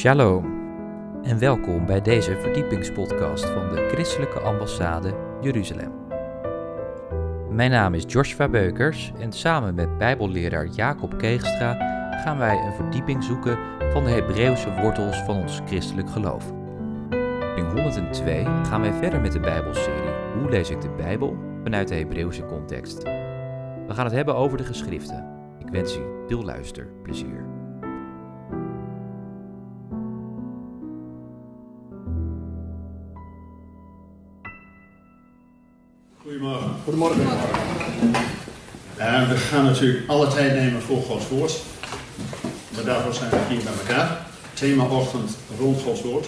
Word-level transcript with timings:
Shalom 0.00 0.44
en 1.22 1.38
welkom 1.38 1.86
bij 1.86 2.00
deze 2.00 2.36
verdiepingspodcast 2.36 3.44
van 3.44 3.68
de 3.68 3.88
Christelijke 3.92 4.40
Ambassade 4.40 5.14
Jeruzalem. 5.40 5.92
Mijn 7.50 7.70
naam 7.70 7.94
is 7.94 8.04
Joshua 8.06 8.48
Beukers 8.48 9.12
en 9.18 9.32
samen 9.32 9.74
met 9.74 9.98
Bijbelleraar 9.98 10.66
Jacob 10.66 11.18
Keegstra 11.18 11.74
gaan 12.24 12.38
wij 12.38 12.58
een 12.58 12.72
verdieping 12.72 13.24
zoeken 13.24 13.58
van 13.92 14.04
de 14.04 14.10
Hebreeuwse 14.10 14.74
wortels 14.80 15.16
van 15.16 15.36
ons 15.36 15.60
christelijk 15.66 16.10
geloof. 16.10 16.52
In 17.56 17.64
102 17.64 18.44
gaan 18.44 18.80
wij 18.80 18.92
verder 18.92 19.20
met 19.20 19.32
de 19.32 19.40
Bijbelserie 19.40 20.10
Hoe 20.38 20.50
lees 20.50 20.70
ik 20.70 20.80
de 20.80 20.90
Bijbel 20.96 21.36
vanuit 21.62 21.88
de 21.88 21.94
Hebreeuwse 21.94 22.44
context. 22.44 23.02
We 23.86 23.94
gaan 23.94 24.04
het 24.04 24.14
hebben 24.14 24.34
over 24.34 24.58
de 24.58 24.64
geschriften. 24.64 25.26
Ik 25.58 25.68
wens 25.68 25.96
u 25.96 26.02
veel 26.26 26.44
luisterplezier. 26.44 27.59
Uh, 37.00 37.06
we 39.28 39.36
gaan 39.36 39.64
natuurlijk 39.64 40.08
alle 40.08 40.28
tijd 40.28 40.54
nemen 40.54 40.82
voor 40.82 41.02
Gods 41.02 41.28
woord. 41.28 41.60
Maar 42.74 42.84
daarvoor 42.84 43.14
zijn 43.14 43.30
we 43.30 43.36
hier 43.48 43.62
bij 43.62 43.72
elkaar. 43.86 44.26
Thema 44.54 44.84
ochtend 44.84 45.30
rond 45.58 45.82
Gods 45.82 46.02
woord. 46.02 46.26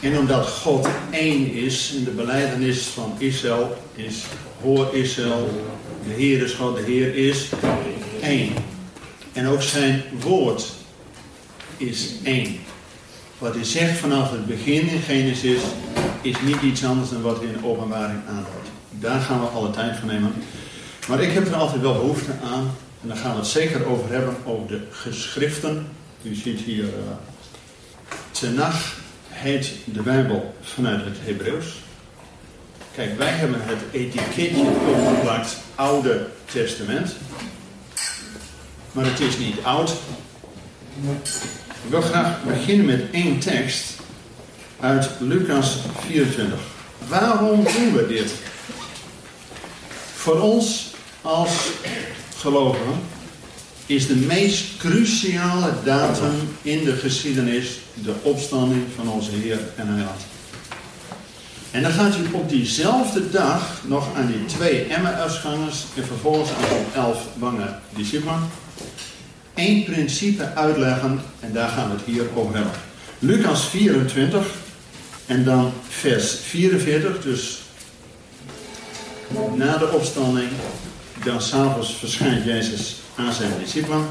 En 0.00 0.18
omdat 0.18 0.48
God 0.48 0.88
één 1.10 1.52
is 1.52 1.94
en 1.96 2.04
de 2.04 2.10
beleidenis 2.10 2.82
van 2.82 3.14
Israël 3.18 3.76
is 3.94 4.24
hoor 4.62 4.94
Israël, 4.94 5.50
de 6.06 6.12
Heer 6.12 6.42
is 6.42 6.52
God, 6.52 6.76
de 6.76 6.82
Heer 6.82 7.14
is 7.14 7.48
één. 8.22 8.52
En 9.32 9.46
ook 9.46 9.62
zijn 9.62 10.02
woord 10.20 10.72
is 11.76 12.14
één. 12.22 12.56
Wat 13.38 13.54
hij 13.54 13.64
zegt 13.64 13.98
vanaf 13.98 14.30
het 14.30 14.46
begin 14.46 14.88
in 14.88 15.00
Genesis 15.00 15.60
is 16.22 16.36
niet 16.44 16.62
iets 16.62 16.84
anders 16.84 17.10
dan 17.10 17.22
wat 17.22 17.36
hij 17.36 17.46
in 17.46 17.52
de 17.52 17.66
openbaring 17.66 18.20
aanhoudt. 18.28 18.75
Daar 19.00 19.20
gaan 19.20 19.40
we 19.40 19.46
alle 19.46 19.70
tijd 19.70 19.96
van 19.96 20.08
nemen. 20.08 20.32
Maar 21.08 21.20
ik 21.20 21.32
heb 21.32 21.46
er 21.46 21.54
altijd 21.54 21.80
wel 21.80 21.92
behoefte 21.92 22.32
aan. 22.44 22.74
En 23.02 23.08
daar 23.08 23.16
gaan 23.16 23.30
we 23.30 23.38
het 23.38 23.46
zeker 23.46 23.86
over 23.86 24.12
hebben. 24.12 24.36
Over 24.44 24.66
de 24.66 24.80
geschriften. 24.90 25.86
U 26.22 26.34
ziet 26.34 26.60
hier. 26.60 26.84
Uh, 26.84 26.90
Tenach 28.30 28.96
heet 29.28 29.72
de 29.84 30.02
Bijbel 30.02 30.54
vanuit 30.60 31.04
het 31.04 31.16
Hebreeuws. 31.20 31.66
Kijk, 32.94 33.18
wij 33.18 33.30
hebben 33.30 33.60
het 33.62 33.78
etiketje 33.90 34.60
opgeplakt. 34.60 35.56
Oude 35.74 36.26
Testament. 36.44 37.16
Maar 38.92 39.04
het 39.04 39.20
is 39.20 39.38
niet 39.38 39.56
oud. 39.62 39.90
Ik 41.84 41.90
wil 41.90 42.00
graag 42.00 42.42
beginnen 42.42 42.86
met 42.86 43.02
één 43.10 43.38
tekst. 43.38 43.96
Uit 44.80 45.10
Lucas 45.18 45.78
24. 46.06 46.58
Waarom 47.08 47.64
doen 47.64 47.92
we 47.92 48.06
dit? 48.08 48.32
Voor 50.26 50.40
ons 50.40 50.86
als 51.22 51.50
gelovigen 52.36 53.00
is 53.86 54.06
de 54.06 54.14
meest 54.14 54.76
cruciale 54.78 55.72
datum 55.84 56.34
in 56.62 56.84
de 56.84 56.92
geschiedenis 56.92 57.78
de 57.94 58.14
opstanding 58.22 58.82
van 58.96 59.08
onze 59.08 59.30
Heer 59.30 59.58
en 59.76 59.86
Heiland. 59.86 60.20
En 61.70 61.82
dan 61.82 61.90
gaat 61.90 62.16
u 62.16 62.32
op 62.32 62.48
diezelfde 62.48 63.30
dag 63.30 63.82
nog 63.84 64.16
aan 64.16 64.26
die 64.26 64.44
twee 64.44 64.84
Emmausgangers 64.84 65.84
en 65.96 66.04
vervolgens 66.04 66.50
aan 66.50 66.68
die 66.68 67.02
elf 67.02 67.26
bange 67.38 67.74
discipelen 67.96 68.48
één 69.54 69.84
principe 69.84 70.54
uitleggen 70.54 71.20
en 71.40 71.52
daar 71.52 71.68
gaan 71.68 71.90
we 71.90 71.96
het 71.96 72.04
hier 72.04 72.24
over 72.34 72.54
hebben. 72.54 72.72
Lucas 73.18 73.68
24 73.68 74.46
en 75.26 75.44
dan 75.44 75.72
vers 75.88 76.36
44, 76.42 77.22
dus 77.22 77.64
na 79.54 79.76
de 79.76 79.88
opstanding, 79.88 80.48
dan 81.24 81.40
s'avonds 81.40 81.94
verschijnt 81.94 82.44
Jezus 82.44 82.96
aan 83.14 83.32
zijn 83.32 83.50
discipelen. 83.60 84.06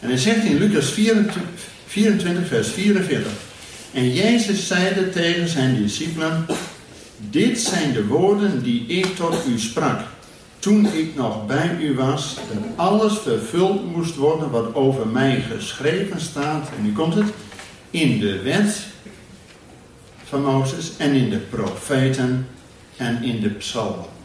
En 0.00 0.08
hij 0.08 0.18
zegt 0.18 0.44
in 0.44 0.58
Lucas 0.58 0.90
24, 0.90 1.42
24, 1.86 2.46
vers 2.46 2.68
44. 2.68 3.32
En 3.92 4.12
Jezus 4.12 4.66
zeide 4.66 5.10
tegen 5.10 5.48
zijn 5.48 5.82
discipelen: 5.82 6.46
Dit 7.16 7.60
zijn 7.60 7.92
de 7.92 8.06
woorden 8.06 8.62
die 8.62 8.86
ik 8.86 9.16
tot 9.16 9.34
u 9.48 9.58
sprak. 9.58 10.00
Toen 10.58 10.86
ik 10.86 11.14
nog 11.14 11.46
bij 11.46 11.76
u 11.80 11.94
was, 11.94 12.34
dat 12.34 12.62
alles 12.76 13.18
vervuld 13.18 13.96
moest 13.96 14.14
worden 14.16 14.50
wat 14.50 14.74
over 14.74 15.06
mij 15.06 15.44
geschreven 15.56 16.20
staat. 16.20 16.68
En 16.76 16.84
nu 16.84 16.92
komt 16.92 17.14
het: 17.14 17.28
in 17.90 18.20
de 18.20 18.42
wet 18.42 18.78
van 20.24 20.42
Mozes 20.42 20.92
en 20.96 21.12
in 21.12 21.30
de 21.30 21.38
profeten 21.38 22.48
en 22.96 23.22
in 23.22 23.40
de 23.40 23.50
psalmen. 23.50 24.15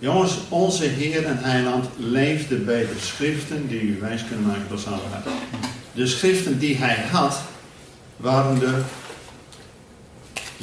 Jongens, 0.00 0.38
onze 0.48 0.84
Heer 0.84 1.24
en 1.24 1.38
Heiland 1.38 1.86
leefde 1.96 2.56
bij 2.56 2.80
de 2.80 3.00
schriften 3.00 3.68
die 3.68 3.80
u 3.80 3.98
wijs 4.00 4.24
kunnen 4.28 4.46
maken 4.46 4.68
tot 4.68 4.80
zaligheid. 4.80 5.24
De 5.92 6.06
schriften 6.06 6.58
die 6.58 6.76
hij 6.76 7.04
had, 7.10 7.40
waren 8.16 8.58
de 8.58 8.82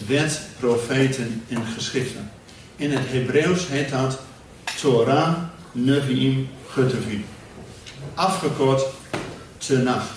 wet, 0.07 0.41
profeten 0.59 1.43
en 1.49 1.65
geschriften. 1.75 2.31
In 2.75 2.91
het 2.91 3.03
Hebreeuws 3.05 3.67
heet 3.67 3.89
dat 3.89 4.19
Torah, 4.79 5.33
Nevi'im, 5.71 6.49
Ketuvim. 6.73 7.25
Afgekort 8.13 8.85
Tenach. 9.57 10.07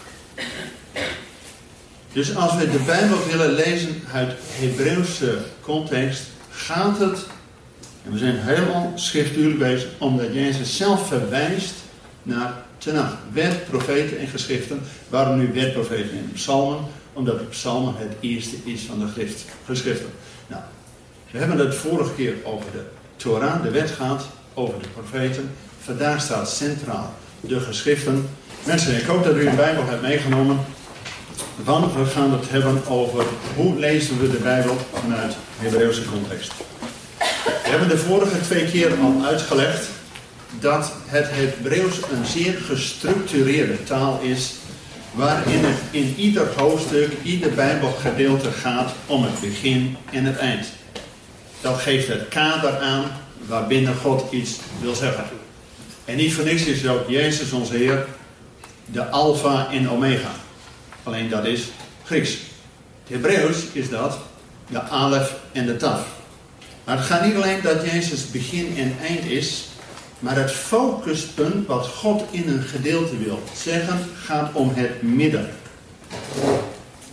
Dus 2.13 2.37
als 2.37 2.57
we 2.57 2.71
de 2.71 2.83
Bijbel 2.87 3.27
willen 3.27 3.53
lezen 3.53 4.03
uit 4.13 4.33
Hebreeuwse 4.51 5.39
context, 5.61 6.23
gaat 6.51 6.99
het 6.99 7.27
en 8.05 8.13
we 8.13 8.19
zijn 8.19 8.37
helemaal 8.37 8.93
schriftuurlijk 8.95 9.59
bezig, 9.59 9.89
omdat 9.99 10.35
Jezus 10.35 10.77
zelf 10.77 11.09
verwijst 11.09 11.75
naar 12.23 12.53
Tenach. 12.79 13.17
Wet, 13.33 13.65
profeten 13.71 14.19
en 14.19 14.27
geschriften. 14.27 14.81
Waarom 15.09 15.39
nu 15.39 15.53
wet, 15.53 15.73
profeten 15.73 16.11
en 16.11 16.31
psalmen? 16.33 16.79
Omdat 17.13 17.39
de 17.39 17.45
psalmen 17.45 17.95
het 17.97 18.13
eerste 18.21 18.57
is 18.65 18.83
van 18.83 18.99
de 18.99 19.29
geschriften. 19.65 20.11
Nou, 20.47 20.63
we 21.31 21.39
hebben 21.39 21.59
het 21.59 21.75
vorige 21.75 22.15
keer 22.15 22.35
over 22.45 22.67
de 22.73 22.83
Torah, 23.17 23.63
de 23.63 23.71
wet 23.71 23.91
gaat, 23.91 24.27
over 24.55 24.75
de 24.83 24.89
profeten. 24.89 25.51
Vandaag 25.81 26.21
staat 26.21 26.51
centraal 26.51 27.15
de 27.41 27.61
geschriften. 27.61 28.29
Mensen, 28.67 28.97
ik 28.97 29.05
hoop 29.05 29.25
dat 29.25 29.37
u 29.37 29.47
een 29.47 29.57
Bijbel 29.57 29.87
hebt 29.87 30.03
meegenomen. 30.03 30.59
Want 31.65 31.95
we 31.95 32.05
gaan 32.05 32.33
het 32.33 32.51
hebben 32.51 32.87
over 32.89 33.25
hoe 33.57 33.79
lezen 33.79 34.21
we 34.21 34.31
de 34.31 34.39
Bijbel 34.43 34.77
vanuit 34.93 35.37
Hebreeuwse 35.59 36.05
context. 36.05 36.53
We 37.71 37.77
hebben 37.77 37.97
de 37.97 38.03
vorige 38.03 38.41
twee 38.41 38.71
keer 38.71 38.95
al 39.01 39.25
uitgelegd 39.25 39.89
dat 40.61 40.93
het 41.07 41.27
Hebreeuws 41.31 41.97
een 42.13 42.27
zeer 42.27 42.59
gestructureerde 42.67 43.83
taal 43.83 44.21
is, 44.23 44.53
waarin 45.13 45.65
het 45.65 45.79
in 45.91 46.15
ieder 46.17 46.47
hoofdstuk, 46.57 47.13
ieder 47.23 47.53
Bijbelgedeelte 47.53 48.51
gaat 48.51 48.93
om 49.07 49.23
het 49.23 49.41
begin 49.41 49.97
en 50.13 50.25
het 50.25 50.37
eind. 50.37 50.67
Dat 51.61 51.79
geeft 51.79 52.09
het 52.09 52.29
kader 52.29 52.79
aan 52.79 53.05
waarbinnen 53.47 53.97
God 53.97 54.33
iets 54.33 54.57
wil 54.81 54.95
zeggen. 54.95 55.25
En 56.05 56.17
niet 56.17 56.35
voor 56.35 56.45
niks 56.45 56.65
is 56.65 56.89
ook 56.89 57.09
Jezus 57.09 57.53
onze 57.53 57.77
Heer 57.77 58.07
de 58.87 59.09
Alpha 59.09 59.71
en 59.71 59.91
Omega. 59.91 60.31
Alleen 61.03 61.29
dat 61.29 61.45
is 61.45 61.63
Grieks. 62.05 62.31
Het 62.31 63.09
Hebreeuws 63.09 63.57
is 63.73 63.89
dat 63.89 64.19
de 64.67 64.81
Alef 64.81 65.35
en 65.53 65.67
de 65.67 65.77
Taf. 65.77 66.19
Maar 66.91 66.99
het 66.99 67.09
gaat 67.09 67.25
niet 67.25 67.35
alleen 67.35 67.63
dat 67.63 67.85
Jezus 67.85 68.31
begin 68.31 68.77
en 68.77 68.97
eind 69.03 69.25
is, 69.25 69.69
maar 70.19 70.37
het 70.37 70.51
focuspunt 70.51 71.67
wat 71.67 71.87
God 71.87 72.23
in 72.31 72.49
een 72.49 72.63
gedeelte 72.63 73.17
wil 73.19 73.43
zeggen, 73.55 73.99
gaat 74.15 74.51
om 74.53 74.71
het 74.75 75.03
midden. 75.03 75.51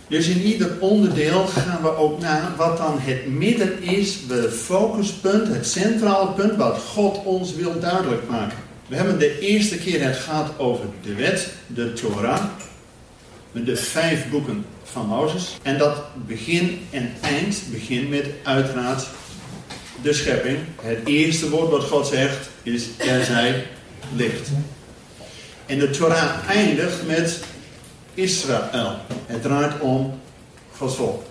Dus 0.08 0.26
in 0.26 0.40
ieder 0.40 0.70
onderdeel 0.80 1.46
gaan 1.46 1.82
we 1.82 1.96
ook 1.96 2.20
naar 2.20 2.52
wat 2.56 2.76
dan 2.76 2.98
het 3.00 3.26
midden 3.26 3.82
is, 3.82 4.18
het 4.28 4.52
focuspunt, 4.52 5.48
het 5.48 5.66
centrale 5.66 6.30
punt 6.30 6.56
wat 6.56 6.78
God 6.78 7.24
ons 7.24 7.54
wil 7.54 7.80
duidelijk 7.80 8.28
maken. 8.28 8.58
We 8.86 8.96
hebben 8.96 9.18
de 9.18 9.38
eerste 9.38 9.78
keer 9.78 10.04
het 10.04 10.16
gaat 10.16 10.50
over 10.56 10.84
de 11.02 11.14
wet, 11.14 11.48
de 11.66 11.92
Torah, 11.92 12.44
de 13.52 13.76
vijf 13.76 14.30
boeken 14.30 14.64
van 14.84 15.06
Mozes. 15.06 15.56
En 15.62 15.78
dat 15.78 16.02
begin 16.26 16.80
en 16.90 17.12
eind 17.20 17.62
begint 17.70 18.08
met 18.08 18.26
uiteraard 18.42 19.06
de 20.02 20.12
schepping. 20.12 20.58
Het 20.80 20.98
eerste 21.04 21.50
woord 21.50 21.70
wat 21.70 21.84
God 21.84 22.06
zegt 22.06 22.48
is 22.62 22.84
er 22.96 23.24
zij 23.24 23.66
licht. 24.14 24.48
En 25.66 25.78
de 25.78 25.90
Torah 25.90 26.48
eindigt 26.48 27.06
met 27.06 27.40
Israël. 28.14 28.96
Het 29.26 29.42
draait 29.42 29.80
om 29.80 30.20
Gods 30.76 30.96
volk. 30.96 31.22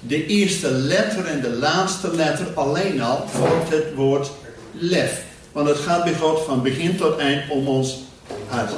De 0.00 0.26
eerste 0.26 0.70
letter 0.70 1.24
en 1.24 1.40
de 1.40 1.50
laatste 1.50 2.14
letter 2.14 2.46
alleen 2.54 3.00
al 3.00 3.28
vormt 3.28 3.68
het 3.68 3.94
woord 3.94 4.30
lef. 4.72 5.22
Want 5.52 5.68
het 5.68 5.78
gaat 5.78 6.04
bij 6.04 6.14
God 6.14 6.44
van 6.44 6.62
begin 6.62 6.96
tot 6.96 7.18
eind 7.18 7.50
om 7.50 7.68
ons 7.68 7.98
hart. 8.46 8.72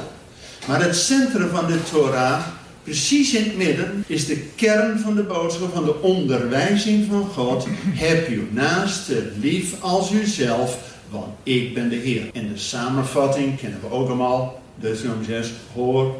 Maar 0.67 0.81
het 0.81 0.95
centrum 0.95 1.49
van 1.49 1.67
de 1.67 1.83
Torah 1.91 2.41
precies 2.83 3.33
in 3.33 3.43
het 3.43 3.57
midden 3.57 4.03
is 4.07 4.25
de 4.25 4.37
kern 4.55 4.99
van 4.99 5.15
de 5.15 5.23
boodschap, 5.23 5.73
van 5.73 5.85
de 5.85 6.01
onderwijzing 6.01 7.05
van 7.09 7.25
God. 7.25 7.67
Heb 7.85 8.27
uw 8.27 8.43
naaste 8.49 9.31
lief 9.39 9.81
als 9.81 10.11
uzelf, 10.11 10.97
want 11.09 11.27
ik 11.43 11.73
ben 11.73 11.89
de 11.89 11.95
Heer. 11.95 12.29
En 12.33 12.47
de 12.47 12.57
samenvatting 12.57 13.59
kennen 13.59 13.79
we 13.81 13.91
ook 13.91 14.07
allemaal. 14.07 14.61
Deuteronomium 14.75 15.25
6, 15.25 15.51
hoor, 15.73 16.15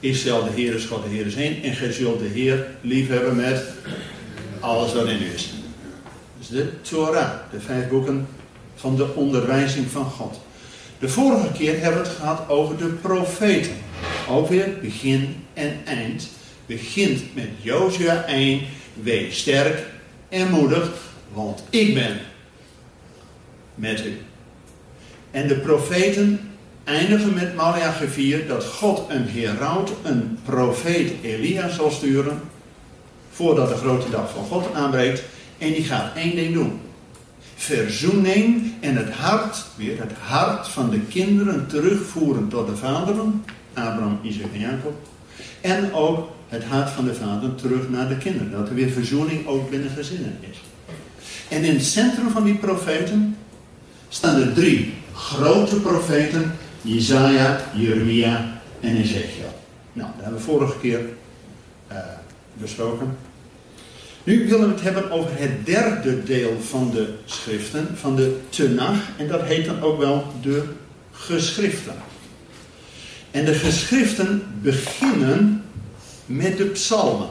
Israël 0.00 0.44
de 0.44 0.50
Heer 0.60 0.74
is 0.74 0.84
God, 0.84 1.02
de 1.02 1.08
Heer 1.08 1.26
is 1.26 1.34
één. 1.34 1.62
En 1.62 1.74
gij 1.74 1.92
zult 1.92 2.18
de 2.18 2.28
Heer 2.28 2.66
liefhebben 2.80 3.36
met 3.36 3.64
alles 4.60 4.92
wat 4.92 5.08
in 5.08 5.22
u 5.22 5.34
is. 5.34 5.52
Dus 6.38 6.48
de 6.48 6.80
Torah, 6.80 7.30
de 7.50 7.60
vijf 7.60 7.88
boeken 7.88 8.26
van 8.74 8.96
de 8.96 9.14
onderwijzing 9.14 9.90
van 9.90 10.04
God. 10.04 10.40
De 10.98 11.08
vorige 11.08 11.52
keer 11.52 11.80
hebben 11.80 12.02
we 12.02 12.08
het 12.08 12.16
gehad 12.16 12.48
over 12.48 12.76
de 12.76 12.86
profeten. 12.86 13.72
Ook 14.28 14.48
weer 14.48 14.68
begin 14.82 15.36
en 15.60 15.80
eind. 15.84 16.28
Begint 16.66 17.34
met 17.34 17.48
Jozua 17.60 18.24
1. 18.24 18.60
Wees 19.02 19.38
sterk 19.38 19.86
en 20.28 20.50
moedig, 20.50 20.90
want 21.32 21.64
ik 21.70 21.94
ben 21.94 22.20
met 23.74 24.04
u. 24.06 24.18
En 25.30 25.48
de 25.48 25.54
profeten 25.54 26.50
eindigen 26.84 27.34
met 27.34 27.54
Malachi 27.54 28.06
4 28.06 28.46
dat 28.46 28.64
God 28.64 29.10
een 29.10 29.28
heraut, 29.28 29.90
een 30.02 30.38
profeet 30.44 31.12
Elia 31.22 31.68
zal 31.68 31.90
sturen 31.90 32.40
voordat 33.30 33.68
de 33.68 33.74
grote 33.74 34.10
dag 34.10 34.30
van 34.30 34.44
God 34.44 34.74
aanbreekt. 34.74 35.22
En 35.58 35.72
die 35.72 35.84
gaat 35.84 36.16
één 36.16 36.36
ding 36.36 36.54
doen. 36.54 36.80
Verzoening 37.54 38.72
en 38.80 38.96
het 38.96 39.10
hart, 39.10 39.64
weer 39.76 39.98
het 39.98 40.12
hart 40.18 40.68
van 40.68 40.90
de 40.90 41.00
kinderen 41.00 41.66
terugvoeren 41.66 42.48
tot 42.48 42.66
de 42.66 42.76
vaderen. 42.76 43.44
Abraham, 43.74 44.18
Isaac 44.22 44.52
en 44.52 44.60
Jacob. 44.60 44.94
En 45.60 45.92
ook 45.92 46.28
het 46.48 46.64
hart 46.64 46.90
van 46.90 47.04
de 47.04 47.14
vader 47.14 47.54
terug 47.54 47.88
naar 47.88 48.08
de 48.08 48.16
kinderen. 48.16 48.50
Dat 48.50 48.68
er 48.68 48.74
weer 48.74 48.90
verzoening 48.90 49.46
ook 49.46 49.70
binnen 49.70 49.90
gezinnen 49.90 50.38
is. 50.40 50.60
En 51.48 51.64
in 51.64 51.74
het 51.74 51.84
centrum 51.84 52.30
van 52.30 52.44
die 52.44 52.54
profeten 52.54 53.36
staan 54.08 54.40
er 54.40 54.52
drie 54.52 54.94
grote 55.14 55.76
profeten. 55.76 56.52
Jezaja, 56.82 57.60
Jeremia 57.74 58.60
en 58.80 58.96
Ezekiel. 58.96 59.60
Nou, 59.92 60.10
dat 60.14 60.22
hebben 60.22 60.40
we 60.40 60.46
vorige 60.46 60.78
keer 60.78 61.00
uh, 61.92 61.98
besproken. 62.52 63.16
Nu 64.24 64.48
willen 64.48 64.66
we 64.66 64.74
het 64.74 64.82
hebben 64.82 65.10
over 65.10 65.30
het 65.34 65.66
derde 65.66 66.22
deel 66.22 66.60
van 66.60 66.90
de 66.90 67.14
schriften, 67.24 67.88
van 67.94 68.16
de 68.16 68.38
Tenach. 68.48 68.98
En 69.16 69.28
dat 69.28 69.42
heet 69.42 69.64
dan 69.64 69.80
ook 69.80 69.98
wel 69.98 70.24
de 70.42 70.64
geschriften. 71.12 71.94
En 73.30 73.44
de 73.44 73.54
geschriften 73.54 74.42
beginnen 74.62 75.64
met 76.26 76.56
de 76.56 76.64
psalmen. 76.64 77.28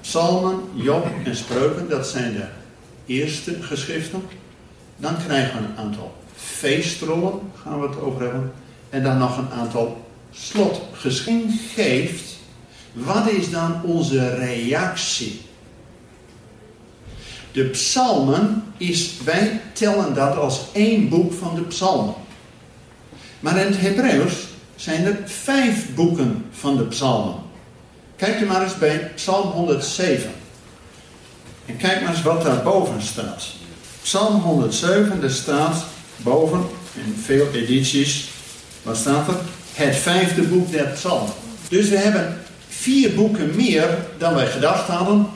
Psalmen, 0.00 0.60
Job 0.74 1.06
en 1.24 1.36
Spreuken, 1.36 1.88
dat 1.88 2.06
zijn 2.06 2.32
de 2.32 2.46
eerste 3.06 3.62
geschriften. 3.62 4.22
Dan 4.96 5.16
krijgen 5.26 5.60
we 5.60 5.66
een 5.66 5.76
aantal 5.76 6.14
feestrollen, 6.36 7.40
gaan 7.62 7.80
we 7.80 7.88
het 7.88 8.00
over 8.00 8.22
hebben. 8.22 8.52
En 8.90 9.02
dan 9.02 9.18
nog 9.18 9.38
een 9.38 9.50
aantal 9.50 10.10
slotgeschriften 10.30 11.58
geeft 11.74 12.38
wat 12.92 13.30
is 13.30 13.50
dan 13.50 13.82
onze 13.82 14.34
reactie? 14.34 15.40
De 17.52 17.64
psalmen 17.64 18.64
is, 18.76 19.14
wij 19.24 19.60
tellen 19.72 20.14
dat 20.14 20.36
als 20.36 20.60
één 20.72 21.08
boek 21.08 21.32
van 21.32 21.54
de 21.54 21.62
psalmen. 21.62 22.14
Maar 23.40 23.58
in 23.58 23.66
het 23.66 23.80
Hebreeuws 23.80 24.34
zijn 24.76 25.04
er 25.04 25.18
vijf 25.24 25.94
boeken 25.94 26.44
van 26.50 26.76
de 26.76 26.84
psalmen. 26.84 27.34
Kijk 28.16 28.40
er 28.40 28.46
maar 28.46 28.62
eens 28.62 28.78
bij 28.78 29.10
Psalm 29.14 29.50
107. 29.50 30.30
En 31.66 31.76
kijk 31.76 32.00
maar 32.00 32.10
eens 32.10 32.22
wat 32.22 32.42
daar 32.42 32.62
boven 32.62 33.02
staat. 33.02 33.46
Psalm 34.02 34.40
107, 34.40 35.22
er 35.22 35.30
staat 35.30 35.84
boven, 36.16 36.64
in 36.94 37.16
veel 37.24 37.46
edities, 37.52 38.28
wat 38.82 38.96
staat 38.96 39.28
er? 39.28 39.34
Het 39.72 39.96
vijfde 39.96 40.42
boek 40.42 40.72
der 40.72 40.86
psalmen. 40.86 41.32
Dus 41.68 41.88
we 41.88 41.96
hebben 41.96 42.38
vier 42.68 43.14
boeken 43.14 43.56
meer 43.56 43.88
dan 44.18 44.34
wij 44.34 44.46
gedacht 44.46 44.86
hadden. 44.86 45.26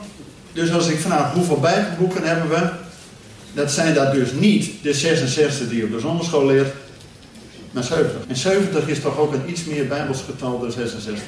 Dus 0.53 0.71
als 0.71 0.87
ik 0.87 0.99
vraag 0.99 1.33
hoeveel 1.33 1.59
bijbelboeken 1.59 2.23
hebben 2.23 2.49
we, 2.49 2.69
dat 3.53 3.71
zijn 3.71 3.93
dat 3.93 4.13
dus 4.13 4.31
niet 4.31 4.71
de 4.81 4.93
66 4.93 5.69
die 5.69 5.77
je 5.77 5.83
op 5.83 5.91
de 5.91 5.99
zonderschool 5.99 6.45
leert, 6.45 6.73
maar 7.75 7.83
70. 7.83 8.27
En 8.27 8.35
70 8.35 8.87
is 8.87 8.99
toch 8.99 9.17
ook 9.17 9.33
een 9.33 9.49
iets 9.49 9.63
meer 9.63 9.87
bijbelsgetal 9.87 10.59
dan 10.59 10.71
66. 10.71 11.23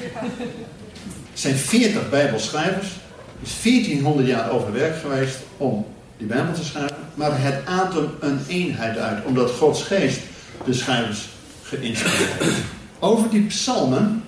Het 1.30 1.40
zijn 1.40 1.56
40 1.56 2.10
bijbelschrijvers. 2.10 2.86
Er 2.86 3.46
is 3.46 3.62
1400 3.62 4.28
jaar 4.28 4.50
over 4.50 4.72
werk 4.72 5.00
geweest 5.00 5.38
om 5.56 5.86
die 6.16 6.26
bijbel 6.26 6.54
te 6.54 6.64
schrijven. 6.64 6.96
Maar 7.14 7.42
het 7.42 7.66
ademt 7.66 8.10
een 8.20 8.40
eenheid 8.48 8.98
uit, 8.98 9.24
omdat 9.24 9.50
Gods 9.50 9.82
geest 9.82 10.20
de 10.64 10.72
schrijvers 10.72 11.28
geïnspireerd 11.62 12.32
heeft. 12.38 12.56
Over 12.98 13.30
die 13.30 13.42
psalmen 13.42 14.22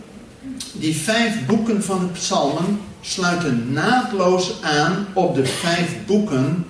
die 0.73 0.97
vijf 0.97 1.47
boeken 1.47 1.83
van 1.83 1.99
de 1.99 2.13
psalmen 2.13 2.81
sluiten 3.01 3.73
naadloos 3.73 4.53
aan 4.63 5.07
op 5.13 5.35
de 5.35 5.47
vijf 5.47 5.97
boeken 6.07 6.67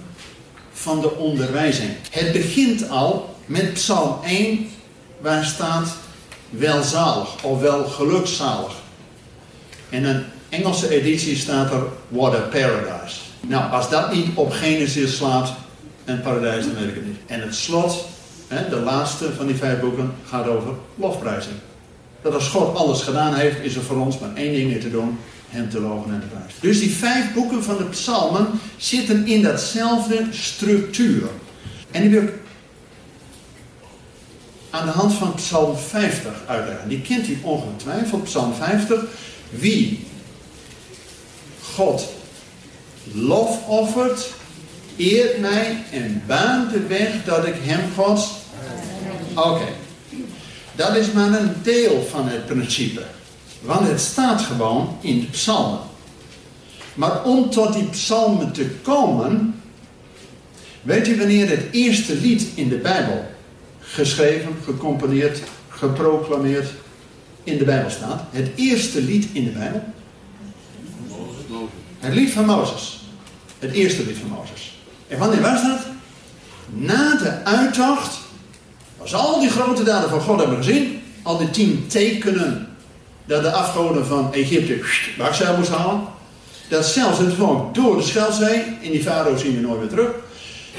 van 0.72 1.00
de 1.00 1.16
onderwijzing. 1.16 1.90
Het 2.10 2.32
begint 2.32 2.88
al 2.88 3.36
met 3.46 3.72
psalm 3.72 4.24
1, 4.24 4.68
waar 5.20 5.44
staat 5.44 5.88
welzalig 6.50 7.44
of 7.44 7.60
wel 7.60 7.84
gelukzalig. 7.84 8.72
In 9.88 10.04
een 10.04 10.24
Engelse 10.50 10.88
editie 10.88 11.36
staat 11.36 11.72
er 11.72 11.82
what 12.08 12.34
a 12.34 12.40
paradise. 12.40 13.16
Nou, 13.40 13.72
als 13.72 13.90
dat 13.90 14.14
niet 14.14 14.26
op 14.34 14.52
Genesis 14.52 15.16
slaat, 15.16 15.52
een 16.04 16.22
paradijs, 16.22 16.64
dan 16.64 16.74
weet 16.74 16.88
ik 16.88 16.94
het 16.94 17.06
niet. 17.06 17.18
En 17.26 17.40
het 17.40 17.54
slot, 17.54 18.04
de 18.70 18.80
laatste 18.84 19.32
van 19.36 19.46
die 19.46 19.56
vijf 19.56 19.80
boeken, 19.80 20.12
gaat 20.28 20.46
over 20.46 20.74
lofprijzing. 20.94 21.54
Dat 22.22 22.34
als 22.34 22.48
God 22.48 22.76
alles 22.76 23.02
gedaan 23.02 23.34
heeft, 23.34 23.60
is 23.62 23.74
er 23.74 23.82
voor 23.82 23.96
ons 23.96 24.18
maar 24.18 24.34
één 24.34 24.52
ding 24.52 24.80
te 24.80 24.90
doen: 24.90 25.18
Hem 25.48 25.68
te 25.68 25.80
loven 25.80 26.12
en 26.12 26.20
te 26.20 26.26
prijzen. 26.26 26.60
Dus 26.60 26.80
die 26.80 26.90
vijf 26.90 27.34
boeken 27.34 27.62
van 27.62 27.76
de 27.76 27.84
Psalmen 27.84 28.46
zitten 28.76 29.26
in 29.26 29.42
datzelfde 29.42 30.26
structuur. 30.30 31.28
En 31.90 32.02
die 32.02 32.10
wil 32.10 32.22
ik 32.22 32.32
aan 34.70 34.86
de 34.86 34.92
hand 34.92 35.12
van 35.12 35.34
Psalm 35.34 35.76
50 35.76 36.32
uitleggen. 36.46 36.88
Die 36.88 37.00
kent 37.00 37.28
u 37.28 37.38
ongetwijfeld, 37.42 38.24
Psalm 38.24 38.54
50. 38.54 39.00
Wie 39.50 40.06
God 41.62 42.08
lof 43.12 43.66
offert, 43.66 44.30
eert 44.96 45.38
mij 45.38 45.84
en 45.90 46.22
baant 46.26 46.72
de 46.72 46.86
weg 46.86 47.24
dat 47.24 47.46
ik 47.46 47.54
hem 47.58 47.80
Gods. 47.96 48.30
Oké. 49.34 49.68
Dat 50.72 50.96
is 50.96 51.12
maar 51.12 51.40
een 51.40 51.52
deel 51.62 52.06
van 52.10 52.28
het 52.28 52.46
principe. 52.46 53.02
Want 53.60 53.88
het 53.88 54.00
staat 54.00 54.40
gewoon 54.40 54.96
in 55.00 55.20
de 55.20 55.26
psalmen. 55.26 55.80
Maar 56.94 57.24
om 57.24 57.50
tot 57.50 57.72
die 57.72 57.88
psalmen 57.88 58.52
te 58.52 58.66
komen, 58.82 59.62
weet 60.82 61.08
u 61.08 61.18
wanneer 61.18 61.48
het 61.48 61.64
eerste 61.70 62.14
lied 62.14 62.46
in 62.54 62.68
de 62.68 62.76
Bijbel 62.76 63.24
geschreven, 63.92 64.56
gecomponeerd, 64.64 65.42
geproclameerd 65.68 66.68
in 67.44 67.58
de 67.58 67.64
Bijbel 67.64 67.90
staat? 67.90 68.22
Het 68.30 68.50
eerste 68.54 69.02
lied 69.02 69.28
in 69.32 69.44
de 69.44 69.50
Bijbel? 69.50 69.82
Het 71.98 72.14
lied 72.14 72.30
van 72.30 72.44
Mozes. 72.44 73.00
Het 73.58 73.72
eerste 73.72 74.06
lied 74.06 74.16
van 74.16 74.28
Mozes. 74.28 74.78
En 75.08 75.18
wanneer 75.18 75.40
was 75.40 75.62
dat? 75.62 75.86
Na 76.66 77.16
de 77.16 77.44
uittocht 77.44 78.18
als 78.98 79.14
al 79.14 79.40
die 79.40 79.50
grote 79.50 79.82
daden 79.82 80.10
van 80.10 80.20
God 80.20 80.38
hebben 80.38 80.56
gezien, 80.56 81.02
al 81.22 81.38
die 81.38 81.50
tien 81.50 81.86
tekenen 81.86 82.68
dat 83.24 83.42
de 83.42 83.52
afgoden 83.52 84.06
van 84.06 84.32
Egypte 84.32 84.80
bakzeil 85.18 85.56
moesten 85.56 85.76
halen, 85.76 86.02
dat 86.68 86.86
zelfs 86.86 87.18
het 87.18 87.34
volk 87.34 87.74
door 87.74 87.96
de 87.96 88.02
Schelzee, 88.02 88.62
in 88.80 88.90
die 88.90 89.02
farao 89.02 89.36
zien 89.36 89.54
we 89.54 89.60
nooit 89.60 89.80
meer 89.80 89.88
terug, 89.88 90.10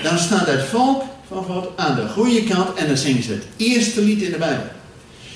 dan 0.03 0.17
staat 0.17 0.47
het 0.47 0.63
volk 0.63 1.03
van 1.31 1.43
God 1.43 1.69
aan 1.75 1.95
de 1.95 2.07
goede 2.07 2.43
kant 2.43 2.77
en 2.77 2.87
dan 2.87 2.97
zingen 2.97 3.23
ze 3.23 3.31
het 3.31 3.45
eerste 3.57 4.01
lied 4.01 4.21
in 4.21 4.31
de 4.31 4.37
Bijbel. 4.37 4.65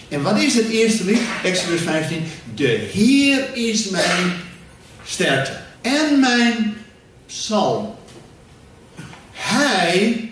En 0.10 0.22
wat 0.22 0.40
is 0.40 0.54
het 0.54 0.70
eerste 0.70 1.06
lied? 1.06 1.20
Exodus 1.44 1.82
15. 1.82 2.24
De 2.56 2.90
Heer 2.94 3.46
is 3.54 3.90
mijn 3.90 4.34
sterkte 5.06 5.52
en 5.82 6.20
mijn 6.20 6.78
psalm. 7.26 7.96
Hij 9.32 10.32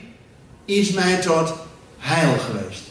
is 0.66 0.92
mij 0.92 1.22
tot 1.22 1.54
heil 1.98 2.38
geweest. 2.38 2.82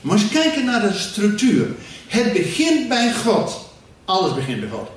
Maar 0.00 0.16
eens 0.16 0.28
kijken 0.28 0.64
naar 0.64 0.80
de 0.80 0.92
structuur. 0.92 1.66
Het 2.06 2.32
begint 2.32 2.88
bij 2.88 3.12
God. 3.12 3.70
Alles 4.04 4.34
begint 4.34 4.60
bij 4.60 4.68
God. 4.68 4.88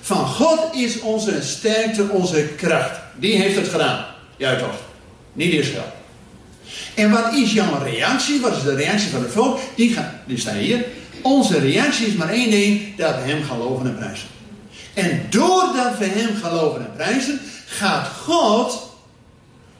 Van 0.00 0.26
God 0.26 0.74
is 0.74 1.00
onze 1.00 1.42
sterkte, 1.42 2.08
onze 2.08 2.48
kracht. 2.56 3.00
Die 3.18 3.36
heeft 3.36 3.56
het 3.56 3.68
gedaan. 3.68 4.04
Ja 4.36 4.56
toch? 4.56 4.74
Niet 5.32 5.52
Israël. 5.52 5.98
En 6.94 7.10
wat 7.10 7.34
is 7.34 7.52
jouw 7.52 7.82
reactie? 7.82 8.40
Wat 8.40 8.56
is 8.56 8.62
de 8.62 8.74
reactie 8.74 9.10
van 9.10 9.22
het 9.22 9.32
volk? 9.32 9.58
Die, 9.74 9.92
gaat, 9.92 10.12
die 10.26 10.38
staat 10.38 10.54
hier. 10.54 10.84
Onze 11.22 11.58
reactie 11.58 12.06
is 12.06 12.14
maar 12.14 12.28
één 12.28 12.50
ding: 12.50 12.96
dat 12.96 13.14
we 13.14 13.30
hem 13.30 13.42
geloven 13.42 13.86
en 13.86 13.96
prijzen. 13.96 14.28
En 14.94 15.26
doordat 15.30 15.98
we 15.98 16.04
hem 16.04 16.36
geloven 16.42 16.80
en 16.80 16.92
prijzen, 16.96 17.40
gaat 17.66 18.06
God 18.06 18.90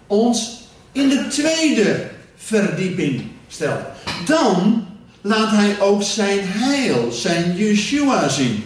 ons 0.07 0.61
in 0.93 1.09
de 1.09 1.27
tweede 1.29 2.11
verdieping 2.37 3.23
stellen. 3.49 3.87
Dan 4.25 4.87
laat 5.21 5.51
hij 5.51 5.81
ook 5.81 6.03
zijn 6.03 6.39
heil, 6.43 7.13
zijn 7.13 7.57
Yeshua 7.57 8.29
zien. 8.29 8.65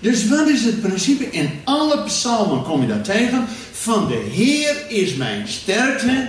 Dus 0.00 0.28
wat 0.28 0.48
is 0.48 0.64
het 0.64 0.80
principe? 0.80 1.30
In 1.30 1.50
alle 1.64 2.02
psalmen 2.02 2.62
kom 2.62 2.80
je 2.80 2.86
dat 2.88 3.04
tegen. 3.04 3.46
Van 3.72 4.08
de 4.08 4.28
Heer 4.32 4.76
is 4.88 5.14
mijn 5.14 5.48
sterkte. 5.48 6.28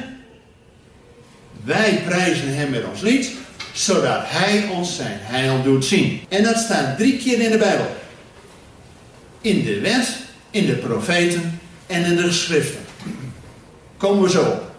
Wij 1.67 2.01
prijzen 2.05 2.55
hem 2.55 2.69
met 2.69 2.83
ons 2.91 3.01
lied. 3.01 3.31
Zodat 3.73 4.19
hij 4.23 4.67
ons 4.71 4.95
zijn 4.95 5.17
heil 5.21 5.63
doet 5.63 5.85
zien. 5.85 6.21
En 6.29 6.43
dat 6.43 6.57
staat 6.57 6.97
drie 6.97 7.17
keer 7.17 7.39
in 7.39 7.51
de 7.51 7.57
Bijbel. 7.57 7.95
In 9.41 9.63
de 9.63 9.79
wet, 9.79 10.07
in 10.51 10.65
de 10.65 10.75
profeten 10.75 11.59
en 11.87 12.03
in 12.03 12.15
de 12.15 12.23
geschriften. 12.23 12.79
Komen 13.97 14.23
we 14.23 14.29
zo 14.29 14.41
op. 14.41 14.71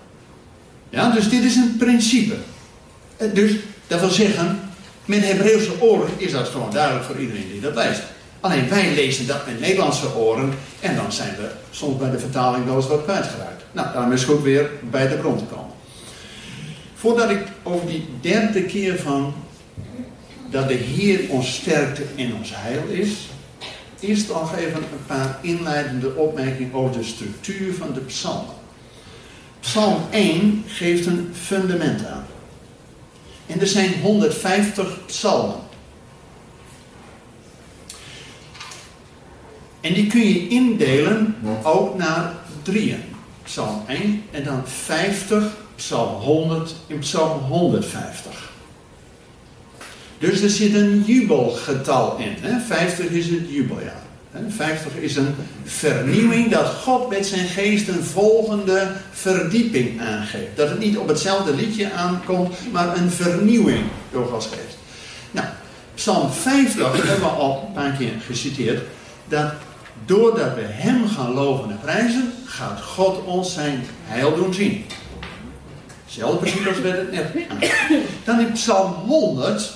Ja, 0.91 1.11
dus 1.11 1.29
dit 1.29 1.45
is 1.45 1.57
een 1.57 1.77
principe. 1.79 2.35
Eh, 3.17 3.29
dus 3.35 3.53
dat 3.87 4.01
wil 4.01 4.11
zeggen, 4.11 4.61
met 5.05 5.25
Hebreeuwse 5.25 5.81
oren 5.81 6.11
is 6.17 6.33
dat 6.33 6.49
gewoon 6.49 6.73
duidelijk 6.73 7.05
voor 7.05 7.19
iedereen 7.19 7.51
die 7.53 7.61
dat 7.61 7.75
leest. 7.75 8.03
Alleen 8.41 8.69
wij 8.69 8.95
lezen 8.95 9.27
dat 9.27 9.47
met 9.47 9.61
Nederlandse 9.61 10.15
oren 10.17 10.55
en 10.81 10.97
dan 10.97 11.13
zijn 11.13 11.35
we 11.37 11.51
soms 11.71 11.97
bij 11.97 12.11
de 12.11 12.19
vertaling 12.19 12.65
wel 12.65 12.77
eens 12.77 12.89
wat 12.89 13.05
kwijtgeraakt. 13.05 13.63
Nou, 13.73 13.93
daarom 13.93 14.13
is 14.13 14.21
het 14.21 14.31
goed 14.31 14.43
weer 14.43 14.71
bij 14.91 15.09
de 15.09 15.15
bron 15.15 15.39
te 15.39 15.45
komen. 15.45 15.68
Voordat 16.99 17.31
ik 17.31 17.43
over 17.63 17.87
die 17.87 18.07
derde 18.21 18.63
keer 18.63 18.99
van 18.99 19.35
dat 20.51 20.69
de 20.69 20.75
Heer 20.75 21.31
ons 21.31 21.55
sterkte 21.55 22.03
in 22.15 22.35
ons 22.35 22.51
heil 22.55 22.89
is, 22.89 23.29
eerst 24.01 24.29
nog 24.29 24.57
even 24.57 24.83
een 24.83 25.07
paar 25.07 25.39
inleidende 25.43 26.15
opmerkingen 26.15 26.75
over 26.75 26.99
de 26.99 27.05
structuur 27.05 27.75
van 27.75 27.93
de 27.93 28.01
psalmen. 28.01 28.55
Psalm 29.61 30.01
1 30.11 30.65
geeft 30.67 31.07
een 31.07 31.31
fundament 31.43 32.07
aan. 32.07 32.27
En 33.47 33.61
er 33.61 33.67
zijn 33.67 34.01
150 34.01 35.07
psalmen. 35.07 35.61
En 39.81 39.95
die 39.95 40.07
kun 40.07 40.29
je 40.29 40.49
indelen 40.49 41.37
ook 41.63 41.97
naar 41.97 42.35
drieën. 42.63 43.03
Psalm 43.43 43.83
1 43.87 44.23
en 44.31 44.45
dan 44.45 44.63
50, 44.67 45.67
Psalm 45.79 46.21
100 46.21 46.75
en 46.87 46.99
Psalm 46.99 47.39
150. 47.41 48.51
Dus 50.19 50.41
er 50.41 50.51
zit 50.51 50.75
een 50.75 51.05
jubelgetal 51.07 52.17
in. 52.17 52.37
Hè? 52.41 52.61
50 52.61 53.07
is 53.07 53.27
het 53.27 53.49
jubeljaar. 53.49 54.03
50 54.49 54.95
is 54.95 55.17
een 55.17 55.35
vernieuwing 55.65 56.51
dat 56.51 56.67
God 56.67 57.09
met 57.09 57.27
zijn 57.27 57.49
geest 57.49 57.89
een 57.89 58.05
volgende 58.05 58.93
verdieping 59.11 60.01
aangeeft. 60.01 60.57
Dat 60.57 60.69
het 60.69 60.79
niet 60.79 60.99
op 60.99 61.09
hetzelfde 61.09 61.55
liedje 61.55 61.93
aankomt, 61.93 62.57
maar 62.73 62.97
een 62.97 63.11
vernieuwing 63.11 63.85
door 64.13 64.27
Gods 64.27 64.47
geest. 64.47 64.79
Nou, 65.31 65.47
Psalm 65.95 66.31
50 66.31 66.93
hebben 67.07 67.21
we 67.21 67.35
al 67.35 67.65
een 67.67 67.73
paar 67.73 67.93
keer 67.93 68.13
geciteerd. 68.27 68.83
Dat 69.29 69.53
doordat 70.05 70.55
we 70.55 70.65
Hem 70.65 71.09
gaan 71.09 71.33
loven 71.33 71.71
en 71.71 71.81
prijzen, 71.81 72.33
gaat 72.45 72.81
God 72.83 73.25
ons 73.25 73.55
zijn 73.55 73.85
heil 74.05 74.35
doen 74.35 74.55
zien. 74.55 74.85
Hetzelfde 76.09 76.39
principe 76.39 76.69
als 76.69 76.79
we 76.79 76.89
het 76.89 77.13
net 77.13 77.27
Dan 78.25 78.41
in 78.41 78.53
Psalm 78.53 78.93
100, 78.93 79.71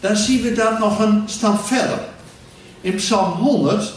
dan 0.00 0.16
zien 0.16 0.42
we 0.42 0.52
dat 0.52 0.78
nog 0.78 0.98
een 0.98 1.22
stap 1.26 1.66
verder. 1.66 1.98
In 2.80 2.94
Psalm 2.94 3.32
100, 3.32 3.92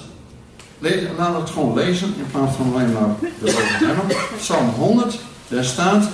laten 0.80 1.34
we 1.34 1.40
het 1.40 1.50
gewoon 1.50 1.74
lezen 1.74 2.14
in 2.18 2.32
plaats 2.32 2.56
van 2.56 2.74
alleen 2.74 2.92
maar 2.92 3.16
erover 3.44 3.88
hebben. 3.88 4.18
Psalm 4.38 4.70
100, 4.70 5.16
daar 5.48 5.64
staat 5.64 6.08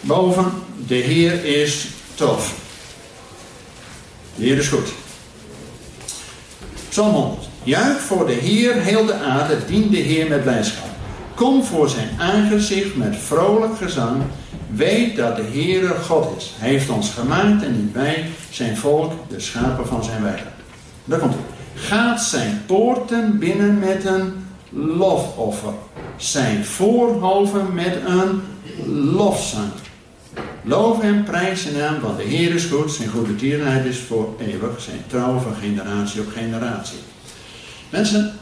boven: 0.00 0.52
De 0.86 0.94
Heer 0.94 1.44
is 1.44 1.86
tof. 2.14 2.54
De 4.34 4.44
Heer 4.44 4.58
is 4.58 4.68
goed. 4.68 4.88
Psalm 6.88 7.14
100. 7.14 7.48
Juich 7.62 8.00
voor 8.00 8.26
de 8.26 8.32
Heer, 8.32 8.74
heel 8.74 9.04
de 9.04 9.14
aarde, 9.14 9.64
dien 9.66 9.90
de 9.90 9.96
Heer 9.96 10.28
met 10.28 10.42
blijdschap. 10.42 10.88
Kom 11.34 11.64
voor 11.64 11.88
zijn 11.88 12.10
aangezicht 12.18 12.96
met 12.96 13.16
vrolijk 13.16 13.76
gezang. 13.76 14.22
Weet 14.74 15.16
dat 15.16 15.36
de 15.36 15.42
Heere 15.42 15.94
God 15.94 16.36
is. 16.36 16.54
Hij 16.58 16.68
heeft 16.68 16.90
ons 16.90 17.10
gemaakt 17.10 17.62
en 17.62 17.84
niet 17.84 17.92
wij, 17.92 18.24
zijn 18.50 18.76
volk, 18.76 19.12
de 19.28 19.40
schapen 19.40 19.86
van 19.86 20.04
zijn 20.04 20.22
weide. 20.22 20.42
Daar 21.04 21.18
komt 21.18 21.34
het 21.34 21.42
gaat 21.74 22.22
zijn 22.22 22.62
poorten 22.66 23.38
binnen 23.38 23.78
met 23.78 24.04
een 24.04 24.32
lofoffer, 24.70 25.72
zijn 26.16 26.64
voorhoven 26.64 27.74
met 27.74 27.98
een 28.06 28.42
lofzang. 29.14 29.70
Loof 30.62 31.00
hem, 31.00 31.24
prijs 31.24 31.62
zijn 31.62 31.76
naam, 31.76 32.00
want 32.00 32.16
de 32.16 32.22
Heer 32.22 32.54
is 32.54 32.64
goed, 32.64 32.92
zijn 32.92 33.08
goede 33.08 33.36
tierenheid 33.36 33.84
is 33.84 33.98
voor 33.98 34.34
eeuwig, 34.38 34.80
zijn 34.80 35.04
trouw 35.06 35.38
van 35.38 35.54
generatie 35.54 36.20
op 36.20 36.28
generatie. 36.28 36.98
Mensen, 37.90 38.34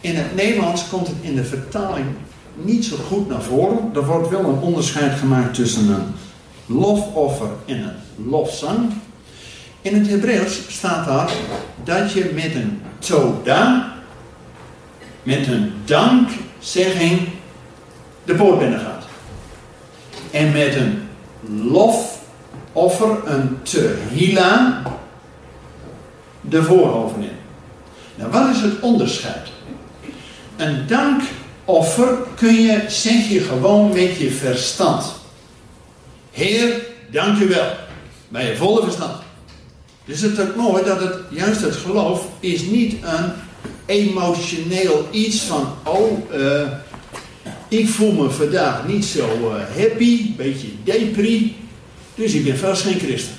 in 0.00 0.16
het 0.16 0.34
Nederlands 0.34 0.88
komt 0.88 1.06
het 1.06 1.16
in 1.20 1.34
de 1.34 1.44
vertaling 1.44 2.06
niet 2.54 2.84
zo 2.84 2.96
goed 2.96 3.28
naar 3.28 3.42
voren. 3.42 3.90
Er 3.94 4.06
wordt 4.06 4.28
wel 4.28 4.44
een 4.44 4.58
onderscheid 4.58 5.18
gemaakt 5.18 5.54
tussen 5.54 5.88
een 5.88 6.14
lofoffer 6.66 7.48
en 7.66 7.76
een 7.76 8.28
lofzang. 8.30 8.92
In 9.80 9.94
het 9.94 10.08
Hebreeuws 10.08 10.60
staat 10.68 11.06
daar 11.06 11.30
dat 11.84 12.12
je 12.12 12.30
met 12.34 12.54
een 12.54 12.82
toda, 12.98 13.92
met 15.22 15.46
een 15.46 15.72
dankzegging, 15.84 17.28
de 18.24 18.34
poort 18.34 18.58
binnen 18.58 18.80
gaat. 18.80 19.04
En 20.30 20.52
met 20.52 20.74
een 20.74 21.08
lofoffer, 21.62 23.18
een 23.24 23.58
tehila, 23.62 24.82
de 26.40 26.62
voorhoven 26.62 27.22
in. 27.22 27.36
Nou, 28.14 28.30
wat 28.30 28.48
is 28.48 28.60
het 28.60 28.80
onderscheid? 28.80 29.48
Een 30.56 30.86
dankoffer 31.64 32.16
kun 32.36 32.54
je, 32.54 32.84
zeg 32.88 33.28
je 33.28 33.40
gewoon 33.40 33.92
met 33.92 34.16
je 34.16 34.30
verstand. 34.30 35.04
Heer, 36.30 36.86
dank 37.10 37.38
u 37.38 37.48
wel. 37.48 37.72
Bij 38.28 38.48
je 38.48 38.56
volle 38.56 38.82
verstand. 38.82 39.22
Dus 40.04 40.20
het 40.20 40.38
is 40.38 40.46
mooi 40.56 40.84
dat 40.84 41.00
het, 41.00 41.14
juist 41.30 41.60
het 41.60 41.76
geloof 41.76 42.26
is 42.40 42.62
niet 42.62 42.94
een 43.02 43.32
emotioneel 43.86 45.08
iets 45.10 45.40
van, 45.40 45.74
oh, 45.84 46.34
uh, 46.34 46.68
ik 47.68 47.88
voel 47.88 48.12
me 48.12 48.30
vandaag 48.30 48.86
niet 48.86 49.04
zo 49.04 49.28
uh, 49.42 49.82
happy, 49.82 50.36
beetje 50.36 50.68
depri, 50.84 51.56
dus 52.14 52.32
ik 52.32 52.44
ben 52.44 52.58
vast 52.58 52.82
geen 52.82 52.98
christen. 52.98 53.34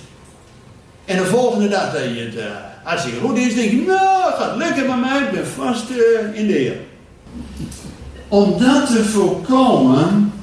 En 1.06 1.18
de 1.18 1.26
volgende 1.26 1.68
dag 1.68 1.94
dat 1.94 2.04
je 2.04 2.22
het 2.22 2.36
uh, 2.36 2.44
hartstikke 2.84 3.20
goed 3.20 3.38
is, 3.38 3.56
denk 3.56 3.72
je, 3.72 3.78
nou, 3.78 4.34
gaat 4.34 4.58
lekker 4.58 4.88
met 4.88 5.00
mij, 5.00 5.22
ik 5.22 5.32
ben 5.32 5.48
vast 5.48 5.90
in 6.34 6.48
de 6.48 6.54
Heer. 6.54 6.78
Om 8.28 8.58
dat 8.60 8.88
te 8.88 9.04
voorkomen, 9.04 10.34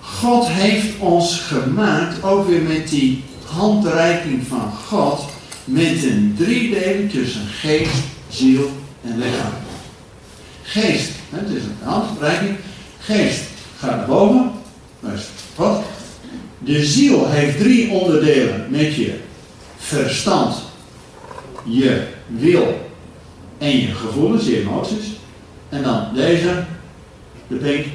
God 0.00 0.46
heeft 0.48 0.98
ons 0.98 1.40
gemaakt, 1.40 2.22
ook 2.22 2.48
weer 2.48 2.62
met 2.62 2.88
die 2.88 3.24
handreiking 3.44 4.46
van 4.46 4.72
God, 4.86 5.24
met 5.64 6.02
een 6.02 6.34
driedeling 6.38 7.10
tussen 7.10 7.46
geest, 7.46 8.02
ziel 8.28 8.70
en 9.04 9.18
lichaam. 9.18 9.52
Geest, 10.62 11.10
het 11.30 11.48
is 11.50 11.62
een 11.62 11.88
handreiking. 11.88 12.56
Geest 12.98 13.42
gaat 13.78 13.96
naar 13.96 14.06
boven, 14.06 14.50
dat 15.00 15.12
is 15.12 15.26
God. 15.56 15.78
De 16.58 16.84
ziel 16.84 17.28
heeft 17.28 17.58
drie 17.58 17.90
onderdelen 17.90 18.66
met 18.68 18.94
je 18.94 19.18
verstand, 19.76 20.54
je 21.64 22.06
wil 22.26 22.90
en 23.58 23.80
je 23.80 23.94
gevoelens, 23.94 24.46
je 24.46 24.60
emoties. 24.60 25.06
En 25.68 25.82
dan 25.82 26.08
deze, 26.14 26.64
de 27.50 27.56
pink, 27.56 27.86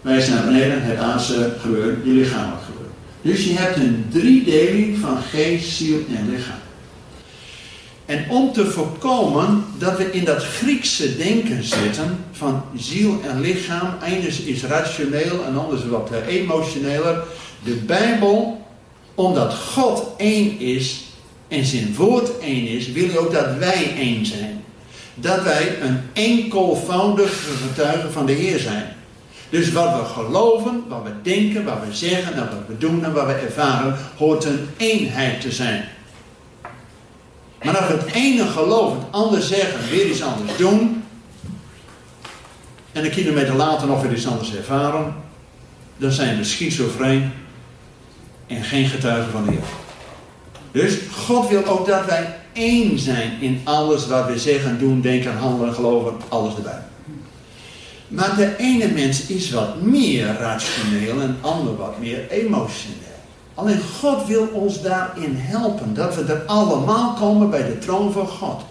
wijst 0.00 0.28
naar 0.28 0.44
beneden, 0.44 0.82
het 0.82 0.98
aardse 0.98 1.52
gebeuren, 1.60 2.00
je 2.04 2.10
lichamelijk 2.10 2.62
gebeuren. 2.62 2.92
Dus 3.22 3.44
je 3.44 3.52
hebt 3.52 3.76
een 3.76 4.06
driedeling 4.08 4.98
van 4.98 5.16
geest, 5.22 5.76
ziel 5.76 5.98
en 6.16 6.30
lichaam. 6.30 6.60
En 8.06 8.30
om 8.30 8.52
te 8.52 8.66
voorkomen 8.66 9.64
dat 9.78 9.96
we 9.96 10.10
in 10.12 10.24
dat 10.24 10.44
Griekse 10.44 11.16
denken 11.16 11.64
zitten 11.64 12.24
van 12.32 12.62
ziel 12.76 13.20
en 13.28 13.40
lichaam, 13.40 13.94
eines 14.02 14.40
is 14.40 14.64
rationeel 14.64 15.44
en 15.44 15.58
anders 15.58 15.86
wat 15.86 16.10
eh, 16.10 16.34
emotioneler. 16.34 17.22
De 17.64 17.74
Bijbel, 17.74 18.66
omdat 19.14 19.54
God 19.54 20.06
één 20.16 20.58
is 20.60 21.04
en 21.48 21.64
zijn 21.64 21.94
woord 21.94 22.38
één 22.38 22.66
is, 22.66 22.92
wil 22.92 23.08
hij 23.08 23.18
ook 23.18 23.32
dat 23.32 23.56
wij 23.58 23.94
één 23.96 24.26
zijn. 24.26 24.61
Dat 25.14 25.42
wij 25.42 25.82
een 25.82 26.00
enkelvoudige 26.12 27.52
getuige 27.68 28.10
van 28.10 28.26
de 28.26 28.32
Heer 28.32 28.58
zijn. 28.58 28.96
Dus 29.50 29.72
wat 29.72 29.96
we 29.96 30.04
geloven, 30.04 30.84
wat 30.88 31.02
we 31.02 31.10
denken, 31.22 31.64
wat 31.64 31.78
we 31.86 31.94
zeggen 31.94 32.34
en 32.34 32.38
wat 32.38 32.66
we 32.66 32.78
doen 32.78 33.04
en 33.04 33.12
wat 33.12 33.26
we 33.26 33.32
ervaren, 33.32 33.96
hoort 34.16 34.44
een 34.44 34.68
eenheid 34.76 35.40
te 35.40 35.52
zijn. 35.52 35.84
Maar 37.62 37.76
als 37.76 37.88
het 37.88 38.12
ene 38.12 38.46
geloven, 38.46 38.98
het 38.98 39.06
ander 39.10 39.42
zeggen, 39.42 39.90
weer 39.90 40.06
iets 40.06 40.22
anders 40.22 40.56
doen, 40.56 41.04
en 42.92 43.04
een 43.04 43.10
kilometer 43.10 43.54
later 43.54 43.88
nog 43.88 44.02
weer 44.02 44.12
iets 44.12 44.26
anders 44.26 44.54
ervaren, 44.54 45.14
dan 45.96 46.10
zijn 46.10 46.36
we 46.36 46.44
schizofreen 46.44 47.32
en 48.46 48.62
geen 48.62 48.86
getuigen 48.86 49.32
van 49.32 49.44
de 49.44 49.50
Heer. 49.50 49.60
Dus 50.70 50.98
God 51.12 51.48
wil 51.48 51.64
ook 51.64 51.86
dat 51.86 52.06
wij 52.06 52.36
één 52.52 52.98
zijn 52.98 53.32
in 53.40 53.60
alles 53.64 54.06
wat 54.06 54.26
we 54.26 54.38
zeggen, 54.38 54.78
doen, 54.78 55.00
denken, 55.00 55.36
handelen, 55.36 55.74
geloven, 55.74 56.12
alles 56.28 56.54
erbij. 56.54 56.82
Maar 58.08 58.36
de 58.36 58.56
ene 58.58 58.88
mens 58.88 59.26
is 59.26 59.50
wat 59.50 59.82
meer 59.82 60.26
rationeel 60.26 61.20
en 61.20 61.36
de 61.40 61.48
ander 61.48 61.76
wat 61.76 61.98
meer 61.98 62.30
emotioneel. 62.30 63.00
Alleen 63.54 63.80
God 64.00 64.26
wil 64.26 64.48
ons 64.52 64.82
daarin 64.82 65.34
helpen, 65.36 65.94
dat 65.94 66.14
we 66.14 66.22
er 66.22 66.42
allemaal 66.46 67.14
komen 67.14 67.50
bij 67.50 67.66
de 67.66 67.78
troon 67.78 68.12
van 68.12 68.26
God. 68.26 68.62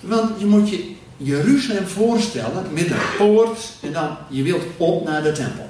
Want 0.00 0.40
je 0.40 0.46
moet 0.46 0.68
je 0.68 0.94
Jeruzalem 1.16 1.86
voorstellen 1.86 2.64
met 2.72 2.90
een 2.90 3.16
poort 3.18 3.72
en 3.80 3.92
dan 3.92 4.16
je 4.28 4.42
wilt 4.42 4.62
op 4.76 5.04
naar 5.04 5.22
de 5.22 5.32
tempel. 5.32 5.66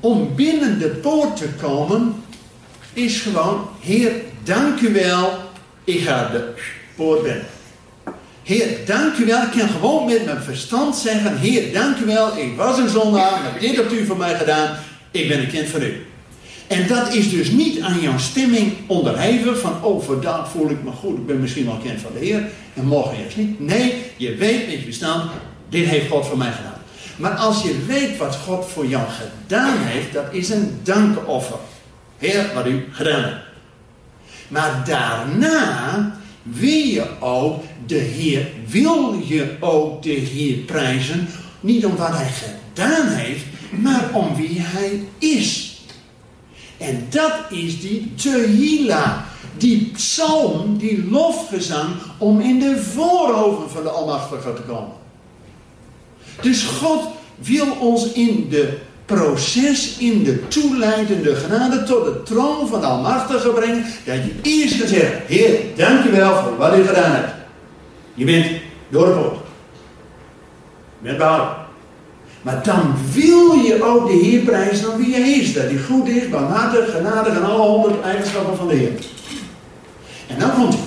Om 0.00 0.34
binnen 0.34 0.78
de 0.78 0.88
poort 0.88 1.36
te 1.36 1.48
komen 1.60 2.14
is 2.92 3.20
gewoon, 3.20 3.68
Heer, 3.80 4.12
dank 4.42 4.80
u 4.80 4.92
wel, 4.92 5.30
ik 5.88 6.00
ga 6.00 6.28
de 6.32 6.52
poort 6.96 7.22
binnen. 7.22 7.46
Heer, 8.42 8.66
dank 8.86 9.16
u 9.16 9.24
wel. 9.26 9.42
Ik 9.42 9.50
kan 9.58 9.68
gewoon 9.68 10.06
met 10.06 10.24
mijn 10.24 10.42
verstand 10.42 10.96
zeggen: 10.96 11.38
Heer, 11.38 11.72
dank 11.72 11.98
u 11.98 12.04
wel. 12.04 12.36
Ik 12.36 12.56
was 12.56 12.78
een 12.78 12.88
zondaar, 12.88 13.40
maar 13.42 13.56
dit 13.60 13.76
hebt 13.76 13.92
u 13.92 14.06
voor 14.06 14.16
mij 14.16 14.34
gedaan. 14.34 14.76
Ik 15.10 15.28
ben 15.28 15.38
een 15.38 15.50
kind 15.50 15.68
van 15.68 15.82
u. 15.82 16.06
En 16.66 16.86
dat 16.86 17.14
is 17.14 17.30
dus 17.30 17.50
niet 17.50 17.80
aan 17.80 18.00
jouw 18.00 18.18
stemming 18.18 18.72
onderhevig 18.86 19.60
van, 19.60 19.84
oh, 19.84 20.04
vandaag 20.04 20.50
voel 20.50 20.70
ik 20.70 20.82
me 20.82 20.90
goed, 20.90 21.18
ik 21.18 21.26
ben 21.26 21.40
misschien 21.40 21.64
wel 21.64 21.78
kind 21.82 22.00
van 22.00 22.10
de 22.12 22.18
Heer, 22.18 22.48
en 22.74 22.84
morgen 22.84 23.18
juist 23.18 23.36
niet. 23.36 23.60
Nee, 23.60 23.94
je 24.16 24.34
weet 24.34 24.66
met 24.66 24.76
je 24.76 24.82
verstand, 24.82 25.30
dit 25.68 25.86
heeft 25.86 26.08
God 26.08 26.26
voor 26.26 26.38
mij 26.38 26.52
gedaan. 26.52 26.80
Maar 27.16 27.32
als 27.32 27.62
je 27.62 27.84
weet 27.86 28.16
wat 28.16 28.36
God 28.36 28.66
voor 28.72 28.86
jou 28.86 29.04
gedaan 29.08 29.76
heeft, 29.78 30.12
dat 30.12 30.24
is 30.30 30.48
een 30.48 30.80
dankoffer. 30.82 31.58
Heer, 32.18 32.50
wat 32.54 32.66
u 32.66 32.84
gedaan 32.90 33.22
hebt. 33.22 33.47
Maar 34.48 34.82
daarna 34.86 36.12
wil 36.42 36.68
je 36.68 37.06
ook 37.20 37.62
de 37.86 37.94
Heer, 37.94 38.50
wil 38.66 39.22
je 39.24 39.56
ook 39.60 40.02
de 40.02 40.10
Heer 40.10 40.56
prijzen, 40.56 41.28
niet 41.60 41.84
om 41.86 41.96
wat 41.96 42.16
hij 42.16 42.30
gedaan 42.32 43.06
heeft, 43.06 43.44
maar 43.70 44.10
om 44.12 44.36
wie 44.36 44.60
hij 44.60 45.02
is. 45.18 45.76
En 46.78 47.06
dat 47.10 47.32
is 47.50 47.80
die 47.80 48.14
Tehila, 48.14 49.26
die 49.56 49.90
psalm, 49.94 50.78
die 50.78 51.08
lofgezang, 51.10 51.94
om 52.18 52.40
in 52.40 52.58
de 52.58 52.76
voorhoven 52.76 53.70
van 53.70 53.82
de 53.82 53.88
Almachtige 53.88 54.52
te 54.52 54.62
komen. 54.62 54.96
Dus 56.40 56.62
God 56.62 57.08
wil 57.34 57.66
ons 57.80 58.12
in 58.12 58.46
de 58.50 58.78
proces, 59.16 59.96
in 59.98 60.24
de 60.24 60.48
toeleidende 60.48 61.34
genade 61.34 61.82
tot 61.82 62.04
de 62.04 62.22
troon 62.22 62.68
van 62.68 62.80
de 62.80 62.86
Almachtige 62.86 63.48
brengen, 63.48 63.84
dat 64.04 64.14
je 64.14 64.34
eerst 64.42 64.74
gaat 64.74 64.88
zeggen, 64.88 65.20
Heer, 65.26 65.60
dankjewel 65.76 66.42
voor 66.42 66.56
wat 66.56 66.76
u 66.76 66.82
gedaan 66.82 67.10
hebt. 67.10 67.32
Je 68.14 68.24
bent 68.24 68.46
door 68.88 69.06
de 69.06 69.12
poort. 69.12 69.36
Je 70.98 71.06
bent 71.06 71.18
behouden. 71.18 71.56
Maar 72.42 72.62
dan 72.62 72.94
wil 73.12 73.52
je 73.52 73.84
ook 73.84 74.06
de 74.06 74.16
Heer 74.16 74.40
prijzen 74.40 74.92
om 74.92 74.98
wie 74.98 75.14
hij 75.14 75.30
is. 75.30 75.52
Dat 75.52 75.62
hij 75.62 75.78
goed 75.78 76.08
is, 76.08 76.28
barmhartig, 76.28 76.90
genadig 76.90 77.34
en 77.36 77.44
alle 77.44 77.68
honderd 77.68 78.02
eigenschappen 78.02 78.56
van 78.56 78.68
de 78.68 78.74
Heer. 78.74 78.92
En 80.26 80.38
dan 80.38 80.54
komt 80.54 80.74
hij. 80.74 80.82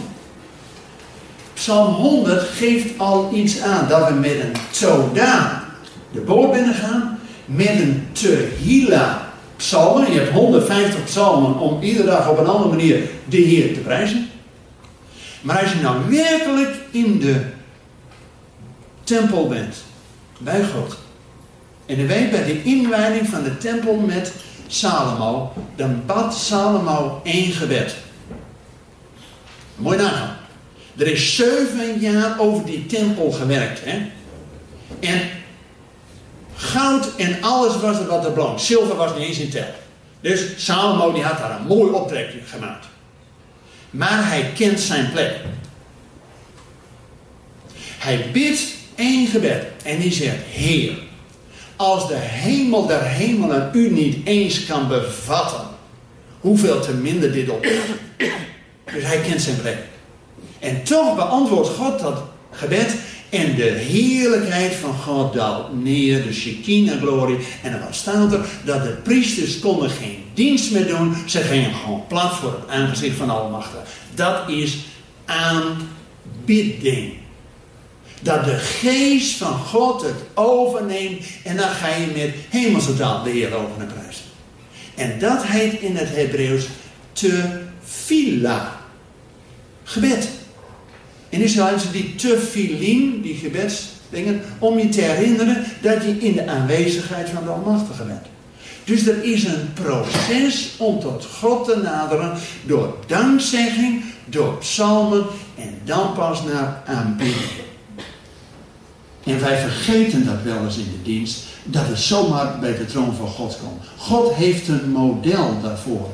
Psalm 1.53 1.93
100 1.93 2.41
geeft 2.41 2.99
al 2.99 3.29
iets 3.33 3.61
aan. 3.61 3.87
Dat 3.87 4.07
we 4.07 4.13
met 4.13 4.31
een 4.31 4.53
toda 4.79 5.63
de 6.11 6.19
boot 6.19 6.51
binnen 6.51 6.73
gaan. 6.73 7.19
Met 7.45 7.69
een 7.69 8.07
tehila 8.11 9.33
psalmen. 9.55 10.11
Je 10.11 10.19
hebt 10.19 10.31
150 10.31 11.03
psalmen 11.03 11.59
om 11.59 11.81
iedere 11.81 12.05
dag 12.05 12.29
op 12.29 12.37
een 12.37 12.47
andere 12.47 12.69
manier 12.69 13.01
de 13.25 13.37
Heer 13.37 13.73
te 13.73 13.79
prijzen. 13.79 14.29
Maar 15.41 15.61
als 15.61 15.71
je 15.71 15.79
nou 15.81 16.09
werkelijk 16.09 16.75
in 16.91 17.19
de 17.19 17.41
tempel 19.03 19.47
bent. 19.47 19.75
Bij 20.37 20.63
God 20.63 20.97
en 21.91 21.99
u 21.99 22.07
weet 22.07 22.31
bij 22.31 22.43
de 22.43 22.63
inwijding 22.63 23.27
van 23.27 23.43
de 23.43 23.57
tempel 23.57 23.95
met 23.95 24.33
Salomo, 24.67 25.53
dan 25.75 26.01
bad 26.05 26.37
Salomo 26.37 27.21
één 27.23 27.51
gebed. 27.51 27.95
Mooi 29.75 29.97
nagaan. 29.97 30.37
Er 30.97 31.07
is 31.07 31.35
zeven 31.35 31.99
jaar 31.99 32.39
over 32.39 32.65
die 32.65 32.85
tempel 32.85 33.31
gewerkt. 33.31 33.81
Hè? 33.83 33.97
En 34.99 35.21
goud 36.61 37.15
en 37.15 37.41
alles 37.41 37.79
was 37.79 37.99
er 37.99 38.07
wat 38.07 38.25
er 38.25 38.31
blank. 38.31 38.59
Zilver 38.59 38.95
was 38.95 39.13
niet 39.13 39.27
eens 39.27 39.37
in 39.37 39.49
tel. 39.49 39.73
Dus 40.21 40.45
Salomo 40.57 41.13
die 41.13 41.23
had 41.23 41.37
daar 41.37 41.59
een 41.59 41.67
mooi 41.67 41.91
optrekje 41.91 42.39
gemaakt. 42.45 42.85
Maar 43.89 44.27
hij 44.27 44.51
kent 44.55 44.79
zijn 44.79 45.11
plek. 45.11 45.35
Hij 47.97 48.29
bidt 48.31 48.61
één 48.95 49.27
gebed. 49.27 49.63
En 49.83 49.99
die 49.99 50.13
zegt, 50.13 50.37
Heer, 50.49 50.97
als 51.75 52.07
de 52.07 52.17
hemel 52.17 52.87
der 52.87 53.03
hemelen 53.03 53.69
u 53.73 53.89
niet 53.89 54.27
eens 54.27 54.65
kan 54.65 54.87
bevatten, 54.87 55.67
hoeveel 56.39 56.79
te 56.79 56.93
minder 56.93 57.31
dit 57.31 57.49
op. 57.49 57.67
Dus 58.93 59.03
hij 59.03 59.21
kent 59.21 59.41
zijn 59.41 59.61
plek. 59.61 59.77
En 60.59 60.83
toch 60.83 61.15
beantwoordt 61.15 61.69
God 61.69 61.99
dat 61.99 62.23
gebed. 62.51 62.95
En 63.31 63.55
de 63.55 63.69
heerlijkheid 63.69 64.73
van 64.73 64.93
God 64.93 65.33
daalt 65.33 65.83
neer, 65.83 66.23
de 66.23 66.33
Shekinah 66.33 67.01
glorie. 67.01 67.37
En 67.63 67.71
dan 67.71 67.93
staat 67.93 68.33
er 68.33 68.45
dat 68.65 68.83
de 68.83 68.97
priesters 69.03 69.59
konden 69.59 69.89
geen 69.89 70.23
dienst 70.33 70.71
meer 70.71 70.87
doen. 70.87 71.15
Ze 71.25 71.39
gingen 71.39 71.73
gewoon 71.73 72.07
plat 72.07 72.35
voor 72.35 72.51
het 72.51 72.69
aangezicht 72.69 73.17
van 73.17 73.29
Almachtig. 73.29 73.79
Dat 74.15 74.49
is 74.49 74.77
aanbidding 75.25 77.13
dat 78.21 78.43
de 78.43 78.57
geest 78.57 79.37
van 79.37 79.53
God 79.53 80.01
het 80.01 80.15
overneemt 80.33 81.25
en 81.43 81.57
dan 81.57 81.69
ga 81.69 81.87
je 81.87 82.05
met 82.15 82.33
hemelse 82.49 82.95
taal 82.95 83.23
de 83.23 83.29
Heer 83.29 83.53
over 83.53 83.77
naar 83.77 83.87
prijzen. 83.87 84.23
En 84.95 85.19
dat 85.19 85.45
heet 85.45 85.81
in 85.81 85.95
het 85.95 86.09
Hebreeuws 86.09 86.65
tefila. 87.11 88.79
Gebed. 89.83 90.29
En 91.31 91.41
Israël 91.41 91.75
is 91.75 91.91
die 91.91 92.15
tefilin, 92.15 93.21
die 93.21 93.35
gebedsdingen, 93.35 94.41
om 94.59 94.79
je 94.79 94.89
te 94.89 95.01
herinneren 95.01 95.63
dat 95.81 96.03
je 96.03 96.17
in 96.19 96.33
de 96.33 96.47
aanwezigheid 96.47 97.29
van 97.29 97.43
de 97.43 97.49
Almachtige 97.49 98.03
bent. 98.03 98.25
Dus 98.83 99.07
er 99.07 99.23
is 99.23 99.43
een 99.43 99.73
proces 99.73 100.73
om 100.77 100.99
tot 100.99 101.25
God 101.25 101.65
te 101.65 101.77
naderen 101.83 102.37
door 102.65 102.97
dankzegging, 103.07 104.03
door 104.25 104.57
psalmen 104.57 105.25
en 105.57 105.77
dan 105.83 106.13
pas 106.13 106.43
naar 106.43 106.83
aanbidding. 106.85 107.59
En 109.23 109.39
wij 109.39 109.57
vergeten 109.57 110.25
dat 110.25 110.41
wel 110.43 110.63
eens 110.63 110.77
in 110.77 110.91
de 110.91 111.01
dienst, 111.03 111.43
dat 111.63 111.87
het 111.87 111.99
zomaar 111.99 112.59
bij 112.59 112.77
de 112.77 112.85
troon 112.85 113.15
van 113.15 113.27
God 113.27 113.59
komt. 113.63 113.83
God 113.97 114.33
heeft 114.33 114.67
een 114.67 114.89
model 114.89 115.61
daarvoor. 115.61 116.09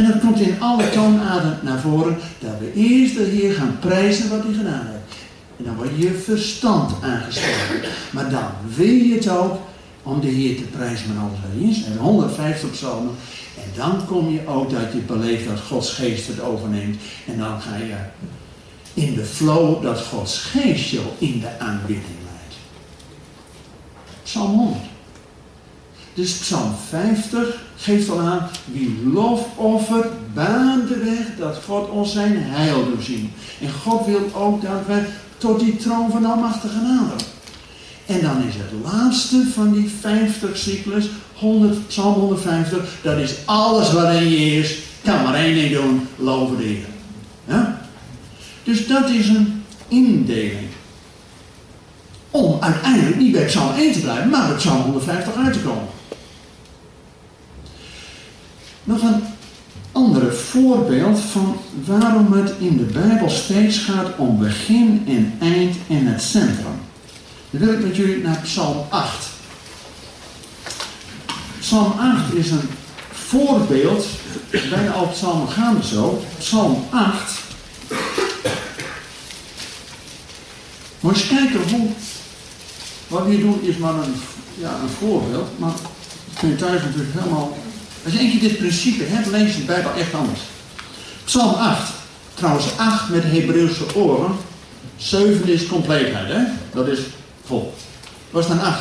En 0.00 0.06
dat 0.06 0.20
komt 0.20 0.40
in 0.40 0.60
alle 0.60 0.90
toonaarden 0.90 1.58
naar 1.62 1.80
voren, 1.80 2.18
dat 2.38 2.58
we 2.58 2.72
eerst 2.74 3.14
de 3.14 3.22
Heer 3.22 3.52
gaan 3.52 3.76
prijzen 3.80 4.30
wat 4.30 4.42
hij 4.42 4.52
gedaan 4.52 4.86
heeft. 4.86 5.20
En 5.56 5.64
dan 5.64 5.76
wordt 5.76 5.90
je 5.96 6.12
verstand 6.24 6.92
aangesproken. 7.02 7.90
Maar 8.10 8.30
dan 8.30 8.46
wil 8.76 8.86
je 8.86 9.14
het 9.14 9.28
ook 9.28 9.58
om 10.02 10.20
de 10.20 10.26
Heer 10.26 10.56
te 10.56 10.62
prijzen 10.62 11.08
met 11.08 11.22
alles 11.22 11.38
wat 11.40 11.50
hij 11.52 11.70
is. 11.70 11.84
En 11.84 11.96
150 11.96 12.70
psalmen. 12.70 13.14
En 13.56 13.70
dan 13.76 14.06
kom 14.06 14.30
je 14.30 14.46
ook 14.46 14.70
dat 14.70 14.92
je 14.92 14.98
beleeft 14.98 15.48
dat 15.48 15.60
Gods 15.60 15.92
geest 15.92 16.26
het 16.26 16.40
overneemt. 16.40 17.00
En 17.26 17.38
dan 17.38 17.60
ga 17.60 17.76
je 17.76 17.96
in 18.94 19.14
de 19.14 19.24
flow 19.24 19.82
dat 19.82 20.00
Gods 20.00 20.38
geest 20.38 20.90
jou 20.90 21.06
in 21.18 21.40
de 21.40 21.58
aanbidding 21.58 22.18
leidt. 22.24 22.56
Psalm 24.22 24.50
100. 24.50 24.89
Dus 26.20 26.32
Psalm 26.32 26.74
50 26.88 27.62
geeft 27.76 28.10
al 28.10 28.20
aan, 28.20 28.48
wie 28.64 28.98
lof 29.12 29.46
offert, 29.56 30.34
baan 30.34 30.86
de 30.88 30.98
weg 30.98 31.26
dat 31.38 31.60
God 31.66 31.90
ons 31.90 32.12
zijn 32.12 32.36
heil 32.36 32.84
doet 32.84 33.04
zien. 33.04 33.32
En 33.60 33.72
God 33.82 34.06
wil 34.06 34.30
ook 34.34 34.62
dat 34.62 34.86
wij 34.86 35.06
tot 35.38 35.60
die 35.60 35.76
troon 35.76 36.10
van 36.10 36.24
Almachtige 36.24 36.80
naderen. 36.80 37.26
En 38.06 38.20
dan 38.20 38.42
is 38.48 38.54
het 38.54 38.92
laatste 38.92 39.46
van 39.54 39.72
die 39.72 39.90
50 40.00 40.56
cyclus, 40.56 41.10
100, 41.34 41.86
Psalm 41.86 42.14
150, 42.14 42.84
dat 43.02 43.18
is 43.18 43.34
alles 43.44 43.92
wat 43.92 44.14
in 44.14 44.30
je 44.30 44.56
is, 44.58 44.78
kan 45.04 45.22
maar 45.22 45.34
één 45.34 45.54
ding 45.54 45.72
doen, 45.72 46.08
loven 46.16 46.56
de 46.56 46.62
Heer. 46.62 47.64
Dus 48.62 48.86
dat 48.86 49.08
is 49.08 49.28
een 49.28 49.62
indeling. 49.88 50.68
Om 52.30 52.56
uiteindelijk 52.60 53.16
niet 53.16 53.32
bij 53.32 53.44
Psalm 53.44 53.74
1 53.74 53.92
te 53.92 54.00
blijven, 54.00 54.28
maar 54.28 54.48
bij 54.48 54.56
Psalm 54.56 54.82
150 54.82 55.34
uit 55.34 55.52
te 55.52 55.58
komen. 55.58 55.98
Nog 58.90 59.02
een 59.02 59.24
andere 59.92 60.32
voorbeeld 60.32 61.20
van 61.20 61.56
waarom 61.84 62.32
het 62.32 62.52
in 62.58 62.76
de 62.76 62.82
Bijbel 62.84 63.30
steeds 63.30 63.78
gaat 63.78 64.16
om 64.16 64.38
begin 64.38 65.04
en 65.06 65.36
eind 65.40 65.76
en 65.88 66.06
het 66.06 66.22
centrum. 66.22 66.80
Dan 67.50 67.60
wil 67.60 67.72
ik 67.72 67.84
met 67.84 67.96
jullie 67.96 68.22
naar 68.22 68.40
Psalm 68.42 68.86
8. 68.88 69.26
Psalm 71.60 71.92
8 71.98 72.34
is 72.34 72.50
een 72.50 72.68
voorbeeld, 73.12 74.06
bijna 74.50 74.90
al 74.90 75.08
psalmen 75.08 75.48
gaan 75.48 75.76
er 75.76 75.84
zo. 75.84 76.22
Psalm 76.38 76.84
8. 76.90 77.40
Moet 81.00 81.14
eens 81.14 81.26
kijken 81.26 81.70
hoe, 81.70 81.88
wat 83.08 83.24
we 83.24 83.30
hier 83.30 83.40
doen 83.40 83.62
is 83.62 83.76
maar 83.76 83.94
een, 83.94 84.14
ja, 84.58 84.70
een 84.82 85.06
voorbeeld, 85.08 85.58
maar 85.58 85.70
dat 85.70 86.38
kun 86.38 86.48
je 86.48 86.56
thuis 86.56 86.82
natuurlijk 86.82 87.18
helemaal 87.18 87.56
als 88.04 88.12
je 88.12 88.38
dit 88.38 88.58
principe 88.58 89.04
hebt, 89.04 89.26
lees 89.26 89.56
de 89.56 89.62
Bijbel 89.62 89.92
echt 89.92 90.14
anders. 90.14 90.40
Psalm 91.24 91.54
8. 91.54 91.92
Trouwens, 92.34 92.66
8 92.76 93.08
met 93.08 93.22
Hebreeuwse 93.22 93.94
oren. 93.94 94.36
7 94.96 95.48
is 95.48 95.66
compleetheid, 95.66 96.28
hè? 96.28 96.42
Dat 96.72 96.88
is 96.88 96.98
vol. 97.44 97.74
Wat 98.30 98.42
is 98.42 98.48
dan 98.48 98.60
8? 98.60 98.78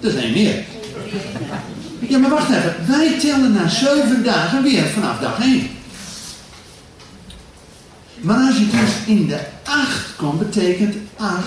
Dat 0.00 0.12
is 0.12 0.22
één 0.22 0.32
meer. 0.32 0.64
Ja, 2.08 2.18
maar 2.18 2.30
wacht 2.30 2.50
even. 2.50 2.74
Wij 2.86 3.18
tellen 3.18 3.52
na 3.52 3.68
7 3.68 4.24
dagen 4.24 4.62
weer 4.62 4.84
vanaf 4.84 5.18
dag 5.18 5.40
1. 5.40 5.68
Maar 8.20 8.46
als 8.46 8.58
je 8.58 8.66
dus 8.66 9.16
in 9.16 9.26
de 9.26 9.40
8 9.62 10.16
komt, 10.16 10.38
betekent 10.38 10.96
8 11.16 11.44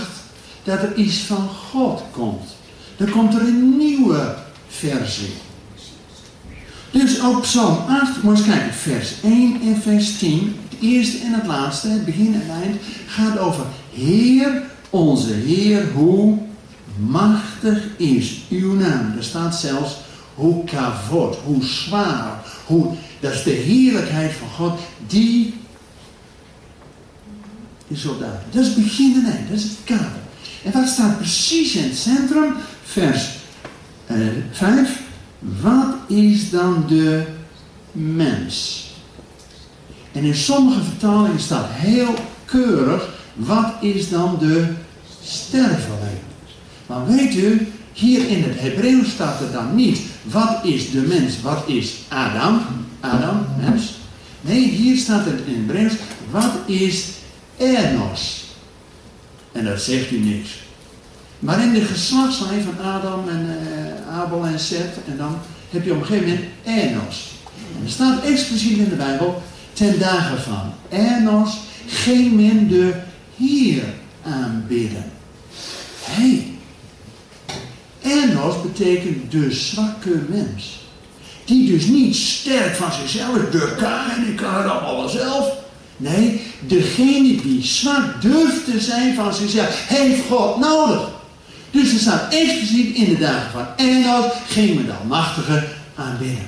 dat 0.63 0.81
er 0.81 0.95
iets 0.95 1.17
van 1.17 1.49
God 1.71 2.01
komt. 2.11 2.55
Dan 2.97 3.09
komt 3.09 3.33
er 3.33 3.41
een 3.41 3.77
nieuwe 3.77 4.35
versie. 4.67 5.34
Dus 6.91 7.21
ook 7.21 7.41
Psalm 7.41 7.77
8, 7.88 8.23
moet 8.23 8.38
eens 8.38 8.47
kijken, 8.47 8.73
vers 8.73 9.13
1 9.23 9.62
en 9.62 9.82
vers 9.82 10.17
10, 10.17 10.56
het 10.69 10.80
eerste 10.82 11.17
en 11.17 11.34
het 11.34 11.45
laatste, 11.45 11.88
het 11.88 12.06
begin 12.06 12.34
en 12.34 12.41
het 12.41 12.63
eind, 12.63 12.82
gaat 13.08 13.38
over 13.38 13.65
Heer, 13.93 14.63
onze 14.89 15.34
Heer, 15.34 15.91
hoe 15.91 16.38
machtig 16.97 17.84
is 17.97 18.41
uw 18.49 18.73
naam. 18.73 19.13
Er 19.17 19.23
staat 19.23 19.56
zelfs 19.56 19.95
hoe 20.36 20.63
kavod, 20.63 21.38
hoe 21.45 21.63
zwaar, 21.63 22.43
hoe, 22.65 22.93
dat 23.19 23.34
is 23.34 23.43
de 23.43 23.49
heerlijkheid 23.49 24.32
van 24.32 24.49
God, 24.49 24.80
die 25.08 25.53
is 27.88 28.01
zo 28.01 28.17
duidelijk. 28.17 28.53
Dat 28.53 28.65
is 28.65 28.75
begin 28.75 29.23
en 29.25 29.32
eind, 29.32 29.49
dat 29.49 29.58
is 29.58 29.63
het 29.63 29.77
kader. 29.84 30.21
En 30.63 30.71
wat 30.71 30.88
staat 30.88 31.17
precies 31.17 31.75
in 31.75 31.84
het 31.84 31.97
centrum? 31.97 32.53
Vers 32.84 33.30
uh, 34.11 34.27
vijf, 34.51 35.01
wat 35.61 35.95
is 36.07 36.49
dan 36.49 36.83
de 36.87 37.23
mens? 37.91 38.85
En 40.11 40.23
in 40.23 40.35
sommige 40.35 40.83
vertalingen 40.83 41.39
staat 41.39 41.69
heel 41.69 42.13
keurig, 42.45 43.09
wat 43.33 43.73
is 43.81 44.09
dan 44.09 44.37
de 44.39 44.73
sterveling? 45.23 46.19
Maar 46.85 47.07
weet 47.07 47.35
u, 47.35 47.67
hier 47.93 48.27
in 48.27 48.43
het 48.43 48.59
Hebreeuws 48.59 49.09
staat 49.09 49.41
er 49.41 49.51
dan 49.51 49.75
niet, 49.75 49.99
wat 50.23 50.59
is 50.63 50.91
de 50.91 51.01
mens, 51.01 51.41
wat 51.41 51.63
is 51.67 51.93
Adam? 52.07 52.61
Adam, 52.99 53.45
mens. 53.59 53.93
Nee, 54.41 54.69
hier 54.69 54.97
staat 54.97 55.25
het 55.25 55.39
in 55.45 55.53
het 55.53 55.65
Hebreeuws, 55.65 55.93
wat 56.31 56.53
is 56.65 57.05
Enos? 57.57 58.45
En 59.51 59.65
dat 59.65 59.81
zegt 59.81 60.11
u 60.11 60.19
niks. 60.19 60.49
Maar 61.39 61.62
in 61.62 61.73
de 61.73 61.82
geslachtslijn 61.82 62.63
van 62.63 62.86
Adam 62.86 63.30
en 63.30 63.45
uh, 63.45 64.17
Abel 64.17 64.45
en 64.45 64.60
Seth, 64.60 64.97
en 65.08 65.17
dan 65.17 65.38
heb 65.69 65.86
je 65.86 65.91
op 65.91 66.00
een 66.00 66.06
gegeven 66.06 66.28
moment 66.28 66.45
Enos. 66.63 67.32
En 67.78 67.84
er 67.84 67.91
staat 67.91 68.23
expliciet 68.23 68.78
in 68.78 68.89
de 68.89 68.95
Bijbel, 68.95 69.41
ten 69.73 70.00
dagen 70.00 70.41
van 70.41 70.73
Enos 70.89 71.58
ging 71.88 72.34
men 72.34 72.67
de 72.67 72.93
Heer 73.38 73.84
aanbidden. 74.23 75.12
Hey. 76.02 76.47
Enos 78.02 78.62
betekent 78.62 79.32
de 79.32 79.52
zwakke 79.52 80.21
mens. 80.30 80.86
Die 81.45 81.71
dus 81.71 81.86
niet 81.86 82.15
sterk 82.15 82.76
van 82.76 82.91
zichzelf 82.91 83.50
de 83.52 83.76
kan 83.78 84.10
en 84.10 84.28
ik 84.28 84.36
kan 84.36 84.54
het 84.54 84.65
allemaal 84.65 85.10
zelf. 85.10 85.54
Nee, 85.97 86.41
degene 86.60 87.41
die 87.41 87.63
zwak 87.63 88.21
durft 88.21 88.65
te 88.65 88.80
zijn 88.80 89.15
van 89.15 89.34
zichzelf, 89.34 89.88
heeft 89.88 90.21
God 90.30 90.60
nodig. 90.60 91.15
Dus 91.77 91.93
er 91.93 91.99
staat 91.99 92.33
expliciet 92.33 92.95
in 92.95 93.05
de 93.05 93.17
dagen 93.17 93.51
van 93.51 93.65
Enos 93.75 94.25
ging 94.47 94.75
men 94.75 94.85
de 94.85 94.93
Almachtige 94.93 95.63
aanbidden. 95.95 96.47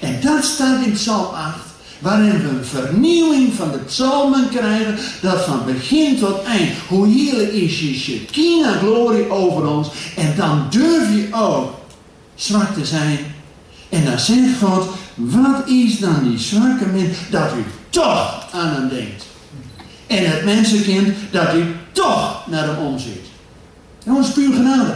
En 0.00 0.20
dat 0.22 0.44
staat 0.44 0.84
in 0.84 0.92
Psalm 0.92 1.34
8, 1.34 1.58
waarin 1.98 2.42
we 2.42 2.48
een 2.48 2.64
vernieuwing 2.64 3.52
van 3.54 3.70
de 3.70 3.78
psalmen 3.78 4.48
krijgen, 4.48 4.98
dat 5.20 5.44
van 5.44 5.64
begin 5.66 6.18
tot 6.18 6.42
eind, 6.42 6.72
hoe 6.88 7.06
heerlijk 7.06 7.52
is 7.52 7.80
je 7.80 7.94
Shekinah 7.94 8.78
glorie 8.78 9.30
over 9.30 9.66
ons, 9.66 9.88
en 10.16 10.34
dan 10.36 10.66
durf 10.70 11.14
je 11.14 11.28
ook 11.30 11.74
zwak 12.34 12.74
te 12.74 12.86
zijn. 12.86 13.18
En 13.88 14.04
dan 14.04 14.18
zegt 14.18 14.58
God, 14.62 14.88
wat 15.14 15.68
is 15.68 15.98
dan 15.98 16.28
die 16.28 16.38
zwakke 16.38 16.86
mens, 16.86 17.16
dat 17.30 17.52
u 17.56 17.64
toch 17.90 18.46
aan 18.52 18.74
hem 18.74 18.88
denkt. 18.88 19.24
En 20.06 20.30
het 20.30 20.44
mensenkind, 20.44 21.14
dat 21.30 21.54
u 21.54 21.74
toch 21.92 22.46
naar 22.46 22.66
hem 22.66 22.86
omziet. 22.86 23.27
Jongens, 24.08 24.30
puur 24.30 24.52
genade. 24.52 24.92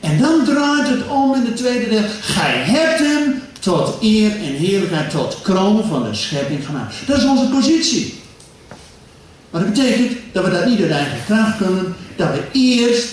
En 0.00 0.18
dan 0.18 0.44
draait 0.44 0.88
het 0.88 1.08
om 1.08 1.34
in 1.34 1.44
de 1.44 1.52
tweede 1.52 1.88
deel. 1.88 2.04
Gij 2.20 2.54
hebt 2.54 2.98
hem 2.98 3.42
tot 3.60 3.96
eer 4.00 4.30
en 4.30 4.54
heerlijkheid, 4.54 5.10
tot 5.10 5.38
kroon 5.42 5.84
van 5.84 6.02
de 6.02 6.14
schepping 6.14 6.66
gemaakt. 6.66 6.94
Dat 7.06 7.16
is 7.16 7.24
onze 7.24 7.48
positie. 7.48 8.14
Maar 9.50 9.64
dat 9.64 9.72
betekent 9.72 10.18
dat 10.32 10.44
we 10.44 10.50
dat 10.50 10.66
niet 10.66 10.80
uit 10.80 10.90
eigen 10.90 11.24
kracht 11.26 11.56
kunnen. 11.56 11.94
Dat 12.16 12.28
we 12.28 12.42
eerst 12.52 13.08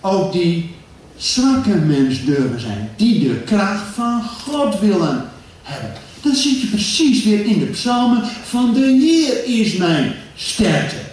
ook 0.00 0.32
die 0.32 0.74
zwakke 1.16 1.74
mens 1.74 2.24
durven 2.24 2.60
zijn. 2.60 2.90
Die 2.96 3.28
de 3.28 3.40
kracht 3.40 3.94
van 3.94 4.22
God 4.22 4.80
willen 4.80 5.30
hebben. 5.62 5.92
Dan 6.22 6.34
zit 6.34 6.60
je 6.60 6.66
precies 6.66 7.24
weer 7.24 7.44
in 7.44 7.58
de 7.58 7.66
psalmen 7.66 8.22
van 8.44 8.74
de 8.74 8.80
Heer 8.80 9.60
is 9.60 9.76
mijn 9.76 10.14
sterkte. 10.36 11.09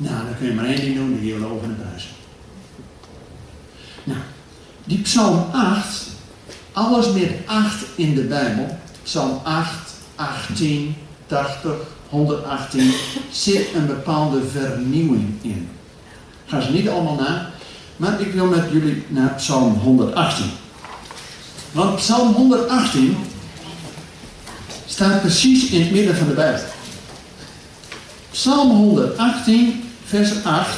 Nou, 0.00 0.24
dan 0.24 0.36
kun 0.38 0.46
je 0.46 0.54
maar 0.54 0.64
één 0.64 0.80
ding 0.80 0.94
doen, 0.94 1.14
de 1.14 1.20
Heer 1.20 1.46
over. 1.46 1.68
Nou, 4.04 4.18
die 4.84 4.98
psalm 4.98 5.46
8, 5.52 6.06
alles 6.72 7.12
met 7.12 7.30
8 7.46 7.84
in 7.94 8.14
de 8.14 8.22
Bijbel, 8.22 8.78
psalm 9.02 9.40
8, 9.42 9.70
18, 10.14 10.96
80, 11.26 11.72
118, 12.08 12.92
zit 13.30 13.74
een 13.74 13.86
bepaalde 13.86 14.40
vernieuwing 14.52 15.34
in. 15.42 15.68
Ga 16.46 16.60
ze 16.60 16.72
niet 16.72 16.88
allemaal 16.88 17.14
na, 17.14 17.50
maar 17.96 18.20
ik 18.20 18.32
wil 18.32 18.46
met 18.46 18.64
jullie 18.72 19.04
naar 19.08 19.34
psalm 19.34 19.72
118. 19.72 20.50
Want 21.72 21.96
psalm 21.96 22.32
118 22.32 23.16
staat 24.86 25.20
precies 25.20 25.70
in 25.70 25.80
het 25.80 25.90
midden 25.90 26.16
van 26.16 26.26
de 26.26 26.34
Bijbel. 26.34 26.62
Psalm 28.30 28.70
118 28.70 29.87
vers 30.08 30.44
8. 30.44 30.76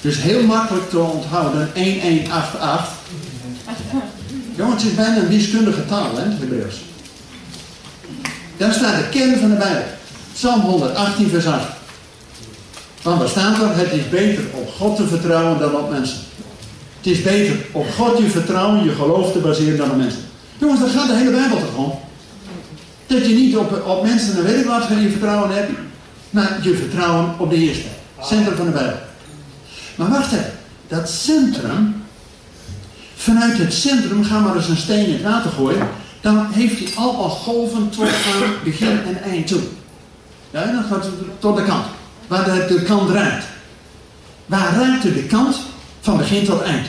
Dus 0.00 0.22
heel 0.22 0.42
makkelijk 0.42 0.90
te 0.90 0.98
onthouden, 0.98 1.70
1188. 1.74 2.94
Jongens, 4.56 4.82
het 4.82 4.90
is 4.90 4.96
bijna 4.96 5.16
een 5.16 5.28
wiskundige 5.28 5.86
taal, 5.86 6.16
hè, 6.16 6.22
het. 6.22 6.74
Daar 8.56 8.72
staat 8.72 8.96
de 8.96 9.08
kern 9.08 9.38
van 9.38 9.50
de 9.50 9.56
Bijbel. 9.56 9.84
Psalm 10.32 10.60
118, 10.60 11.28
vers 11.28 11.46
8. 11.46 11.66
Want 13.02 13.18
waar 13.18 13.28
staat 13.28 13.62
er? 13.62 13.76
Het 13.76 13.92
is 13.92 14.08
beter 14.08 14.44
op 14.52 14.70
God 14.78 14.96
te 14.96 15.06
vertrouwen 15.06 15.58
dan 15.58 15.76
op 15.76 15.90
mensen. 15.90 16.18
Het 16.96 17.06
is 17.06 17.22
beter 17.22 17.56
op 17.72 17.86
God 17.96 18.18
je 18.18 18.30
vertrouwen, 18.30 18.84
je 18.84 18.90
geloof 18.90 19.32
te 19.32 19.38
baseren 19.38 19.76
dan 19.76 19.90
op 19.90 19.96
mensen. 19.96 20.20
Jongens, 20.58 20.80
daar 20.80 20.88
gaat 20.88 21.08
de 21.08 21.14
hele 21.14 21.30
Bijbel 21.30 21.58
toch 21.58 21.76
om. 21.76 21.98
Dat 23.06 23.26
je 23.26 23.34
niet 23.34 23.56
op, 23.56 23.86
op 23.86 24.02
mensen 24.02 24.36
en 24.36 24.44
weet 24.44 24.60
ik 24.60 24.66
wat 24.66 24.88
je 24.88 25.10
vertrouwen 25.10 25.54
hebt, 25.54 25.70
maar 26.30 26.58
je 26.62 26.74
vertrouwen 26.74 27.34
op 27.38 27.50
de 27.50 27.56
Heer 27.56 27.74
Centrum 28.26 28.56
van 28.56 28.66
de 28.66 28.72
Bijbel. 28.72 28.98
Maar 29.94 30.08
wacht 30.08 30.32
even. 30.32 30.52
Dat 30.88 31.10
centrum, 31.10 32.04
vanuit 33.16 33.58
het 33.58 33.74
centrum 33.74 34.24
gaan 34.24 34.44
we 34.44 34.56
eens 34.56 34.68
een 34.68 34.76
steen 34.76 35.06
in 35.06 35.12
het 35.12 35.22
water 35.22 35.50
gooien. 35.50 35.88
Dan 36.20 36.46
heeft 36.52 36.78
hij 36.78 36.88
al 36.96 37.28
golven 37.28 37.90
tot 37.90 38.08
aan 38.08 38.54
begin 38.64 39.00
en 39.06 39.22
eind 39.22 39.46
toe. 39.46 39.60
Ja, 40.50 40.72
dan 40.72 40.84
gaat 40.84 41.04
het 41.04 41.14
tot 41.38 41.56
de 41.56 41.64
kant. 41.64 41.84
Waar 42.26 42.44
de, 42.44 42.66
de 42.68 42.82
kant 42.82 43.10
raakt. 43.10 43.44
Waar 44.46 44.74
raakt 44.74 45.02
de 45.02 45.26
kant? 45.28 45.56
Van 46.00 46.16
begin 46.16 46.44
tot 46.44 46.62
eind. 46.62 46.86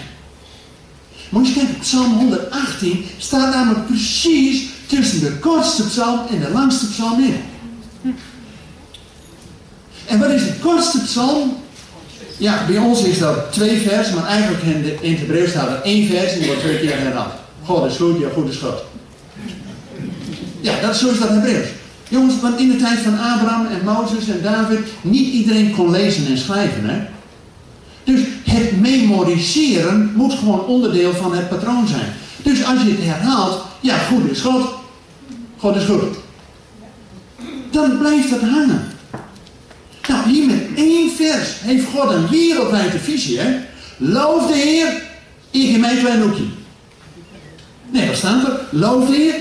Moet 1.29 1.47
je 1.47 1.53
kijken, 1.53 1.79
Psalm 1.79 2.13
118 2.13 3.05
staat 3.17 3.53
namelijk 3.53 3.85
precies 3.85 4.69
tussen 4.85 5.19
de 5.19 5.37
kortste 5.39 5.83
psalm 5.83 6.19
en 6.29 6.39
de 6.39 6.51
langste 6.51 6.87
psalm 6.87 7.23
in. 7.23 7.41
En 10.07 10.19
wat 10.19 10.29
is 10.29 10.43
de 10.43 10.53
kortste 10.61 11.01
psalm? 11.01 11.57
Ja, 12.37 12.65
bij 12.67 12.77
ons 12.77 13.03
is 13.03 13.19
dat 13.19 13.51
twee 13.51 13.79
versen, 13.79 14.15
maar 14.15 14.25
eigenlijk 14.25 14.63
in, 14.63 14.81
de, 14.81 15.07
het 15.07 15.19
Hebreeuws 15.19 15.49
staat 15.49 15.67
er 15.67 15.81
één 15.81 16.07
vers 16.07 16.33
en 16.33 16.37
die 16.37 16.47
wordt 16.47 16.61
twee 16.61 16.79
keer 16.79 16.99
herhaald. 16.99 17.33
God 17.63 17.91
is 17.91 17.97
goed, 17.97 18.19
ja, 18.19 18.27
goed 18.33 18.49
is 18.49 18.57
God. 18.57 18.83
Ja, 20.61 20.79
dat, 20.81 20.95
zo 20.95 21.09
is 21.09 21.19
dat 21.19 21.29
Hebreeuws. 21.29 21.67
Jongens, 22.09 22.39
want 22.41 22.59
in 22.59 22.71
de 22.71 22.75
tijd 22.75 22.99
van 22.99 23.19
Abraham 23.19 23.65
en 23.65 23.85
Mozes 23.85 24.27
en 24.27 24.41
David, 24.41 24.79
niet 25.01 25.33
iedereen 25.33 25.75
kon 25.75 25.91
lezen 25.91 26.27
en 26.27 26.37
schrijven, 26.37 26.89
hè? 26.89 26.99
Dus 28.03 28.19
het 28.43 28.79
memoriseren 28.79 30.11
moet 30.15 30.33
gewoon 30.33 30.65
onderdeel 30.65 31.13
van 31.13 31.33
het 31.33 31.49
patroon 31.49 31.87
zijn. 31.87 32.13
Dus 32.43 32.65
als 32.65 32.81
je 32.81 32.89
het 32.89 33.03
herhaalt, 33.03 33.65
ja, 33.79 33.97
goed 33.97 34.31
is 34.31 34.41
God. 34.41 34.73
God 35.57 35.75
is 35.75 35.85
goed. 35.85 36.17
Dan 37.71 37.97
blijft 37.97 38.29
het 38.29 38.41
hangen. 38.41 38.86
Nou, 40.07 40.29
hier 40.29 40.45
met 40.45 40.63
één 40.75 41.11
vers 41.15 41.59
heeft 41.59 41.85
God 41.85 42.11
een 42.11 42.27
wereldwijde 42.27 42.99
visie, 42.99 43.39
hè? 43.39 43.59
Loof 43.97 44.47
de 44.47 44.57
Heer, 44.57 45.01
in 45.51 45.79
mijn 45.79 45.99
klein 45.99 46.21
hoekje. 46.21 46.43
Nee, 47.89 48.07
wat 48.07 48.17
staat 48.17 48.47
er? 48.47 48.59
Loof 48.69 49.09
de 49.09 49.15
Heer, 49.15 49.35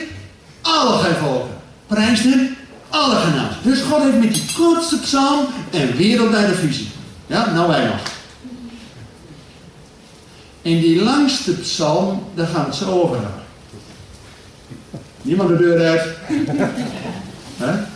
alle 0.61 0.99
gij 0.99 1.15
volken. 1.15 1.55
Prijs 1.87 2.23
hem, 2.23 2.57
alle 2.89 3.15
genaamd. 3.15 3.53
Dus 3.63 3.81
God 3.81 4.03
heeft 4.03 4.19
met 4.19 4.35
die 4.35 4.45
kortste 4.57 4.99
psalm 4.99 5.47
een 5.71 5.97
wereldwijde 5.97 6.55
visie. 6.55 6.89
Ja, 7.27 7.53
nou 7.53 7.69
wij 7.69 7.85
nog. 7.85 8.01
In 10.63 10.81
die 10.81 11.03
langste 11.03 11.53
psalm, 11.53 12.23
daar 12.35 12.47
gaan 12.47 12.65
we 12.65 12.77
het 12.77 12.89
over 12.89 13.15
hebben. 13.15 13.45
Niemand 15.23 15.49
de 15.49 15.57
deur 15.57 15.87
uit. 15.87 16.17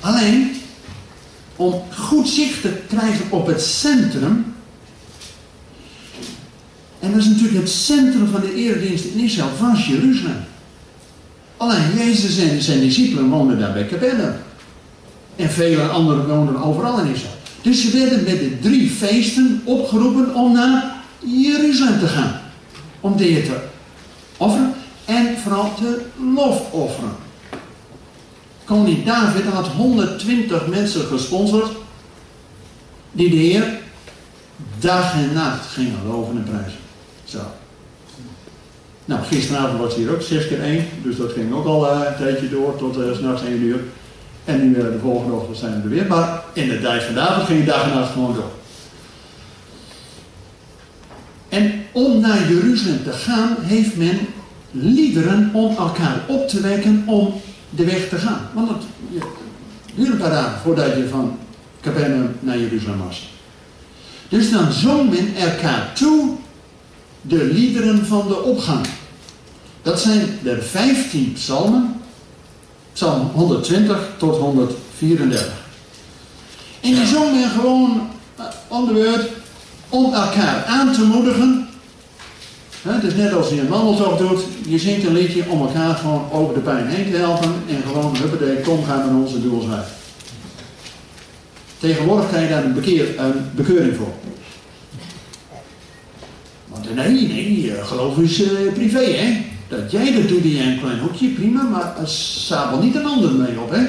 Alleen, 0.00 0.61
om 1.62 1.82
goed 1.98 2.28
zicht 2.28 2.60
te 2.60 2.72
krijgen 2.88 3.24
op 3.30 3.46
het 3.46 3.62
centrum. 3.62 4.54
En 7.00 7.10
dat 7.10 7.20
is 7.20 7.26
natuurlijk 7.26 7.58
het 7.58 7.70
centrum 7.70 8.26
van 8.26 8.40
de 8.40 8.54
eredienst 8.54 9.04
in 9.04 9.20
Israël, 9.20 9.50
was 9.60 9.86
Jeruzalem. 9.86 10.44
Alleen 11.56 11.94
Jezus 11.96 12.38
en 12.38 12.62
zijn 12.62 12.80
discipelen 12.80 13.28
woonden 13.28 13.58
daar 13.58 13.72
bij 13.72 13.86
Capernaum. 13.86 14.34
En 15.36 15.50
vele 15.50 15.82
anderen 15.82 16.28
woonden 16.28 16.62
overal 16.62 16.98
in 16.98 17.12
Israël. 17.12 17.34
Dus 17.62 17.80
ze 17.80 17.98
werden 17.98 18.24
met 18.24 18.38
de 18.38 18.58
drie 18.60 18.90
feesten 18.90 19.60
opgeroepen 19.64 20.34
om 20.34 20.52
naar 20.52 20.94
Jeruzalem 21.18 21.98
te 21.98 22.06
gaan. 22.06 22.40
Om 23.00 23.16
de 23.16 23.42
te 23.42 23.56
offeren 24.36 24.72
en 25.04 25.38
vooral 25.42 25.74
te 25.74 26.02
lofofferen. 26.34 27.21
Koning 28.64 29.04
David 29.04 29.44
had 29.44 29.66
120 29.66 30.66
mensen 30.66 31.06
gesponsord 31.06 31.70
die 33.12 33.30
de 33.30 33.36
Heer 33.36 33.80
dag 34.78 35.14
en 35.14 35.32
nacht 35.32 35.66
gingen 35.66 36.06
loven 36.06 36.36
en 36.36 36.44
prijzen. 36.44 36.78
Zo. 37.24 37.38
Nou, 39.04 39.22
gisteravond 39.24 39.78
was 39.78 39.94
hier 39.94 40.10
ook 40.10 40.22
6 40.22 40.48
keer 40.48 40.62
1, 40.62 40.88
dus 41.02 41.16
dat 41.16 41.32
ging 41.32 41.52
ook 41.52 41.66
al 41.66 41.86
uh, 41.86 42.00
een 42.06 42.16
tijdje 42.16 42.50
door 42.50 42.76
tot 42.76 42.98
uh, 42.98 43.14
s'nachts 43.16 43.42
1 43.42 43.62
uur. 43.62 43.80
En 44.44 44.68
nu 44.68 44.76
uh, 44.76 44.82
de 44.82 44.98
volgende 45.02 45.34
ochtend 45.34 45.56
zijn 45.56 45.72
we 45.76 45.82
er 45.82 45.88
weer. 45.88 46.06
Maar 46.06 46.42
in 46.52 46.68
de 46.68 46.80
tijd 46.80 47.02
van 47.02 47.14
David 47.14 47.46
ging 47.46 47.64
dag 47.64 47.82
en 47.82 47.94
nacht 47.94 48.12
gewoon 48.12 48.34
door. 48.34 48.50
En 51.48 51.84
om 51.92 52.20
naar 52.20 52.48
Jeruzalem 52.48 53.02
te 53.04 53.12
gaan, 53.12 53.56
heeft 53.60 53.96
men 53.96 54.18
liederen 54.70 55.50
om 55.52 55.76
elkaar 55.76 56.24
op 56.28 56.48
te 56.48 56.60
wekken 56.60 57.02
om 57.06 57.40
de 57.76 57.84
weg 57.84 58.08
te 58.08 58.16
gaan. 58.16 58.40
Want 58.54 58.68
het 58.68 58.82
duurde 59.94 60.12
een 60.12 60.18
paar 60.18 60.30
dagen 60.30 60.60
voordat 60.62 60.96
je 60.96 61.08
van 61.08 61.38
Capernaum 61.80 62.34
naar 62.40 62.58
Jeruzalem 62.58 62.98
was. 63.06 63.30
Dus 64.28 64.50
dan 64.50 64.72
zong 64.72 65.10
men 65.10 65.34
elkaar 65.34 65.92
toe 65.94 66.30
de 67.20 67.44
liederen 67.44 68.06
van 68.06 68.28
de 68.28 68.42
opgang. 68.42 68.86
Dat 69.82 70.00
zijn 70.00 70.38
er 70.44 70.62
15 70.62 71.32
psalmen. 71.32 72.00
Psalm 72.92 73.30
120 73.34 74.08
tot 74.16 74.36
134. 74.36 75.52
En 76.80 76.94
die 76.94 77.06
zong 77.06 77.32
men 77.32 77.50
gewoon 77.50 78.08
on 78.68 78.86
the 78.86 78.92
word 78.92 79.28
om 79.88 80.14
elkaar 80.14 80.64
aan 80.64 80.92
te 80.92 81.02
moedigen. 81.02 81.68
Het 82.82 83.02
is 83.02 83.14
net 83.14 83.32
als 83.32 83.48
je 83.48 83.60
een 83.60 83.68
wandeltocht 83.68 84.18
doet. 84.18 84.40
Je 84.68 84.78
zingt 84.78 85.06
een 85.06 85.12
liedje 85.12 85.44
om 85.48 85.60
elkaar 85.60 85.94
gewoon 85.94 86.28
over 86.32 86.54
de 86.54 86.60
pijn 86.60 86.86
heen 86.86 87.10
te 87.10 87.16
helpen. 87.16 87.52
En 87.68 87.82
gewoon, 87.86 88.16
huppatee, 88.16 88.60
kom 88.60 88.84
gaan 88.84 88.98
met 89.06 89.26
onze 89.26 89.42
doel. 89.42 89.68
Tegenwoordig 91.78 92.28
krijg 92.28 92.48
je 92.48 92.54
daar 92.54 92.64
een, 92.64 92.74
bekeer, 92.74 93.18
een 93.18 93.32
bekeuring 93.54 93.96
voor. 93.96 94.12
Want 96.68 96.94
nee, 96.94 97.28
nee, 97.28 97.72
geloof 97.82 98.18
is 98.18 98.40
uh, 98.40 98.72
privé, 98.74 99.04
hè. 99.04 99.44
Dat 99.68 99.90
jij 99.90 100.12
dat 100.12 100.28
doet 100.28 100.44
in 100.44 100.68
een 100.68 100.80
klein 100.80 100.98
hoekje, 100.98 101.28
prima, 101.28 101.62
maar 101.62 101.94
sabel 102.04 102.78
niet 102.78 102.94
een 102.94 103.06
ander 103.06 103.30
mee 103.30 103.60
op, 103.60 103.70
hè. 103.70 103.80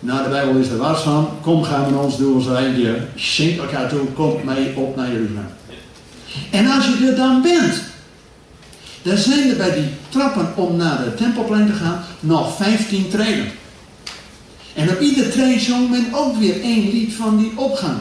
Nou, 0.00 0.22
de 0.22 0.28
Bijbel 0.28 0.56
is 0.56 0.68
er 0.68 0.76
was 0.76 1.00
van. 1.00 1.28
Kom, 1.40 1.62
gaan 1.62 1.92
we 1.92 1.98
ons 1.98 2.16
doel 2.16 2.40
zijn. 2.40 2.78
Je 2.78 2.96
zingt 3.14 3.58
elkaar 3.58 3.88
toe. 3.88 4.06
Kom 4.14 4.34
mee 4.44 4.76
op 4.76 4.96
naar 4.96 5.12
Jeruzalem. 5.12 5.46
En 6.50 6.66
als 6.66 6.86
je 6.86 7.06
er 7.06 7.16
dan 7.16 7.42
bent. 7.42 7.82
Dan 9.06 9.16
zijn 9.16 9.50
er 9.50 9.56
bij 9.56 9.74
die 9.74 9.88
trappen 10.08 10.56
om 10.56 10.76
naar 10.76 11.04
de 11.04 11.14
tempelplein 11.14 11.66
te 11.66 11.72
gaan 11.72 12.04
nog 12.20 12.56
15 12.56 13.08
treden. 13.08 13.52
En 14.74 14.90
op 14.90 15.00
ieder 15.00 15.30
trein 15.30 15.60
zong 15.60 15.90
men 15.90 16.06
ook 16.12 16.36
weer 16.36 16.60
één 16.60 16.90
lied 16.90 17.14
van 17.14 17.36
die 17.36 17.52
opgang. 17.54 17.98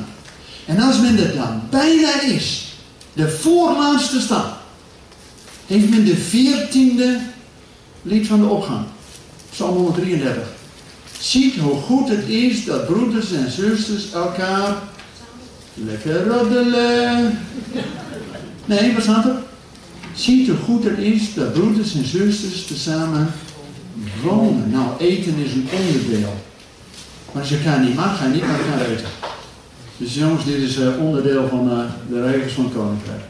En 0.66 0.80
als 0.80 1.00
men 1.00 1.18
er 1.18 1.36
dan 1.36 1.62
bijna 1.70 2.22
is, 2.22 2.74
de 3.14 3.30
voorlaatste 3.30 4.20
stap, 4.20 4.58
heeft 5.68 5.90
men 5.90 6.06
de 6.06 6.16
veertiende 6.18 7.20
lied 8.02 8.28
van 8.28 8.40
de 8.40 8.48
opgang. 8.48 8.86
Psalm 9.52 9.76
133. 9.76 10.44
Ziet 11.20 11.56
hoe 11.56 11.76
goed 11.76 12.10
het 12.10 12.28
is 12.28 12.66
dat 12.66 12.86
broeders 12.86 13.32
en 13.32 13.52
zusters 13.52 14.12
elkaar 14.12 14.78
lekker 15.74 16.28
roddelen. 16.28 17.40
Nee, 18.66 18.94
wat 18.94 19.04
staat 19.04 19.26
er? 19.26 19.45
Ziet 20.16 20.48
hoe 20.48 20.58
goed 20.58 20.84
het 20.84 20.98
is 20.98 21.34
dat 21.34 21.54
broeders 21.54 21.96
en 21.96 22.06
zusters 22.06 22.66
tezamen 22.66 23.34
wonen. 24.24 24.70
Nou, 24.72 24.88
eten 25.00 25.36
is 25.38 25.54
een 25.54 25.68
onderdeel. 25.72 26.34
Maar 27.32 27.48
je 27.48 27.58
elkaar 27.58 27.80
niet 27.80 27.96
mag, 27.96 28.18
ga 28.18 28.26
je 28.26 28.32
niet 28.32 28.48
met 28.48 28.60
elkaar 28.60 28.86
eten. 28.86 29.08
Dus 29.98 30.14
jongens, 30.14 30.46
dit 30.46 30.58
is 30.58 30.78
uh, 30.78 31.00
onderdeel 31.00 31.48
van 31.48 31.72
uh, 31.72 31.80
de 32.10 32.32
regels 32.32 32.54
van 32.54 32.64
het 32.64 32.74
koninkrijk. 32.74 33.22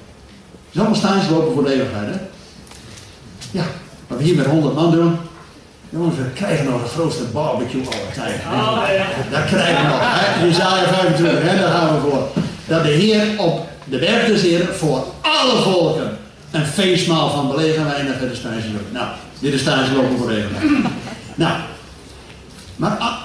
Het 0.71 0.93
is 0.93 1.03
allemaal 1.03 1.29
lopen 1.29 1.53
voor 1.53 1.63
de 1.63 1.73
eeuwigheid, 1.73 2.07
hè? 2.07 2.19
Ja, 3.51 3.65
wat 4.07 4.17
we 4.17 4.23
hier 4.23 4.35
met 4.35 4.45
100 4.45 4.75
man 4.75 4.91
doen, 4.91 5.15
Jongens, 5.89 6.15
we 6.15 6.29
krijgen 6.33 6.65
nog 6.65 6.83
de 6.83 6.89
grootste 6.89 7.23
barbecue 7.23 7.81
aller 7.81 8.13
tijden. 8.13 8.39
Oh, 8.45 8.83
ja. 8.97 9.37
Dat 9.37 9.45
krijgen 9.45 9.83
we 9.83 9.87
nog. 9.87 9.99
Hè? 10.01 10.45
Jezaja 10.45 10.87
25, 10.87 11.41
hè? 11.41 11.57
daar 11.59 11.71
gaan 11.71 11.95
we 11.95 12.09
voor. 12.09 12.27
Dat 12.67 12.83
de 12.83 12.89
Heer 12.89 13.39
op 13.39 13.67
de 13.83 13.97
berg 13.97 14.27
des 14.27 14.41
Heer 14.41 14.65
voor 14.73 15.05
alle 15.21 15.61
volken 15.61 16.14
een 16.51 16.65
feestmaal 16.65 17.29
van 17.29 17.47
belegen 17.47 17.85
wijn 17.85 18.07
en 18.07 18.17
verder 18.17 18.35
stage 18.35 18.71
loopt. 18.71 18.91
Nou, 18.91 19.07
dit 19.39 19.53
is 19.53 19.61
stage 19.61 19.93
lopen 19.93 20.17
voor 20.17 20.27
de 20.27 20.47
Nou, 21.35 21.59
maar 22.75 22.97
ah, 22.97 23.21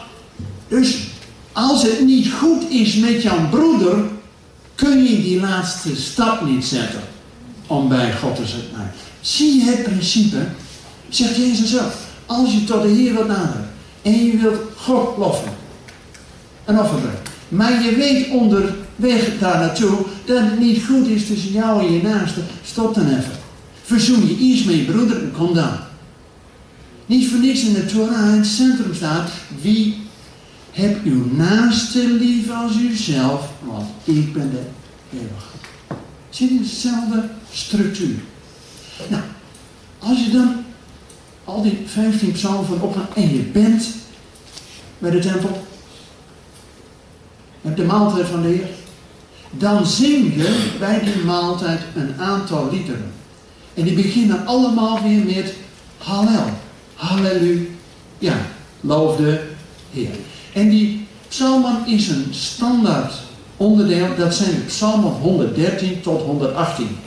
dus 0.68 0.96
als 1.52 1.82
het 1.82 2.00
niet 2.00 2.32
goed 2.32 2.70
is 2.70 2.94
met 2.94 3.22
jouw 3.22 3.48
broeder, 3.48 3.98
kun 4.74 5.02
je 5.02 5.22
die 5.22 5.40
laatste 5.40 5.96
stap 5.96 6.44
niet 6.44 6.64
zetten 6.64 7.00
om 7.66 7.88
bij 7.88 8.12
God 8.12 8.36
te 8.36 8.46
zijn. 8.46 8.92
Zie 9.20 9.64
je 9.64 9.70
het 9.70 9.82
principe? 9.82 10.36
Zegt 11.08 11.36
Jezus 11.36 11.70
zelf. 11.70 12.08
Als 12.26 12.52
je 12.52 12.64
tot 12.64 12.82
de 12.82 12.88
Heer 12.88 13.14
wilt 13.14 13.28
naderen 13.28 13.70
en 14.02 14.26
je 14.26 14.36
wilt 14.36 14.60
God 14.76 15.16
loffen, 15.16 15.52
een 16.64 16.80
offer 16.80 16.98
brengen. 16.98 17.18
Maar 17.48 17.82
je 17.82 17.94
weet 17.94 18.28
onderweg 19.00 19.38
daar 19.38 19.58
naartoe 19.58 19.98
dat 20.24 20.40
het 20.40 20.58
niet 20.58 20.84
goed 20.84 21.06
is 21.06 21.26
tussen 21.26 21.52
jou 21.52 21.86
en 21.86 21.92
je 21.92 22.02
naaste. 22.02 22.40
Stop 22.64 22.94
dan 22.94 23.06
even. 23.08 23.38
Verzoen 23.82 24.26
je 24.26 24.36
iets 24.36 24.64
met 24.64 24.76
je 24.76 24.84
broeder 24.84 25.22
en 25.22 25.32
kom 25.36 25.54
dan. 25.54 25.72
Niet 27.06 27.28
voor 27.28 27.38
niks 27.38 27.64
in 27.64 27.74
de 27.74 27.86
Torah 27.86 28.32
in 28.32 28.38
het 28.38 28.46
centrum 28.46 28.94
staat. 28.94 29.30
Wie 29.60 29.96
heb 30.70 31.04
uw 31.04 31.24
naaste 31.34 32.08
lief 32.08 32.50
als 32.50 32.76
uzelf, 32.76 33.50
want 33.62 33.88
ik 34.04 34.32
ben 34.32 34.50
de 34.50 34.62
eeuwige. 35.12 35.56
Zit 36.30 36.50
in 36.50 36.58
dezelfde 36.58 37.28
structuur. 37.52 38.16
Nou, 39.08 39.22
als 39.98 40.24
je 40.24 40.30
dan 40.30 40.64
al 41.44 41.62
die 41.62 41.78
15 41.86 42.32
psalmen 42.32 42.66
van 42.66 42.80
opgaan 42.80 43.08
en 43.14 43.34
je 43.34 43.40
bent 43.40 43.88
bij 44.98 45.10
de 45.10 45.18
tempel, 45.18 45.66
met 47.60 47.76
de 47.76 47.84
maaltijd 47.84 48.26
van 48.26 48.42
de 48.42 48.48
Heer, 48.48 48.68
dan 49.50 49.86
zing 49.86 50.34
je 50.34 50.70
bij 50.78 51.00
die 51.00 51.24
maaltijd 51.24 51.80
een 51.94 52.14
aantal 52.18 52.68
liederen. 52.72 53.12
En 53.74 53.84
die 53.84 53.94
beginnen 53.94 54.46
allemaal 54.46 55.02
weer 55.02 55.24
met 55.24 55.54
Hallel. 55.98 56.48
Halleluja. 56.94 58.36
Loof 58.80 59.16
de 59.16 59.50
Heer. 59.90 60.10
En 60.52 60.68
die 60.68 61.08
Psalmen 61.30 61.86
is 61.86 62.08
een 62.08 62.26
standaard 62.30 63.12
onderdeel, 63.56 64.16
dat 64.16 64.34
zijn 64.34 64.50
de 64.50 64.60
psalmen 64.60 65.12
113 65.12 66.00
tot 66.00 66.22
118. 66.22 66.98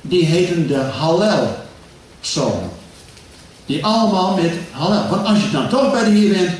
Die 0.00 0.24
heten 0.24 0.66
de 0.66 0.76
Hallel-psalmen. 0.76 2.70
Die 3.66 3.84
allemaal 3.84 4.36
met 4.36 4.52
Hallel. 4.70 5.08
Want 5.08 5.26
als 5.26 5.42
je 5.42 5.50
dan 5.50 5.68
toch 5.68 5.92
bij 5.92 6.04
de 6.04 6.10
Heer 6.10 6.32
bent, 6.32 6.50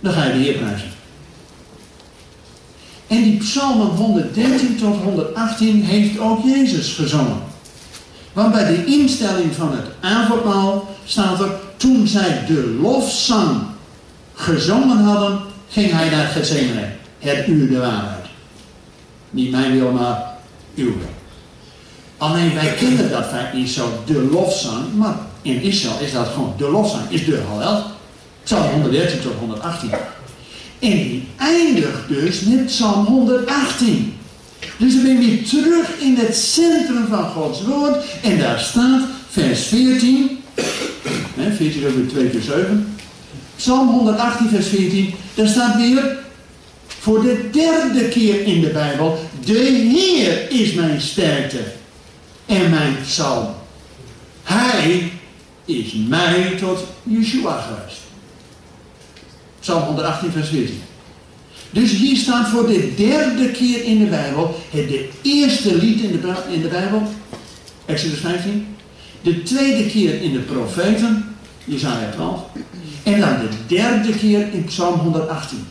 dan 0.00 0.12
ga 0.12 0.24
je 0.24 0.32
de 0.32 0.38
Heer 0.38 0.58
prijzen. 0.58 0.91
En 3.12 3.22
die 3.22 3.36
psalmen 3.36 3.86
113 3.86 4.76
tot 4.76 4.96
118 5.02 5.84
heeft 5.84 6.18
ook 6.18 6.44
Jezus 6.44 6.92
gezongen. 6.92 7.42
Want 8.32 8.52
bij 8.52 8.64
de 8.64 8.84
instelling 8.84 9.54
van 9.54 9.72
het 9.72 9.86
avondmaal 10.00 10.88
staat 11.04 11.40
er, 11.40 11.50
toen 11.76 12.06
zij 12.06 12.44
de 12.46 12.78
lofzang 12.80 13.60
gezongen 14.34 14.96
hadden, 14.96 15.40
ging 15.68 15.92
hij 15.92 16.10
naar 16.10 16.26
Gethsemane. 16.26 16.88
Het 17.18 17.46
uur 17.46 17.68
de 17.68 17.78
waarheid. 17.78 18.26
Niet 19.30 19.50
mijn 19.50 19.72
wil, 19.72 19.90
maar 19.90 20.34
uw 20.74 20.84
wil. 20.98 21.12
Alleen 22.16 22.54
wij 22.54 22.74
kennen 22.74 23.10
dat 23.10 23.26
vaak 23.26 23.52
niet 23.52 23.70
zo, 23.70 24.02
de 24.06 24.28
lofzang. 24.32 24.94
Maar 24.94 25.14
in 25.42 25.62
Israël 25.62 26.00
is 26.00 26.12
dat 26.12 26.26
gewoon, 26.26 26.54
de 26.56 26.70
lofzang 26.70 27.10
is 27.10 27.24
de 27.24 27.42
Hallel. 27.48 27.82
Psalm 28.44 28.70
113 28.70 29.20
tot 29.20 29.32
118. 29.38 29.90
En 30.82 30.90
die 30.90 31.24
eindigt 31.36 32.08
dus 32.08 32.40
met 32.40 32.66
Psalm 32.66 33.04
118. 33.04 34.14
Dus 34.76 34.94
dan 34.94 35.02
ben 35.02 35.18
weer 35.18 35.44
terug 35.44 35.98
in 35.98 36.16
het 36.16 36.36
centrum 36.36 37.06
van 37.08 37.24
Gods 37.24 37.62
woord. 37.64 38.04
En 38.22 38.38
daar 38.38 38.60
staat 38.60 39.02
vers 39.30 39.62
14. 39.62 40.38
Hè, 41.34 41.52
14 41.52 41.86
over 41.86 42.08
2 42.08 42.28
keer 42.30 42.40
7. 42.40 42.94
Psalm 43.56 43.88
118 43.88 44.48
vers 44.48 44.66
14. 44.66 45.14
Daar 45.34 45.48
staat 45.48 45.76
weer 45.76 46.18
voor 46.86 47.22
de 47.22 47.48
derde 47.52 48.08
keer 48.08 48.44
in 48.44 48.60
de 48.60 48.70
Bijbel. 48.70 49.18
De 49.44 49.58
Heer 49.92 50.50
is 50.50 50.72
mijn 50.72 51.00
sterkte 51.00 51.62
en 52.46 52.70
mijn 52.70 52.96
psalm. 53.04 53.46
Hij 54.42 55.12
is 55.64 55.92
mij 56.08 56.56
tot 56.60 56.78
Yeshua 57.02 57.60
geweest. 57.60 58.01
Psalm 59.62 59.82
118, 59.82 60.30
vers 60.30 60.48
14. 60.48 60.80
Dus 61.70 61.90
hier 61.90 62.16
staat 62.16 62.48
voor 62.48 62.66
de 62.66 62.92
derde 62.96 63.50
keer 63.50 63.84
in 63.84 63.98
de 63.98 64.04
Bijbel 64.04 64.54
het 64.70 64.88
de 64.88 65.08
eerste 65.22 65.76
lied 65.76 66.00
in 66.00 66.10
de, 66.10 66.34
in 66.50 66.62
de 66.62 66.68
Bijbel, 66.68 67.02
Exodus 67.84 68.18
15. 68.18 68.66
De 69.22 69.42
tweede 69.42 69.86
keer 69.86 70.22
in 70.22 70.32
de 70.32 70.38
profeten, 70.38 71.36
Jezaja 71.64 72.10
12. 72.10 72.40
En 73.02 73.20
dan 73.20 73.28
de 73.28 73.48
derde 73.66 74.12
keer 74.12 74.52
in 74.52 74.64
Psalm 74.64 74.98
118. 74.98 75.66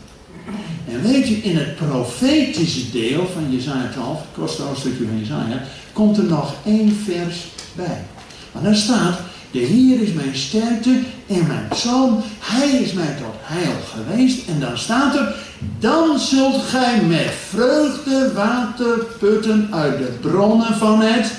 En 0.88 1.02
weet 1.02 1.28
je, 1.28 1.34
in 1.34 1.56
het 1.56 1.76
profetische 1.76 2.90
deel 2.90 3.30
van 3.32 3.52
Jezaja 3.56 3.88
12, 3.92 4.18
het 4.18 4.28
kortste 4.34 4.62
hoofdstukje 4.62 5.04
van 5.06 5.18
Jezaja, 5.18 5.62
komt 5.92 6.18
er 6.18 6.24
nog 6.24 6.54
één 6.64 6.96
vers 7.04 7.36
bij. 7.72 8.04
Maar 8.52 8.62
daar 8.62 8.76
staat, 8.76 9.20
de 9.50 9.58
Heer 9.58 10.00
is 10.00 10.12
mijn 10.12 10.36
sterkte 10.36 11.00
en 11.34 11.46
mijn 11.46 11.68
psalm. 11.68 12.22
Hij 12.38 12.68
is 12.68 12.92
mij 12.92 13.16
tot 13.18 13.34
heil 13.40 13.72
geweest. 13.94 14.48
En 14.48 14.60
dan 14.60 14.78
staat 14.78 15.14
er, 15.14 15.34
dan 15.78 16.18
zult 16.18 16.62
gij 16.62 17.02
met 17.02 17.32
vreugde 17.48 18.32
water 18.32 19.04
putten 19.18 19.68
uit 19.72 19.98
de 19.98 20.18
bronnen 20.20 20.76
van 20.76 21.00
het 21.00 21.32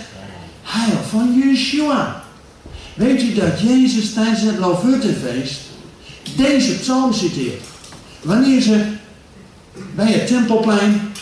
heil 0.64 0.98
van 1.10 1.34
Yeshua. 1.44 2.24
Weet 2.94 3.22
je 3.22 3.34
dat 3.34 3.60
Jezus 3.60 4.14
tijdens 4.14 4.42
het 4.42 4.58
Loofhuttenfeest 4.58 5.62
deze 6.36 6.72
psalm 6.72 7.14
citeert? 7.14 7.64
Wanneer 8.22 8.62
ze 8.62 8.86
bij 9.96 10.12
het 10.12 10.28
tempelplein 10.28 11.13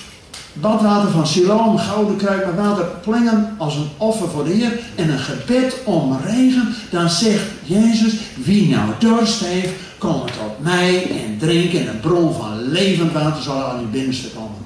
badwater 0.53 1.11
van 1.11 1.27
Siloam, 1.27 1.77
gouden 1.77 2.15
kruik 2.15 2.45
met 2.45 2.55
water 2.55 2.85
plengen 2.85 3.55
als 3.57 3.75
een 3.75 3.89
offer 3.97 4.29
voor 4.29 4.43
de 4.43 4.51
Heer 4.51 4.79
en 4.95 5.09
een 5.09 5.19
gebed 5.19 5.75
om 5.83 6.17
regen, 6.25 6.75
dan 6.89 7.09
zegt 7.09 7.43
Jezus, 7.63 8.13
wie 8.35 8.69
nou 8.69 8.91
dorst 8.99 9.39
heeft, 9.45 9.73
kom 9.97 10.21
tot 10.25 10.59
mij 10.59 11.09
en 11.11 11.37
drink 11.37 11.73
en 11.73 11.87
een 11.87 11.99
bron 11.99 12.33
van 12.33 12.61
levend 12.61 13.11
water 13.11 13.43
zal 13.43 13.63
aan 13.63 13.79
uw 13.79 13.89
binnenste 13.89 14.27
komen. 14.27 14.65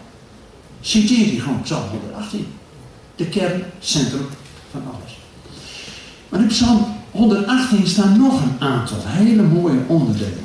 Citeert 0.81 1.29
hij 1.29 1.39
gewoon 1.39 1.61
Psalm 1.61 1.89
118. 1.89 2.47
De 3.15 3.25
kern, 3.25 3.63
centrum 3.79 4.27
van 4.71 4.81
alles. 4.85 5.17
Maar 6.29 6.39
in 6.39 6.47
Psalm 6.47 6.85
118 7.11 7.87
staan 7.87 8.17
nog 8.17 8.41
een 8.41 8.67
aantal 8.67 8.97
hele 9.01 9.43
mooie 9.43 9.79
onderdelen. 9.87 10.43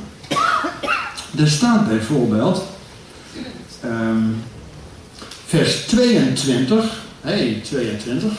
Er 1.39 1.49
staat 1.49 1.89
bijvoorbeeld 1.89 2.63
um, 3.85 4.43
vers 5.51 5.87
22. 5.87 7.03
hey, 7.21 7.61
22. 7.65 8.33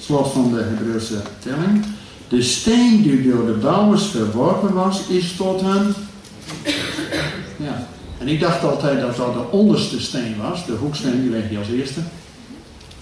Slot 0.00 0.32
van 0.32 0.54
de 0.54 0.62
Hebreeuwse 0.62 1.22
telling. 1.38 1.84
De 2.28 2.42
steen 2.42 3.02
die 3.02 3.30
door 3.30 3.46
de 3.46 3.52
bouwers 3.52 4.04
verworpen 4.04 4.72
was, 4.72 5.06
is 5.06 5.36
tot 5.36 5.60
een. 5.60 5.94
Ja. 7.56 7.88
En 8.18 8.28
ik 8.28 8.40
dacht 8.40 8.64
altijd 8.64 9.00
dat 9.00 9.16
dat 9.16 9.32
de 9.32 9.50
onderste 9.50 10.00
steen 10.00 10.36
was. 10.36 10.66
De 10.66 10.72
hoeksteen, 10.72 11.20
die 11.20 11.30
leg 11.30 11.50
je 11.50 11.58
als 11.58 11.68
eerste. 11.68 12.00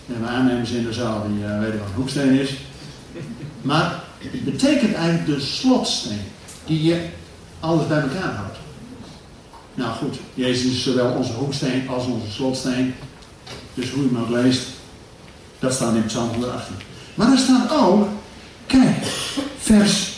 En 0.06 0.20
mijn 0.20 0.32
aannemers 0.32 0.70
in 0.70 0.84
de 0.84 0.92
zaal 0.92 1.26
die 1.28 1.44
uh, 1.44 1.60
weten 1.60 1.78
wat 1.78 1.88
een 1.88 1.94
hoeksteen 1.94 2.40
is. 2.40 2.50
Maar 3.62 4.02
het 4.18 4.44
betekent 4.44 4.94
eigenlijk 4.94 5.26
de 5.26 5.40
slotsteen. 5.40 6.22
Die 6.66 6.82
je 6.82 7.06
alles 7.60 7.86
bij 7.86 8.00
elkaar 8.00 8.34
houdt. 8.34 8.58
Nou 9.80 9.92
goed, 9.92 10.16
Jezus 10.34 10.72
is 10.72 10.82
zowel 10.82 11.12
onze 11.12 11.32
hoeksteen 11.32 11.88
als 11.88 12.06
onze 12.06 12.30
slotsteen. 12.30 12.94
Dus 13.74 13.90
hoe 13.90 14.02
je 14.02 14.18
ook 14.18 14.28
leest, 14.28 14.66
dat 15.58 15.72
staat 15.72 15.94
in 15.94 16.04
Psalm 16.04 16.28
118. 16.28 16.74
Maar 17.14 17.32
er 17.32 17.38
staat 17.38 17.72
ook, 17.72 18.08
kijk, 18.66 18.96
vers 19.58 20.12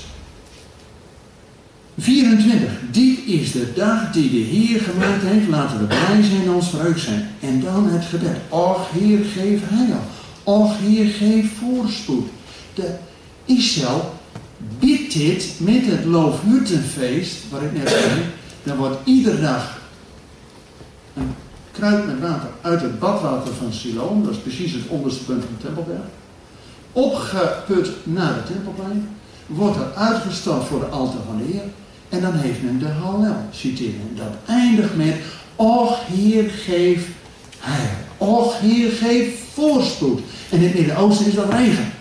24. 1.98 2.70
Dit 2.90 3.18
is 3.26 3.52
de 3.52 3.72
dag 3.74 4.12
die 4.12 4.30
de 4.30 4.56
Heer 4.56 4.80
gemaakt 4.80 5.22
heeft. 5.22 5.48
Laten 5.48 5.78
we 5.78 5.84
blij 5.84 6.22
zijn 6.22 6.42
en 6.42 6.52
ons 6.52 6.68
vreugd 6.68 7.00
zijn. 7.00 7.30
En 7.40 7.60
dan 7.60 7.88
het 7.88 8.04
gebed. 8.04 8.36
Och 8.48 8.90
Heer, 8.90 9.18
geef 9.24 9.60
heil. 9.64 10.00
Och 10.42 10.78
Heer, 10.78 11.06
geef 11.06 11.50
voorspoed. 11.58 12.28
De 12.74 12.94
Israël 13.44 14.14
biedt 14.78 15.12
dit 15.12 15.52
met 15.58 15.86
het 15.86 16.04
Loofhuttenfeest, 16.04 17.36
waar 17.50 17.62
ik 17.62 17.72
net 17.72 17.88
zei 17.88 18.22
dan 18.62 18.76
wordt 18.76 18.96
iedere 19.04 19.40
dag 19.40 19.80
een 21.14 21.34
kruid 21.72 22.06
met 22.06 22.20
water 22.20 22.48
uit 22.60 22.80
het 22.80 22.98
badwater 22.98 23.54
van 23.54 23.72
Siloam, 23.72 24.22
dat 24.24 24.32
is 24.32 24.38
precies 24.38 24.72
het 24.72 24.86
onderste 24.88 25.24
punt 25.24 25.44
van 25.44 25.54
de 25.58 25.64
Tempelberg, 25.64 26.06
opgeput 26.92 27.90
naar 28.02 28.34
het 28.34 28.46
Tempelplein, 28.46 29.08
wordt 29.46 29.76
er 29.76 29.94
uitgestort 29.94 30.64
voor 30.64 30.80
de 30.80 30.86
altaar 30.86 31.22
van 31.26 31.36
de 31.36 31.52
Heer, 31.52 31.62
en 32.08 32.20
dan 32.20 32.32
heeft 32.32 32.62
men 32.62 32.78
de 32.78 32.86
Hallel, 32.86 33.36
citeren. 33.50 34.16
Dat 34.16 34.34
eindigt 34.46 34.96
met, 34.96 35.14
Och 35.56 35.98
Heer, 36.06 36.50
geef 36.50 37.08
heil. 37.58 37.90
Och 38.16 38.60
Heer, 38.60 38.90
geef 38.90 39.44
voorspoed. 39.52 40.20
En 40.50 40.58
in 40.58 40.64
het 40.64 40.74
Midden-Oosten 40.74 41.26
is 41.26 41.34
dat 41.34 41.50
regen. 41.50 41.92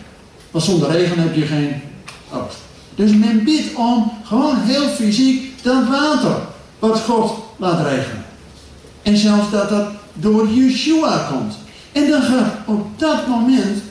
Want 0.51 0.63
zonder 0.63 0.91
regen 0.91 1.19
heb 1.19 1.35
je 1.35 1.45
geen 1.45 1.81
oogst. 2.33 2.57
Dus 2.95 3.11
men 3.11 3.43
bidt 3.43 3.75
om 3.75 4.11
gewoon 4.23 4.57
heel 4.57 4.87
fysiek 4.87 5.63
dat 5.63 5.87
water 5.87 6.35
wat 6.81 6.99
God 6.99 7.43
laat 7.57 7.87
regenen. 7.87 8.25
En 9.01 9.17
zelfs 9.17 9.51
dat 9.51 9.69
dat 9.69 9.87
door 10.13 10.47
Yeshua 10.47 11.27
komt. 11.31 11.55
En 11.91 12.09
dan 12.09 12.21
gaat 12.21 12.53
op 12.65 12.99
dat 12.99 13.27
moment, 13.27 13.81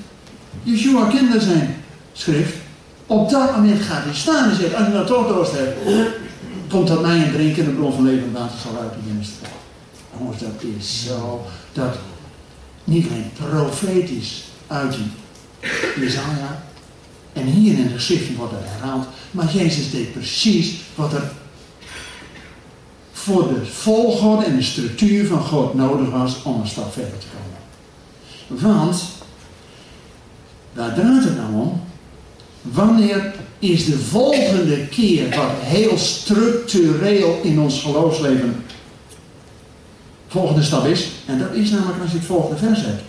Yeshua 0.62 1.08
kende 1.08 1.40
zijn 1.40 1.76
schrift, 2.12 2.54
op 3.06 3.30
dat 3.30 3.56
moment 3.56 3.82
gaat 3.82 4.04
hij 4.04 4.14
staan 4.14 4.50
en 4.50 4.56
zegt, 4.56 4.74
als 4.74 4.86
je 4.86 4.92
nou 4.92 5.06
toch 5.06 5.28
dorst 5.28 5.52
hebt, 5.52 5.76
komt 6.68 6.88
dat 6.88 7.02
mij 7.02 7.24
en 7.24 7.32
drinken 7.32 7.64
en 7.64 7.70
de 7.70 7.76
bron 7.76 7.92
van 7.92 8.04
levend 8.04 8.32
water 8.32 8.58
zal 8.58 8.80
uit 8.80 8.92
de 8.92 8.98
binnenste. 9.04 9.44
Jongens, 10.18 10.38
dat 10.38 10.62
is 10.78 11.06
zo, 11.06 11.46
dat 11.72 11.96
niet 12.84 13.08
alleen 13.08 13.30
profetisch 13.50 14.44
uit 14.66 14.92
die 14.92 15.10
Jezaja, 16.04 16.62
en 17.32 17.46
hier 17.46 17.78
in 17.78 17.86
de 17.86 17.94
geschriften 17.94 18.36
wordt 18.36 18.52
dat 18.52 18.62
herhaald, 18.64 19.06
maar 19.30 19.54
Jezus 19.54 19.90
deed 19.90 20.12
precies 20.12 20.74
wat 20.94 21.12
er 21.12 21.32
voor 23.22 23.48
de 23.48 23.66
volgorde 23.66 24.44
en 24.44 24.56
de 24.56 24.62
structuur 24.62 25.26
van 25.26 25.40
God 25.40 25.74
nodig 25.74 26.10
was 26.10 26.42
om 26.42 26.60
een 26.60 26.68
stap 26.68 26.92
verder 26.92 27.18
te 27.18 27.26
komen. 27.26 28.62
Want, 28.62 29.02
waar 30.72 30.94
draait 30.94 31.24
het 31.24 31.36
nou 31.36 31.54
om? 31.54 31.80
Wanneer 32.62 33.34
is 33.58 33.84
de 33.84 33.98
volgende 33.98 34.86
keer 34.86 35.28
wat 35.28 35.50
heel 35.58 35.98
structureel 35.98 37.40
in 37.42 37.60
ons 37.60 37.80
geloofsleven 37.80 38.64
volgende 40.28 40.62
stap 40.62 40.86
is? 40.86 41.08
En 41.26 41.38
dat 41.38 41.52
is 41.52 41.70
namelijk 41.70 42.02
als 42.02 42.10
je 42.10 42.16
het 42.16 42.26
volgende 42.26 42.56
vers 42.56 42.80
hebt. 42.80 43.02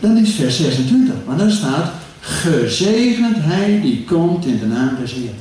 Dan 0.00 0.16
is 0.16 0.34
vers 0.34 0.56
26. 0.56 1.14
Maar 1.26 1.36
daar 1.36 1.50
staat, 1.50 1.92
gezegend 2.20 3.36
hij 3.38 3.80
die 3.80 4.04
komt 4.04 4.46
in 4.46 4.58
de 4.58 4.66
naam 4.66 4.96
des 5.00 5.12
Heer. 5.12 5.32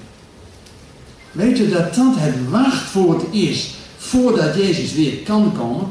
Weet 1.31 1.57
je 1.57 1.69
dat 1.69 1.95
dat 1.95 2.13
het 2.15 2.49
wachtwoord 2.49 3.23
is 3.33 3.77
voordat 3.99 4.55
Jezus 4.55 4.93
weer 4.93 5.17
kan 5.17 5.53
komen? 5.57 5.87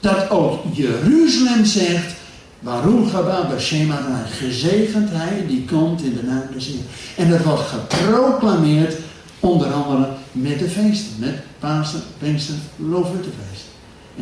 Dat 0.00 0.30
ook 0.30 0.60
Jeruzalem 0.72 1.64
zegt, 1.64 2.14
waarom 2.60 3.08
Gaba 3.08 3.48
Bashema, 3.48 4.26
gezegend 4.38 5.08
hij 5.10 5.44
die 5.48 5.64
komt 5.64 6.02
in 6.02 6.14
de 6.14 6.22
naam 6.22 6.42
des 6.54 6.66
Heer. 6.66 6.80
En 7.16 7.30
dat 7.30 7.42
wordt 7.42 7.62
geproclameerd, 7.62 8.94
onder 9.40 9.72
andere 9.72 10.08
met 10.32 10.58
de 10.58 10.68
feesten, 10.68 11.12
met 11.18 11.34
Pasen, 11.58 12.02
Pinkster, 12.18 12.54
Loofhuttenfeest. 12.76 13.64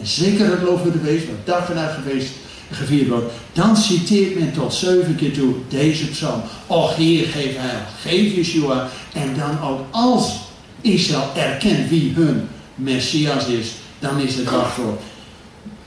En 0.01 0.07
zeker 0.07 0.47
het 0.51 0.63
Loofhuttenfeest, 0.63 1.27
wat 1.47 1.69
en 1.69 1.75
nacht 1.75 1.95
geweest 1.95 2.31
gevierd 2.71 3.09
wordt, 3.09 3.33
dan 3.53 3.77
citeert 3.77 4.39
men 4.39 4.53
tot 4.53 4.75
zeven 4.75 5.17
keer 5.17 5.33
toe 5.33 5.55
deze 5.69 6.07
psalm. 6.07 6.43
Och 6.67 6.97
Heer, 6.97 7.27
geef 7.27 7.57
heil, 7.57 7.81
geef 8.01 8.35
Yeshua. 8.35 8.89
En 9.13 9.37
dan 9.37 9.69
ook 9.69 9.81
als 9.91 10.50
Israël 10.81 11.31
erkent 11.35 11.89
wie 11.89 12.13
hun 12.15 12.49
Messias 12.75 13.47
is, 13.47 13.73
dan 13.99 14.19
is 14.19 14.35
het 14.35 14.51
wachtwoord 14.51 15.01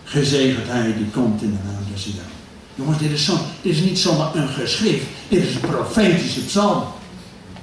gezegend 0.03 0.67
hij 0.67 0.93
die 0.97 1.09
komt 1.13 1.41
in 1.41 1.49
de 1.51 1.57
naam 1.65 1.93
des 1.93 2.03
Heer. 2.03 2.13
Jongens, 2.75 2.97
dit 2.97 3.11
is, 3.11 3.25
zo, 3.25 3.37
dit 3.61 3.73
is 3.73 3.81
niet 3.81 3.99
zomaar 3.99 4.35
een 4.35 4.47
geschrift, 4.47 5.05
dit 5.27 5.43
is 5.43 5.55
een 5.55 5.59
profetische 5.59 6.45
psalm. 6.45 6.83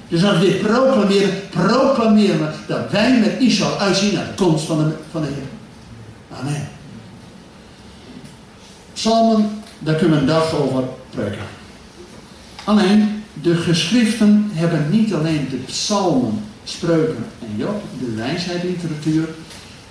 Dus 0.07 0.23
als 0.23 0.37
we 0.37 0.45
dit 0.45 0.61
proclameren, 0.61 1.49
proclameren 1.49 2.39
we 2.39 2.53
dat 2.67 2.91
wij 2.91 3.19
met 3.19 3.35
Israël 3.39 3.77
uitzien 3.77 4.13
naar 4.13 4.25
de 4.25 4.33
komst 4.33 4.65
van 4.65 4.77
de, 4.77 4.95
van 5.11 5.21
de 5.21 5.27
Heer. 5.27 6.39
Amen. 6.39 6.69
Psalmen, 8.93 9.63
daar 9.79 9.95
kunnen 9.95 10.15
we 10.15 10.21
een 10.21 10.27
dag 10.27 10.55
over 10.55 10.83
preken. 11.09 11.45
Alleen, 12.63 13.23
de 13.33 13.55
geschriften 13.55 14.49
hebben 14.53 14.87
niet 14.89 15.13
alleen 15.13 15.47
de 15.49 15.57
psalmen, 15.57 16.43
spreuken 16.63 17.25
en 17.39 17.57
Job, 17.57 17.81
de 17.99 18.15
wijsheidliteratuur. 18.15 19.29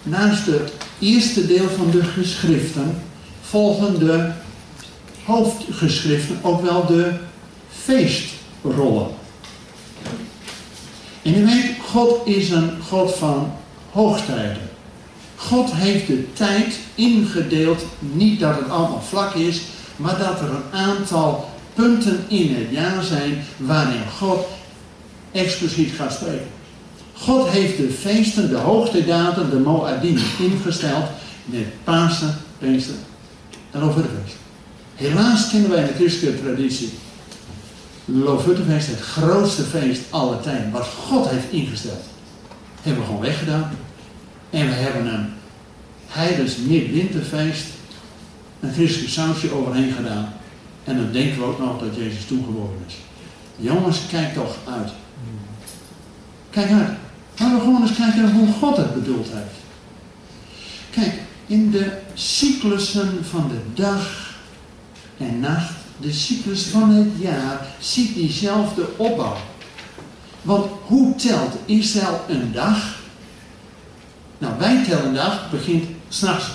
Naast 0.03 0.47
het 0.47 0.73
eerste 0.99 1.47
deel 1.47 1.69
van 1.69 1.91
de 1.91 2.05
geschriften 2.05 3.03
volgen 3.43 3.99
de 3.99 4.31
hoofdgeschriften 5.25 6.39
ook 6.43 6.63
wel 6.63 6.87
de 6.87 7.13
feestrollen. 7.71 9.07
En 11.23 11.35
u 11.35 11.45
weet, 11.45 11.71
God 11.87 12.27
is 12.27 12.51
een 12.51 12.71
God 12.89 13.15
van 13.15 13.53
hoogtijden. 13.91 14.69
God 15.37 15.71
heeft 15.73 16.07
de 16.07 16.33
tijd 16.33 16.79
ingedeeld, 16.95 17.85
niet 17.99 18.41
dat 18.41 18.57
het 18.57 18.69
allemaal 18.69 19.03
vlak 19.03 19.35
is, 19.35 19.61
maar 19.97 20.19
dat 20.19 20.41
er 20.41 20.51
een 20.51 20.79
aantal 20.79 21.51
punten 21.75 22.25
in 22.29 22.55
het 22.55 22.71
jaar 22.71 23.03
zijn 23.03 23.45
waarin 23.57 24.09
God 24.19 24.47
expliciet 25.33 25.93
gaat 25.93 26.13
spreken. 26.13 26.60
God 27.21 27.49
heeft 27.49 27.77
de 27.77 27.91
feesten, 27.91 28.49
de 28.49 28.57
hoogtedatum, 28.57 29.51
de 29.51 29.59
Moadim 29.59 30.19
ingesteld 30.39 31.05
met 31.45 31.85
Pasen, 31.85 32.35
Pinkster 32.59 32.95
en 33.71 33.81
Loofhuttenfeest. 33.81 34.37
Helaas 34.95 35.51
kennen 35.51 35.71
wij 35.71 35.81
in 35.81 35.87
de 35.87 35.95
christelijke 35.95 36.43
traditie 36.43 36.91
Loofhuttenfeest 38.05 38.87
het 38.87 39.01
grootste 39.01 39.63
feest 39.63 40.03
aller 40.11 40.41
tijden, 40.41 40.71
wat 40.71 40.87
God 40.87 41.29
heeft 41.29 41.51
ingesteld. 41.51 42.05
Hebben 42.83 43.03
we 43.03 43.07
gewoon 43.07 43.25
weggedaan. 43.25 43.71
En 44.51 44.67
we 44.67 44.73
hebben 44.73 45.15
een 45.15 45.29
heidens 46.07 46.57
midwinterfeest, 46.57 47.67
een 48.61 48.73
christelijk 48.73 49.11
sausje 49.11 49.53
overheen 49.55 49.93
gedaan. 49.93 50.33
En 50.85 50.97
dan 50.97 51.13
denken 51.13 51.39
we 51.39 51.45
ook 51.45 51.59
nog 51.59 51.81
dat 51.81 51.97
Jezus 51.97 52.25
toegeboren 52.25 52.79
is. 52.87 52.95
Jongens, 53.57 54.01
kijk 54.11 54.35
toch 54.35 54.57
uit. 54.69 54.91
Kijk 56.51 56.71
uit. 56.71 56.91
Laten 57.41 57.55
we 57.55 57.61
gewoon 57.61 57.83
eens 57.83 57.97
kijken 57.97 58.33
hoe 58.33 58.53
God 58.53 58.77
het 58.77 58.95
bedoeld 58.95 59.27
heeft. 59.31 59.59
Kijk, 60.91 61.21
in 61.47 61.71
de 61.71 61.99
cyclussen 62.15 63.25
van 63.25 63.49
de 63.49 63.83
dag 63.83 64.35
en 65.19 65.41
nacht, 65.41 65.73
de 66.01 66.13
cyclus 66.13 66.63
van 66.63 66.91
het 66.91 67.09
jaar, 67.19 67.67
ziet 67.79 68.15
diezelfde 68.15 68.87
opbouw. 68.97 69.37
Want 70.43 70.71
hoe 70.87 71.15
telt 71.15 71.57
Israël 71.65 72.25
een 72.29 72.53
dag? 72.53 72.99
Nou, 74.39 74.55
wij 74.59 74.85
tellen 74.85 75.07
een 75.07 75.15
dag, 75.15 75.51
begint 75.51 75.85
s'nachts 76.09 76.51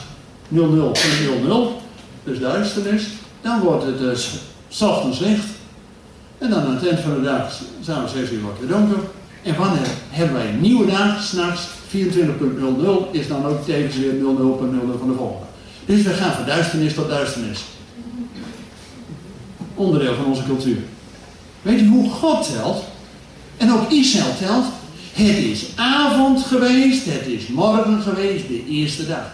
00 0.48 0.96
00, 1.44 1.82
dus 2.24 2.40
duisternis. 2.40 3.08
Dan 3.42 3.60
wordt 3.60 3.86
het 3.86 3.98
dus 3.98 4.30
s 4.68 4.82
ochtends 4.82 5.20
licht. 5.20 5.48
En 6.38 6.50
dan 6.50 6.64
aan 6.64 6.76
het 6.76 6.88
eind 6.88 7.00
van 7.00 7.14
de 7.14 7.22
dag, 7.22 7.62
samen 7.82 8.10
6 8.10 8.32
uur 8.32 8.42
wordt 8.42 8.60
het 8.60 8.70
donker. 8.70 9.00
En 9.46 9.56
wanneer 9.56 9.88
hebben 10.10 10.36
wij 10.36 10.48
een 10.48 10.62
nieuwe 10.62 10.92
dag, 10.92 11.24
s'nachts 11.24 11.62
24.00 11.96 13.12
is 13.12 13.28
dan 13.28 13.46
ook 13.46 13.66
tevens 13.66 13.96
weer 13.96 14.14
00.00 14.14 14.18
van 15.00 15.08
de 15.08 15.16
volgende. 15.18 15.46
Dus 15.86 16.02
we 16.02 16.10
gaan 16.10 16.34
van 16.34 16.46
duisternis 16.46 16.94
tot 16.94 17.10
duisternis. 17.10 17.64
Onderdeel 19.76 20.16
van 20.16 20.26
onze 20.26 20.44
cultuur. 20.44 20.78
Weet 21.62 21.80
je 21.80 21.86
hoe 21.86 22.10
God 22.10 22.54
telt? 22.54 22.84
En 23.58 23.72
ook 23.72 23.92
Israël 23.92 24.36
telt? 24.40 24.66
Het 25.14 25.38
is 25.38 25.66
avond 25.76 26.44
geweest, 26.44 27.06
het 27.06 27.28
is 27.28 27.48
morgen 27.48 28.02
geweest, 28.02 28.48
de 28.48 28.66
eerste 28.70 29.08
dag. 29.08 29.34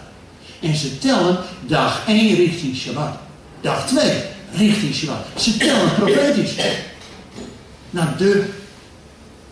En 0.60 0.76
ze 0.76 0.98
tellen 0.98 1.38
dag 1.66 2.02
1 2.06 2.34
richting 2.34 2.76
Shabbat. 2.76 3.12
Dag 3.60 3.86
2 3.86 4.22
richting 4.52 4.94
Shabbat. 4.94 5.26
Ze 5.36 5.56
tellen 5.56 5.94
profetisch. 5.94 6.54
Naar 7.90 8.14
de 8.18 8.44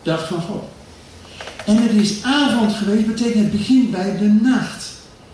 dag 0.03 0.28
van 0.28 0.40
God. 0.40 0.62
En 1.66 1.76
het 1.76 1.92
is 1.92 2.22
avond 2.22 2.72
geweest, 2.72 3.07
betekent 3.07 3.34
het 3.34 3.51
begint 3.51 3.90
bij 3.90 4.16
de 4.18 4.38
nacht. 4.42 4.84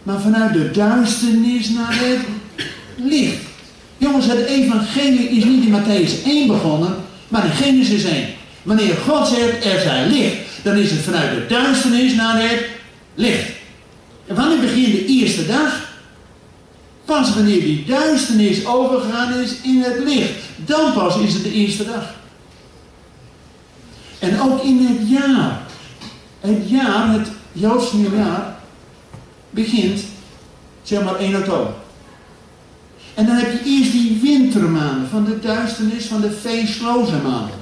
Maar 0.03 0.21
vanuit 0.21 0.53
de 0.53 0.71
duisternis 0.71 1.69
naar 1.69 1.95
het 1.95 2.19
licht. 2.97 3.43
Jongens, 3.99 4.27
het 4.27 4.45
evangelie 4.45 5.29
is 5.29 5.45
niet 5.45 5.65
in 5.65 5.73
Matthäus 5.73 6.25
1 6.25 6.47
begonnen, 6.47 6.95
maar 7.29 7.45
in 7.45 7.51
Genesis 7.51 8.05
1. 8.05 8.27
Wanneer 8.63 8.95
God 8.95 9.29
zegt, 9.29 9.65
er 9.65 9.81
zij 9.81 10.07
licht, 10.07 10.37
dan 10.63 10.77
is 10.77 10.91
het 10.91 11.01
vanuit 11.01 11.31
de 11.31 11.47
duisternis 11.49 12.15
naar 12.15 12.43
het 12.43 12.65
licht. 13.15 13.51
En 14.27 14.35
wanneer 14.35 14.61
begint 14.61 14.93
de 14.93 15.07
eerste 15.07 15.47
dag? 15.47 15.85
Pas 17.05 17.35
wanneer 17.35 17.61
die 17.61 17.85
duisternis 17.85 18.67
overgegaan 18.67 19.35
is 19.35 19.51
in 19.63 19.83
het 19.83 19.99
licht. 20.05 20.33
Dan 20.57 20.93
pas 20.93 21.19
is 21.19 21.35
het 21.35 21.43
de 21.43 21.53
eerste 21.53 21.85
dag. 21.85 22.15
En 24.19 24.41
ook 24.41 24.63
in 24.63 24.87
het 24.87 25.09
jaar. 25.09 25.61
Het 26.41 26.71
jaar, 26.71 27.13
het 27.13 27.29
Joods 27.53 27.93
nieuwjaar, 27.93 28.57
begint, 29.51 30.01
zeg 30.83 31.03
maar 31.03 31.17
1 31.17 31.37
oktober. 31.37 31.73
En 33.15 33.27
dan 33.27 33.37
heb 33.37 33.53
je 33.53 33.71
eerst 33.71 33.93
die 33.93 34.19
wintermaanden 34.23 35.09
van 35.09 35.25
de 35.25 35.39
duisternis, 35.39 36.05
van 36.05 36.21
de 36.21 36.31
feestloze 36.31 37.17
maanden. 37.23 37.55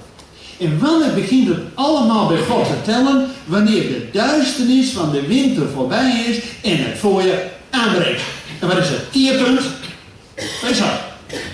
En 0.58 0.78
wanneer 0.78 1.14
begint 1.14 1.48
het 1.48 1.58
allemaal 1.74 2.28
bij 2.28 2.38
God 2.38 2.66
te 2.66 2.82
tellen? 2.84 3.30
Wanneer 3.44 3.82
de 3.82 4.08
duisternis 4.12 4.90
van 4.90 5.10
de 5.10 5.26
winter 5.26 5.68
voorbij 5.68 6.24
is 6.28 6.38
en 6.62 6.84
het 6.84 6.98
voorjaar 6.98 7.42
aanbreekt. 7.70 8.22
En 8.60 8.68
wat 8.68 8.78
is 8.78 8.88
het 8.88 9.10
keerpunt? 9.12 9.60
Pesach. 10.60 11.00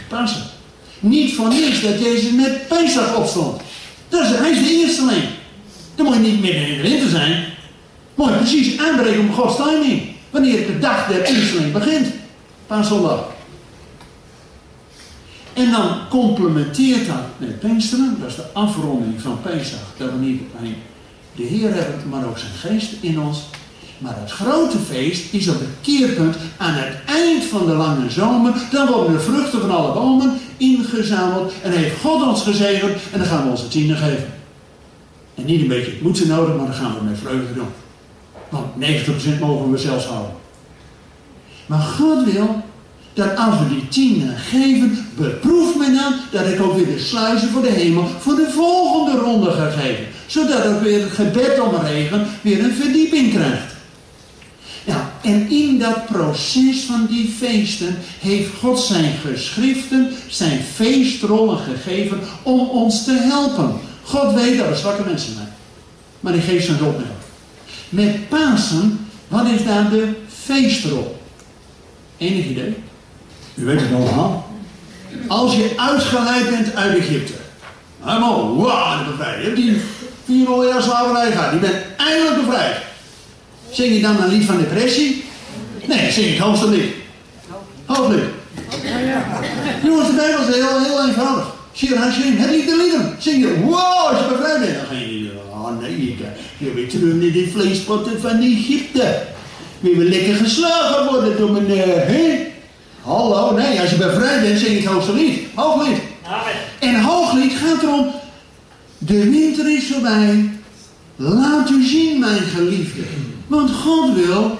Pasen. 0.08 0.42
Niet 1.00 1.34
voor 1.34 1.48
niets 1.48 1.80
dat 1.80 2.00
Jezus 2.00 2.32
met 2.32 2.68
Pesach 2.68 3.16
opstond. 3.16 3.60
Dat 4.10 4.22
is, 4.22 4.28
hij 4.28 4.50
is 4.50 4.58
de 4.58 4.74
eerste 4.74 5.02
alleen. 5.02 5.28
Dan 5.94 6.06
moet 6.06 6.14
je 6.14 6.20
niet 6.20 6.40
midden 6.40 6.66
in 6.66 6.76
de 6.76 6.88
winter 6.88 7.08
zijn. 7.08 7.44
Moet 8.14 8.28
je 8.28 8.36
precies 8.36 8.78
aanbreken 8.78 9.20
om 9.20 9.32
Gods 9.32 9.56
timing. 9.56 10.02
Wanneer 10.30 10.66
de 10.66 10.78
dag 10.78 11.06
der 11.06 11.22
Eersteling 11.22 11.72
begint. 11.72 12.06
Paaszondag. 12.66 13.24
En 15.52 15.70
dan 15.70 16.08
complementeert 16.08 17.06
dat 17.06 17.16
met 17.36 17.60
Pinksteren, 17.60 18.16
dat 18.20 18.28
is 18.28 18.36
de 18.36 18.44
afronding 18.52 19.20
van 19.20 19.40
Pesach. 19.42 19.94
Dat 19.96 20.10
we 20.10 20.18
niet 20.18 20.42
alleen 20.58 20.76
de 21.34 21.42
Heer 21.42 21.74
hebben, 21.74 22.08
maar 22.08 22.26
ook 22.26 22.38
zijn 22.38 22.52
geest 22.52 22.92
in 23.00 23.20
ons. 23.20 23.38
Maar 23.98 24.16
het 24.20 24.30
grote 24.30 24.78
feest 24.78 25.32
is 25.32 25.48
op 25.48 25.58
het 25.58 25.68
keerpunt 25.80 26.36
aan 26.56 26.74
het 26.74 26.94
eind 27.06 27.44
van 27.44 27.66
de 27.66 27.72
lange 27.72 28.10
zomer. 28.10 28.52
Dan 28.70 28.86
worden 28.86 29.12
de 29.12 29.20
vruchten 29.20 29.60
van 29.60 29.70
alle 29.70 29.92
bomen 29.92 30.40
ingezameld. 30.60 31.52
En 31.62 31.72
heeft 31.72 32.00
God 32.00 32.26
ons 32.26 32.42
gezegend 32.42 32.92
en 33.12 33.18
dan 33.18 33.28
gaan 33.28 33.44
we 33.44 33.50
onze 33.50 33.68
tienden 33.68 33.96
geven. 33.96 34.32
En 35.34 35.44
niet 35.44 35.60
een 35.60 35.68
beetje 35.68 35.90
het 35.90 36.02
moeten 36.02 36.28
nodig, 36.28 36.56
maar 36.56 36.66
dan 36.66 36.74
gaan 36.74 36.94
we 36.98 37.04
met 37.04 37.18
vreugde 37.18 37.54
doen. 37.54 37.68
Want 38.48 38.66
90% 39.36 39.40
mogen 39.40 39.70
we 39.70 39.78
zelfs 39.78 40.04
houden. 40.04 40.32
Maar 41.66 41.80
God 41.80 42.24
wil 42.32 42.62
dat 43.14 43.36
als 43.36 43.58
we 43.58 43.68
die 43.68 43.88
tienen 43.88 44.36
geven, 44.36 45.06
beproeft 45.16 45.76
men 45.76 45.94
dan 45.94 46.14
dat 46.30 46.46
ik 46.46 46.60
ook 46.60 46.76
weer 46.76 46.86
de 46.86 46.98
sluizen 46.98 47.48
voor 47.48 47.62
de 47.62 47.70
hemel 47.70 48.06
voor 48.18 48.34
de 48.34 48.50
volgende 48.50 49.20
ronde 49.20 49.50
ga 49.50 49.70
geven. 49.70 50.04
Zodat 50.26 50.66
ook 50.66 50.80
weer 50.80 51.02
het 51.02 51.12
gebed 51.12 51.60
om 51.60 51.74
regen 51.84 52.26
weer 52.40 52.64
een 52.64 52.74
verdieping 52.74 53.30
krijgt. 53.30 53.69
En 55.22 55.50
in 55.50 55.78
dat 55.78 56.06
proces 56.06 56.80
van 56.80 57.06
die 57.10 57.34
feesten 57.38 57.98
heeft 58.20 58.50
God 58.60 58.80
zijn 58.80 59.12
geschriften, 59.26 60.12
zijn 60.28 60.60
feestrollen 60.74 61.58
gegeven 61.58 62.20
om 62.42 62.60
ons 62.60 63.04
te 63.04 63.12
helpen. 63.12 63.74
God 64.02 64.34
weet 64.34 64.58
dat 64.58 64.68
we 64.68 64.76
zwakke 64.76 65.02
mensen 65.04 65.34
zijn. 65.34 65.52
Maar 66.20 66.32
die 66.32 66.42
geeft 66.42 66.66
zijn 66.66 66.82
opmerking. 66.82 67.18
Met 67.88 68.28
Pasen, 68.28 69.08
wat 69.28 69.46
is 69.46 69.64
daar 69.64 69.90
de 69.90 70.12
feestrol? 70.44 71.20
Enig 72.16 72.46
idee? 72.46 72.76
U 73.54 73.64
weet 73.64 73.80
het 73.80 73.92
allemaal. 73.94 74.50
Als 75.26 75.54
je 75.54 75.72
uitgeleid 75.76 76.50
bent 76.50 76.74
uit 76.74 76.98
Egypte. 76.98 77.32
Helemaal, 78.00 78.56
wauw, 78.56 79.04
bevrijd. 79.04 79.38
Je 79.38 79.44
hebt 79.44 79.56
die 79.56 79.80
400 80.24 80.70
jaar 80.70 80.82
slavernij 80.82 81.32
gehad. 81.32 81.52
Je 81.52 81.58
bent 81.58 81.82
eindelijk 81.96 82.46
bevrijd. 82.46 82.76
Zing 83.72 83.94
je 83.94 84.00
dan 84.00 84.22
een 84.22 84.28
lied 84.28 84.44
van 84.44 84.56
depressie? 84.56 85.24
Nee, 85.86 86.10
zing 86.10 86.26
ik 86.26 86.38
hoogste 86.38 86.68
lied. 86.68 86.92
Hooglied. 87.84 88.24
Jongens, 89.84 90.06
de 90.06 90.14
Bijbel 90.16 90.48
is 90.48 90.54
heel, 90.54 90.84
heel 90.84 91.06
eenvoudig. 91.06 91.54
Shir 91.74 91.98
Hashim, 91.98 92.36
het 92.36 92.50
lied 92.50 92.66
de 92.66 92.76
lieden. 92.76 93.16
Zing 93.18 93.42
je, 93.42 93.60
wow, 93.60 94.08
als 94.08 94.18
je 94.18 94.26
bevrijd 94.28 94.60
bent. 94.60 94.74
Dan 94.74 94.84
ga 94.86 94.94
je, 94.94 95.30
oh 95.50 95.80
nee, 95.80 96.16
je 96.58 96.72
weer 96.74 96.88
terug 96.88 97.14
naar 97.14 97.32
die 97.32 97.50
vleespotten 97.50 98.20
van 98.20 98.40
Egypte. 98.40 99.22
Wie 99.80 99.96
wil 99.96 100.08
lekker 100.08 100.34
geslagen 100.34 101.06
worden 101.06 101.36
door 101.36 101.52
meneer, 101.52 102.06
hè? 102.06 102.46
Hallo, 103.02 103.54
nee, 103.54 103.80
als 103.80 103.90
je 103.90 103.96
bevrijd 103.96 104.42
bent, 104.42 104.58
zing 104.58 104.70
je 104.70 104.76
het 104.76 104.86
hoogste 104.86 105.14
lied. 105.14 105.38
Hooglied. 105.54 105.98
En 106.78 107.02
hooglied 107.02 107.52
gaat 107.52 107.82
erom, 107.82 108.06
de 108.98 109.30
winter 109.30 109.76
is 109.76 109.86
voorbij. 109.86 110.50
Laat 111.16 111.70
u 111.70 111.84
zien, 111.84 112.18
mijn 112.20 112.42
geliefde. 112.42 113.02
Want 113.50 113.70
God 113.70 114.14
wil 114.14 114.58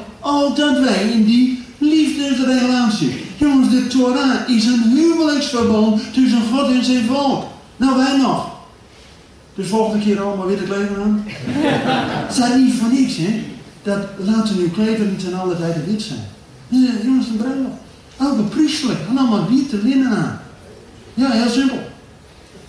dat 0.54 0.78
wij 0.78 1.10
in 1.12 1.24
die 1.24 1.62
liefdesrelatie. 1.78 3.24
Jongens, 3.36 3.70
de 3.70 3.86
Torah 3.86 4.48
is 4.48 4.64
een 4.64 4.82
huwelijksverbond 4.82 6.02
tussen 6.12 6.42
God 6.52 6.70
en 6.70 6.84
zijn 6.84 7.04
volk. 7.04 7.44
Nou, 7.76 7.96
wij 7.96 8.16
nog. 8.16 8.50
Dus 9.54 9.68
volgende 9.68 10.04
keer 10.04 10.22
allemaal 10.22 10.46
witte 10.46 10.64
kleding 10.64 10.96
aan. 11.04 11.24
Het 12.26 12.34
zijn 12.34 12.64
niet 12.64 12.74
van 12.74 12.92
niks, 12.92 13.16
hè. 13.16 13.42
Dat 13.82 13.98
laten 14.18 14.56
uw 14.56 14.70
klederen 14.70 15.16
ten 15.16 15.34
alle 15.34 15.56
tijden 15.56 15.84
wit 15.86 16.02
zijn. 16.02 16.20
Ja, 16.68 16.90
jongens, 17.04 17.26
een 17.26 17.36
bruiloft. 17.36 17.74
Ook 18.16 18.38
een 18.38 18.48
priestelijk. 18.48 18.98
En 19.08 19.18
allemaal 19.18 19.48
witte 19.48 19.76
linnen 19.82 20.10
aan. 20.10 20.40
Ja, 21.14 21.30
heel 21.30 21.50
simpel. 21.50 21.78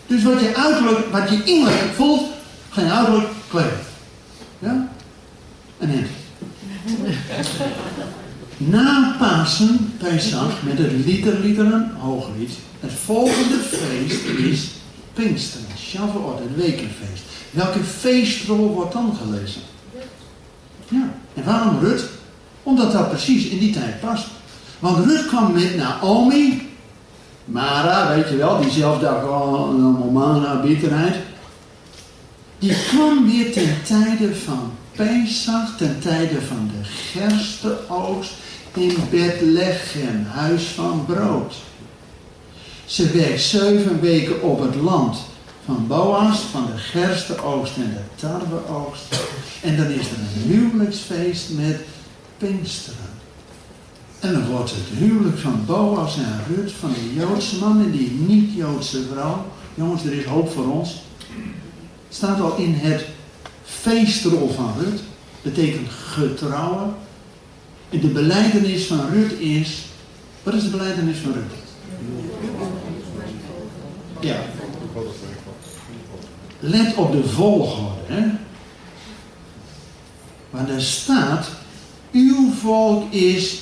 Dus 0.07 0.23
wat 0.23 0.39
je 0.39 0.55
uiterlijk, 0.55 0.99
wat 1.11 1.29
je 1.29 1.43
innerlijk 1.43 1.91
voelt, 1.95 2.23
ga 2.69 2.81
je 2.81 2.91
uiterlijk 2.91 3.27
kleden. 3.49 3.79
Ja? 4.59 4.90
Hemd. 5.89 6.07
Na 8.57 9.15
Pasen, 9.19 9.93
Pesach, 9.97 10.63
met 10.63 10.77
het 10.77 10.91
literliederen 11.05 11.91
hooglied, 11.99 12.51
het 12.79 12.91
volgende 12.91 13.57
feest 13.57 14.25
is 14.39 14.69
Pinksteren, 15.13 15.67
Shavuot, 15.77 16.39
het 16.39 16.55
wekenfeest. 16.55 17.23
Welke 17.51 17.79
feestrol 17.79 18.73
wordt 18.73 18.93
dan 18.93 19.17
gelezen? 19.21 19.61
Ja, 20.87 21.13
en 21.33 21.43
waarom 21.43 21.79
Rut? 21.79 22.03
Omdat 22.63 22.91
dat 22.91 23.09
precies 23.09 23.45
in 23.45 23.59
die 23.59 23.73
tijd 23.73 23.99
past. 23.99 24.27
Want 24.79 25.05
Rut 25.05 25.25
kwam 25.25 25.53
met 25.53 25.75
Naomi, 25.75 26.69
Mara, 27.45 28.15
weet 28.15 28.29
je 28.29 28.35
wel, 28.35 28.61
die 28.61 28.71
zelf 28.71 28.99
daar 28.99 29.19
gewoon 29.19 29.53
allemaal 29.53 30.09
mana, 30.09 30.61
bitterheid. 30.61 31.15
Die 32.59 32.75
kwam 32.87 33.29
weer 33.29 33.51
ten 33.51 33.75
tijde 33.83 34.35
van 34.35 34.71
Pesach, 35.01 35.77
ten 35.77 35.99
tijde 35.99 36.41
van 36.41 36.71
de 36.77 36.83
gerstenoogst 36.83 38.33
in 38.73 38.95
Bethlehem, 39.09 40.25
huis 40.25 40.63
van 40.63 41.05
brood. 41.05 41.55
Ze 42.85 43.11
werkt 43.11 43.41
zeven 43.41 44.01
weken 44.01 44.41
op 44.41 44.59
het 44.61 44.75
land 44.75 45.17
van 45.65 45.87
Boas, 45.87 46.39
van 46.39 46.65
de 46.65 46.77
gerstenoogst 46.77 47.75
en 47.75 47.89
de 47.89 48.27
tarweoogst. 48.27 49.03
En 49.61 49.77
dan 49.77 49.87
is 49.87 50.07
er 50.07 50.17
een 50.17 50.51
huwelijksfeest 50.51 51.49
met 51.49 51.79
Pinksteren. 52.37 53.09
En 54.19 54.33
dan 54.33 54.45
wordt 54.45 54.71
het 54.71 54.97
huwelijk 54.97 55.37
van 55.37 55.63
Boas 55.65 56.15
en 56.15 56.55
Rut, 56.55 56.71
van 56.71 56.93
de 56.93 57.13
Joodse 57.13 57.57
man 57.57 57.79
en 57.79 57.91
die 57.91 58.11
niet-Joodse 58.11 59.03
vrouw. 59.11 59.45
Jongens, 59.75 60.03
er 60.03 60.13
is 60.13 60.25
hoop 60.25 60.51
voor 60.51 60.71
ons. 60.71 61.01
Staat 62.09 62.41
al 62.41 62.55
in 62.55 62.73
het 62.73 63.05
feestrol 63.81 64.49
van 64.49 64.73
Rut. 64.79 65.01
Betekent 65.41 65.89
getrouwen. 65.89 66.93
En 67.89 67.99
de 67.99 68.07
beleidenis 68.07 68.85
van 68.85 69.09
Rut 69.09 69.31
is. 69.39 69.85
Wat 70.43 70.53
is 70.53 70.63
de 70.63 70.69
beleidenis 70.69 71.17
van 71.17 71.33
Rut? 71.33 71.51
Ja. 74.19 74.39
Let 76.59 76.95
op 76.95 77.11
de 77.11 77.23
volgorde. 77.23 77.99
Hè? 78.05 78.27
Want 80.49 80.81
staat. 80.81 81.49
Uw 82.11 82.51
volk 82.51 83.11
is 83.11 83.59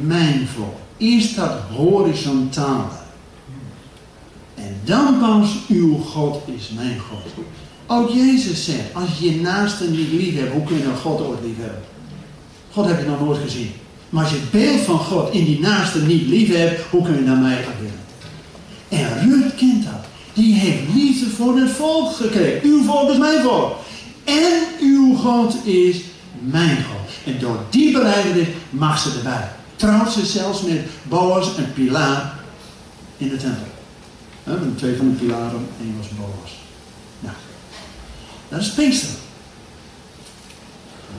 mijn 0.00 0.46
volk. 0.46 0.76
Eerst 0.96 1.36
dat 1.36 1.52
horizontale. 1.76 2.88
En 4.54 4.80
dan 4.84 5.18
pas 5.18 5.56
uw 5.68 5.98
God 5.98 6.42
is 6.56 6.68
mijn 6.68 6.98
God. 6.98 7.44
Ook 7.90 8.10
Jezus 8.10 8.64
zegt, 8.64 8.94
als 8.94 9.08
je 9.18 9.34
je 9.34 9.40
naaste 9.40 9.90
niet 9.90 10.12
lief 10.12 10.34
hebt, 10.34 10.52
hoe 10.52 10.64
kun 10.64 10.76
je 10.76 10.84
dan 10.84 10.96
God 10.96 11.20
ooit 11.20 11.38
lief 11.44 11.56
hebben? 11.56 11.82
God 12.72 12.86
heb 12.86 13.00
je 13.00 13.06
nog 13.06 13.20
nooit 13.20 13.40
gezien. 13.42 13.72
Maar 14.10 14.22
als 14.22 14.32
je 14.32 14.38
het 14.38 14.50
beeld 14.50 14.80
van 14.80 14.98
God 14.98 15.32
in 15.32 15.44
die 15.44 15.60
naaste 15.60 16.02
niet 16.02 16.26
lief 16.26 16.56
hebt, 16.56 16.80
hoe 16.90 17.02
kun 17.02 17.14
je 17.14 17.20
naar 17.20 17.36
mij 17.36 17.58
ageren? 17.58 18.06
En 18.88 19.30
Ruth 19.30 19.54
kent 19.54 19.84
dat. 19.84 20.04
Die 20.32 20.54
heeft 20.54 20.94
liefde 20.94 21.26
voor 21.26 21.58
het 21.58 21.70
volk 21.70 22.12
gekregen. 22.12 22.70
Uw 22.70 22.84
volk 22.84 23.10
is 23.10 23.18
mijn 23.18 23.42
volk. 23.42 23.76
En 24.24 24.62
uw 24.80 25.14
God 25.14 25.66
is 25.66 26.00
mijn 26.40 26.76
God. 26.76 27.34
En 27.34 27.40
door 27.40 27.58
die 27.70 27.92
beleidenis 27.92 28.46
mag 28.70 28.98
ze 28.98 29.12
erbij. 29.16 29.48
Trouwt 29.76 30.12
ze 30.12 30.26
zelfs 30.26 30.62
met 30.62 30.80
Boas 31.02 31.56
en 31.56 31.72
Pilaar 31.72 32.38
in 33.16 33.28
de 33.28 33.36
tempel. 33.36 33.66
He, 34.44 34.54
twee 34.76 34.96
van 34.96 35.08
de 35.10 35.14
pilaren, 35.14 35.66
één 35.80 35.94
was 35.98 36.08
Boas. 36.08 36.67
Dat 38.48 38.60
is 38.60 38.70
Pinksteren. 38.70 39.16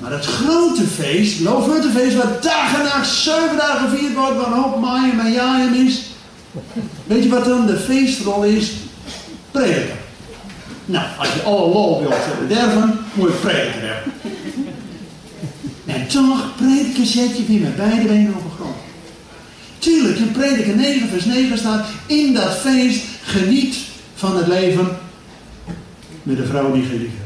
Maar 0.01 0.11
het 0.11 0.25
grote 0.25 0.83
feest, 0.83 1.39
Loofhuttenfeest, 1.39 2.15
wat 2.15 2.43
dag 2.43 2.75
en 2.75 2.83
nacht, 2.83 3.07
zeven 3.07 3.57
dagen 3.57 3.89
gevierd 3.89 4.15
wordt, 4.15 4.35
waar 4.35 4.51
hoop 4.51 4.79
maaien 4.79 5.19
en 5.19 5.31
jaaien 5.31 5.87
is. 5.87 6.01
Weet 7.07 7.23
je 7.23 7.29
wat 7.29 7.45
dan 7.45 7.65
de 7.65 7.77
feestrol 7.77 8.43
is? 8.43 8.71
Prediken. 9.51 9.97
Nou, 10.85 11.05
als 11.17 11.33
je 11.33 11.41
alle 11.41 11.67
lol 11.67 11.99
wilt 11.99 12.39
bederven, 12.39 12.99
moet 13.13 13.29
je 13.29 13.35
prediken 13.35 13.81
hebben. 13.81 14.13
En 15.85 16.07
toch, 16.07 16.55
prediken 16.55 17.05
zet 17.05 17.37
je 17.37 17.45
weer 17.45 17.59
met 17.59 17.75
beide 17.75 18.07
benen 18.07 18.33
op 18.33 18.51
grond. 18.55 18.75
Tuurlijk, 19.77 20.17
in 20.17 20.31
prediker 20.31 20.75
9 20.75 21.09
vers 21.09 21.25
9 21.25 21.57
staat, 21.57 21.87
in 22.05 22.33
dat 22.33 22.57
feest 22.57 23.03
geniet 23.23 23.75
van 24.15 24.37
het 24.37 24.47
leven 24.47 24.97
met 26.23 26.37
de 26.37 26.45
vrouw 26.45 26.71
die 26.71 26.81
je 26.81 26.89
lief 26.89 26.99
hebt. 26.99 27.18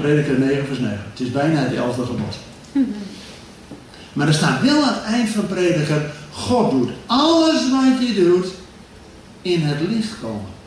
Prediker 0.00 0.38
9 0.38 0.66
vers 0.66 0.78
9. 0.78 0.98
Het 1.10 1.20
is 1.20 1.30
bijna 1.30 1.60
het 1.60 1.74
elfde 1.74 2.04
gebod. 2.04 2.36
Maar 4.12 4.26
er 4.26 4.34
staat 4.34 4.62
wel 4.62 4.82
aan 4.82 4.94
het 4.94 5.02
eind 5.02 5.28
van 5.28 5.46
prediker, 5.46 6.10
God 6.32 6.70
doet 6.70 6.90
alles 7.06 7.70
wat 7.70 8.08
je 8.08 8.14
doet 8.14 8.46
in 9.42 9.62
het 9.62 9.88
licht 9.88 10.20
komen. 10.20 10.58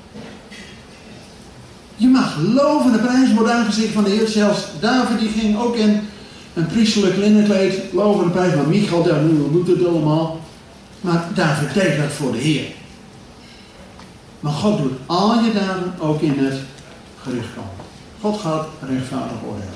Je 1.95 2.07
mag 2.07 2.37
loven, 2.53 2.91
de 2.91 2.97
prijs 2.97 3.33
wordt 3.33 3.49
aangezicht 3.49 3.93
van 3.93 4.03
de 4.03 4.09
Heer. 4.09 4.27
Zelfs 4.27 4.65
David 4.79 5.19
die 5.19 5.29
ging 5.29 5.57
ook 5.57 5.75
in 5.75 6.01
een 6.53 6.65
priestelijk 6.65 7.17
linnenkleed, 7.17 7.79
loven 7.91 8.25
de 8.25 8.31
prijs. 8.31 8.55
Maar 8.55 8.67
Michael, 8.67 9.03
daar 9.03 9.21
doet 9.51 9.67
het 9.67 9.85
allemaal. 9.85 10.39
Maar 11.01 11.27
David 11.33 11.73
deed 11.73 11.97
dat 11.97 12.11
voor 12.11 12.31
de 12.31 12.37
Heer. 12.37 12.65
Maar 14.39 14.51
God 14.51 14.77
doet 14.77 14.93
al 15.05 15.43
je 15.43 15.53
daden 15.53 15.93
ook 15.99 16.21
in 16.21 16.37
het 16.37 16.59
gericht 17.21 17.47
komen. 17.55 17.82
God 18.23 18.39
gaat 18.39 18.67
rechtvaardig 18.89 19.37
oordelen. 19.45 19.73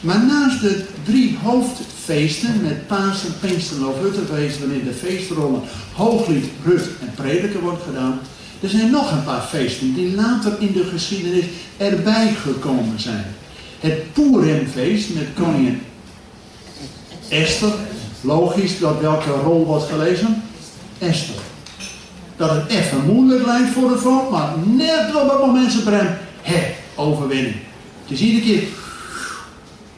Maar 0.00 0.24
naast 0.24 0.60
de 0.60 0.84
drie 1.04 1.38
hoofdfeesten 1.42 2.62
met 2.62 2.86
Pasen, 2.86 3.38
Pinkster, 3.40 3.80
Loofhuttenfeest, 3.80 4.58
wanneer 4.58 4.84
de 4.84 4.92
feestrollen 4.92 5.60
Hooglied, 5.94 6.44
Rut 6.64 6.88
en 7.00 7.14
Prediker 7.14 7.60
wordt 7.60 7.82
gedaan, 7.82 8.20
er 8.60 8.68
zijn 8.68 8.90
nog 8.90 9.12
een 9.12 9.24
paar 9.24 9.40
feesten 9.40 9.94
die 9.94 10.14
later 10.14 10.52
in 10.58 10.72
de 10.72 10.84
geschiedenis 10.84 11.44
erbij 11.76 12.32
gekomen 12.32 13.00
zijn. 13.00 13.24
Het 13.80 14.12
Purimfeest 14.12 15.14
met 15.14 15.26
koningin 15.34 15.82
Esther. 17.28 17.72
Logisch 18.20 18.78
dat 18.78 19.00
welke 19.00 19.30
rol 19.30 19.64
wordt 19.66 19.88
gelezen? 19.88 20.42
Esther. 20.98 21.42
Dat 22.36 22.50
het 22.50 22.68
even 22.68 23.04
moeilijk 23.04 23.46
lijkt 23.46 23.70
voor 23.70 23.90
het 23.90 24.00
volk, 24.00 24.30
maar 24.30 24.52
net 24.64 25.14
op 25.14 25.30
het 25.30 25.46
moment 25.46 25.72
ze 25.72 25.82
brengt, 25.82 26.12
hé, 26.42 26.80
overwinning. 26.94 27.54
Het 28.02 28.10
is 28.10 28.20
iedere 28.20 28.44
keer, 28.44 28.68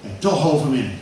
en 0.03 0.17
toch 0.19 0.53
overwinning. 0.53 0.95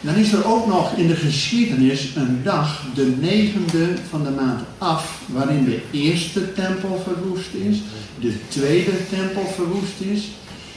Dan 0.00 0.14
is 0.14 0.32
er 0.32 0.46
ook 0.46 0.66
nog 0.66 0.92
in 0.92 1.06
de 1.06 1.16
geschiedenis 1.16 2.14
een 2.14 2.40
dag, 2.42 2.82
de 2.94 3.14
negende 3.20 3.94
van 4.10 4.24
de 4.24 4.30
maand 4.30 4.60
af, 4.78 5.20
waarin 5.26 5.64
de 5.64 5.80
eerste 5.90 6.52
tempel 6.52 7.02
verwoest 7.04 7.54
is, 7.54 7.78
de 8.20 8.34
tweede 8.48 9.08
tempel 9.10 9.46
verwoest 9.46 10.00
is. 10.00 10.28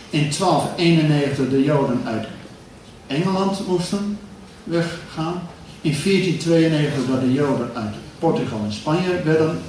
in 0.09 0.29
1291 0.39 1.49
de 1.49 1.63
Joden 1.63 2.01
uit 2.05 2.27
Engeland 3.07 3.67
moesten 3.67 4.17
weggaan. 4.63 5.41
In 5.81 5.95
1492 6.03 7.05
dat 7.07 7.21
de 7.21 7.33
Joden 7.33 7.71
uit 7.73 7.93
Portugal 8.19 8.61
en 8.65 8.73
Spanje 8.73 9.21
werden 9.23 9.61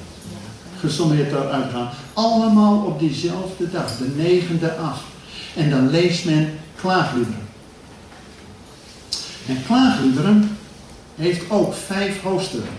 gesommeerd 0.82 1.30
daaruit 1.30 1.70
gaan. 1.72 1.90
Allemaal 2.12 2.84
op 2.84 2.98
diezelfde 2.98 3.70
dag, 3.70 3.96
de 3.96 4.12
negende 4.16 4.76
af. 4.76 5.02
En 5.56 5.70
dan 5.70 5.90
leest 5.90 6.24
men 6.24 6.58
klaagliederen. 6.80 7.48
En 9.46 9.62
klaagliederen 9.66 10.56
heeft 11.14 11.50
ook 11.50 11.74
vijf 11.74 12.22
hoofdstukken. 12.22 12.72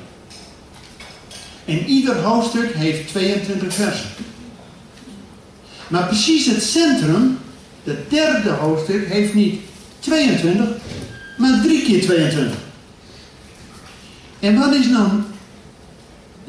En 1.66 1.86
ieder 1.86 2.16
hoofdstuk 2.16 2.74
heeft 2.74 3.08
22 3.08 3.74
versen. 3.74 4.10
Maar 5.88 6.08
precies 6.08 6.46
het 6.46 6.64
centrum, 6.64 7.38
het 7.84 8.10
derde 8.10 8.50
hoofdstuk, 8.50 9.08
heeft 9.08 9.34
niet 9.34 9.62
22, 10.00 10.68
maar 11.38 11.62
drie 11.62 11.84
keer 11.84 12.02
22. 12.02 12.58
En 14.40 14.60
wat 14.60 14.74
is 14.74 14.92
dan 14.92 15.26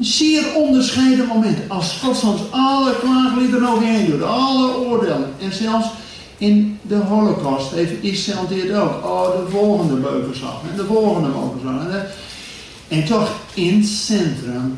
zeer 0.05 0.43
onderscheiden 0.55 1.27
moment. 1.27 1.57
Als 1.67 1.99
God 2.03 2.17
soms 2.17 2.41
alle 2.51 2.95
klaagliederen 2.99 3.67
overheen 3.67 4.05
doet, 4.05 4.23
alle 4.23 4.75
oordelen. 4.75 5.33
En 5.41 5.53
zelfs 5.53 5.87
in 6.37 6.79
de 6.81 6.95
holocaust 6.95 7.71
heeft 7.71 8.03
Israël 8.03 8.47
dit 8.47 8.73
ook. 8.73 9.05
Oh, 9.05 9.45
de 9.45 9.51
volgende 9.51 9.95
beukenslag 9.95 10.61
en 10.71 10.77
de 10.77 10.85
volgende 10.85 11.29
beukenslag. 11.29 12.05
En 12.87 13.05
toch 13.05 13.29
in 13.53 13.77
het 13.77 13.87
centrum 13.87 14.75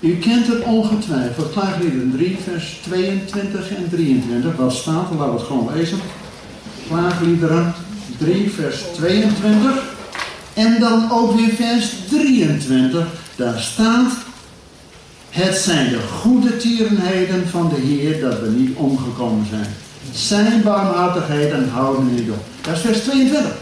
u 0.00 0.16
kent 0.16 0.46
het 0.46 0.62
ongetwijfeld. 0.62 1.52
Klaagliederen 1.52 2.12
3, 2.16 2.38
vers 2.44 2.78
22 2.82 3.70
en 3.70 3.88
23. 3.90 4.56
Wat 4.56 4.72
staat 4.72 5.10
er? 5.10 5.16
Laten 5.16 5.32
we 5.32 5.38
het 5.38 5.46
gewoon 5.46 5.70
lezen. 5.74 5.98
Klaagliederen 6.88 7.74
3, 8.18 8.50
vers 8.50 8.82
22. 8.94 9.94
En 10.54 10.80
dan 10.80 11.10
ook 11.10 11.36
weer 11.36 11.54
vers 11.54 11.92
23. 12.08 13.06
Daar 13.36 13.60
staat. 13.60 14.25
Het 15.36 15.56
zijn 15.56 15.88
de 15.88 16.00
goede 16.00 16.56
tierenheden 16.56 17.48
van 17.48 17.68
de 17.74 17.80
Heer 17.80 18.20
dat 18.20 18.40
we 18.40 18.48
niet 18.48 18.76
omgekomen 18.76 19.46
zijn. 19.50 19.74
Zijn 20.12 20.62
barmhartigheden 20.62 21.68
houden 21.68 22.14
niet 22.14 22.30
op. 22.30 22.44
Dat 22.60 22.74
is 22.74 22.80
vers 22.80 22.98
22. 22.98 23.52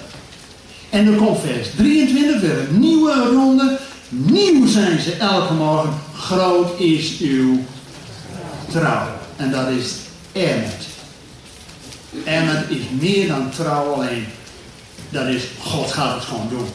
En 0.90 1.04
dan 1.04 1.16
komt 1.16 1.40
vers 1.40 1.68
23 1.76 2.40
weer 2.40 2.58
een 2.58 2.78
nieuwe 2.78 3.12
ronde. 3.32 3.78
Nieuw 4.08 4.66
zijn 4.66 5.00
ze 5.00 5.16
elke 5.16 5.52
morgen. 5.52 5.94
Groot 6.16 6.80
is 6.80 7.18
uw 7.18 7.58
trouw. 8.70 9.06
En 9.36 9.50
dat 9.50 9.68
is 9.68 9.94
Emmet. 10.32 10.86
Emmet 12.24 12.64
is 12.68 12.82
meer 13.00 13.28
dan 13.28 13.50
trouw 13.50 13.92
alleen. 13.92 14.26
Dat 15.10 15.26
is, 15.26 15.42
God 15.60 15.92
gaat 15.92 16.14
het 16.14 16.24
gewoon 16.24 16.48
doen. 16.48 16.66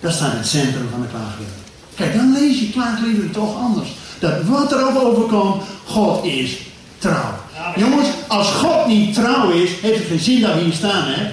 Dat 0.00 0.12
staat 0.12 0.32
in 0.32 0.38
het 0.38 0.46
centrum 0.46 0.88
van 0.90 1.00
de 1.00 1.08
klaagliederen. 1.08 1.63
Kijk, 1.96 2.14
dan 2.14 2.32
lees 2.32 2.60
je 2.60 2.70
klaagliederen 2.70 3.30
toch 3.30 3.56
anders. 3.56 3.88
Dat 4.18 4.32
wat 4.44 4.72
er 4.72 4.88
ook 4.88 5.02
overkomt, 5.02 5.62
God 5.84 6.24
is 6.24 6.58
trouw. 6.98 7.32
Jongens, 7.76 8.08
als 8.28 8.50
God 8.50 8.86
niet 8.86 9.14
trouw 9.14 9.50
is, 9.50 9.70
heeft 9.80 9.98
het 9.98 10.06
geen 10.06 10.18
zin 10.18 10.40
dat 10.40 10.54
we 10.54 10.60
hier 10.60 10.72
staan, 10.72 11.04
hè? 11.06 11.30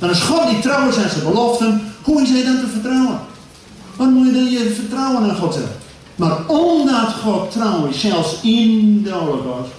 Maar 0.00 0.08
als 0.08 0.20
God 0.20 0.52
niet 0.52 0.62
trouw 0.62 0.88
is 0.88 0.96
aan 0.96 1.10
zijn 1.10 1.24
beloften, 1.24 1.92
hoe 2.02 2.22
is 2.22 2.28
hij 2.28 2.44
dan 2.44 2.60
te 2.60 2.66
vertrouwen? 2.66 3.20
Wat 3.96 4.10
moet 4.10 4.26
je 4.26 4.32
dan 4.32 4.50
je 4.50 4.72
vertrouwen 4.74 5.30
aan 5.30 5.36
God 5.36 5.54
hebben? 5.54 5.72
Maar 6.16 6.46
omdat 6.46 7.12
God 7.22 7.50
trouw 7.50 7.86
is, 7.86 8.00
zelfs 8.00 8.36
in 8.42 9.02
de 9.02 9.10
holocaust, 9.10 9.70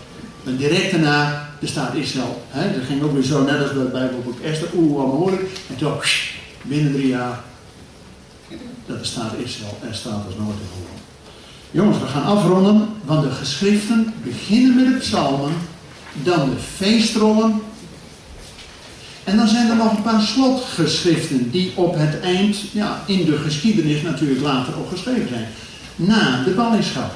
en 0.46 0.58
direct 0.58 0.92
daarna, 0.92 1.50
de 1.60 1.68
staat 1.68 1.94
Israël. 1.94 2.42
Hè, 2.50 2.74
dat 2.74 2.88
ging 2.88 3.02
ook 3.02 3.14
weer 3.14 3.24
zo, 3.24 3.44
net 3.44 3.62
als 3.62 3.74
bij 3.74 3.82
het 3.82 3.92
Bijbelboek 3.92 4.40
Esther, 4.40 4.68
oeh, 4.76 4.98
wat 4.98 5.14
moeilijk. 5.14 5.50
En 5.70 5.76
toen, 5.78 5.92
binnen 6.62 6.94
drie 6.94 7.08
jaar, 7.08 7.40
dat 8.88 9.00
de 9.00 9.06
staat 9.06 9.34
Israël 9.44 9.78
er 9.88 9.96
staat 9.96 10.26
als 10.26 10.36
nooit 10.38 10.58
tevoren. 10.58 11.06
Jongens, 11.72 12.00
we 12.00 12.06
gaan 12.06 12.24
afronden, 12.24 12.88
want 13.06 13.24
de 13.24 13.32
geschriften 13.32 14.14
beginnen 14.24 14.76
met 14.76 14.86
de 14.86 15.00
psalmen, 15.00 15.54
dan 16.14 16.50
de 16.50 16.56
feestrollen. 16.76 17.62
En 19.24 19.38
dan 19.38 19.48
zijn 19.48 19.70
er 19.70 19.76
nog 19.76 19.98
een 19.98 20.04
paar 20.04 20.22
slotgeschriften 20.22 21.52
die 21.52 21.72
op 21.76 21.96
het 21.98 22.20
eind, 22.20 22.58
ja, 22.72 23.04
in 23.06 23.26
de 23.26 23.38
geschiedenis 23.38 24.02
natuurlijk 24.02 24.42
later 24.42 24.78
ook 24.78 24.90
geschreven 24.90 25.28
zijn. 25.28 25.48
Na 25.96 26.44
de 26.44 26.52
ballingschap. 26.52 27.12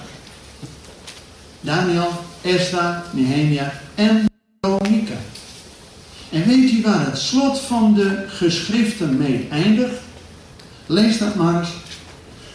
Daniel, 1.62 2.12
Esra, 2.42 3.04
Nehemia 3.12 3.74
en 3.96 4.26
Veronica. 4.62 5.16
En 6.30 6.48
weet 6.48 6.72
u 6.72 6.82
waar 6.82 7.06
het 7.06 7.18
slot 7.18 7.60
van 7.60 7.94
de 7.94 8.26
geschriften 8.28 9.18
mee 9.18 9.48
eindigt? 9.52 10.00
Lees 10.92 11.18
dat 11.18 11.36
maar 11.36 11.60
eens. 11.60 11.70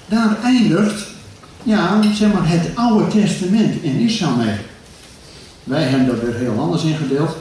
Daar 0.08 0.36
eindigt 0.42 1.06
ja, 1.62 2.02
zeg 2.14 2.32
maar 2.32 2.48
het 2.48 2.68
Oude 2.74 3.08
Testament 3.08 3.82
in 3.82 3.98
Israël 3.98 4.36
mee. 4.36 4.56
Wij 5.64 5.82
hebben 5.82 6.06
dat 6.06 6.20
weer 6.20 6.34
heel 6.34 6.58
anders 6.58 6.82
ingedeeld. 6.82 7.36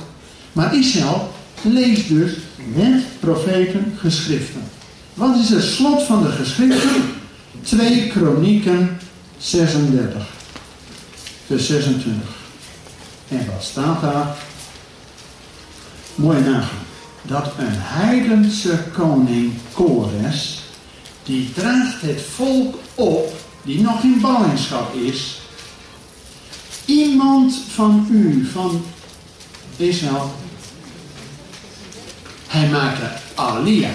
Maar 0.54 0.76
Israël 0.76 1.34
leest 1.62 2.08
dus 2.08 2.32
wet, 2.76 3.04
profeten, 3.20 3.94
geschriften. 3.98 4.62
Wat 5.14 5.36
is 5.36 5.50
het 5.50 5.64
slot 5.64 6.04
van 6.04 6.24
de 6.24 6.30
geschriften? 6.30 7.04
2 7.62 8.08
Kronieken 8.08 8.98
36, 9.38 10.28
vers 11.46 11.68
26. 11.68 12.30
En 13.28 13.46
wat 13.54 13.64
staat 13.64 14.02
daar? 14.02 14.36
Mooi 16.16 16.40
nagaan. 16.40 16.84
Dat 17.22 17.46
een 17.58 17.76
heidense 17.78 18.80
koning 18.94 19.54
Kores, 19.74 20.65
die 21.26 21.54
draagt 21.54 22.02
het 22.02 22.22
volk 22.36 22.76
op 22.96 23.34
die 23.64 23.82
nog 23.82 24.04
in 24.04 24.20
ballingschap 24.22 24.96
is, 24.96 25.40
iemand 26.86 27.62
van 27.74 28.08
u, 28.12 28.48
van 28.52 28.86
Israël, 29.78 30.32
hij 32.48 32.70
maakt 32.70 33.00
Alia. 33.36 33.90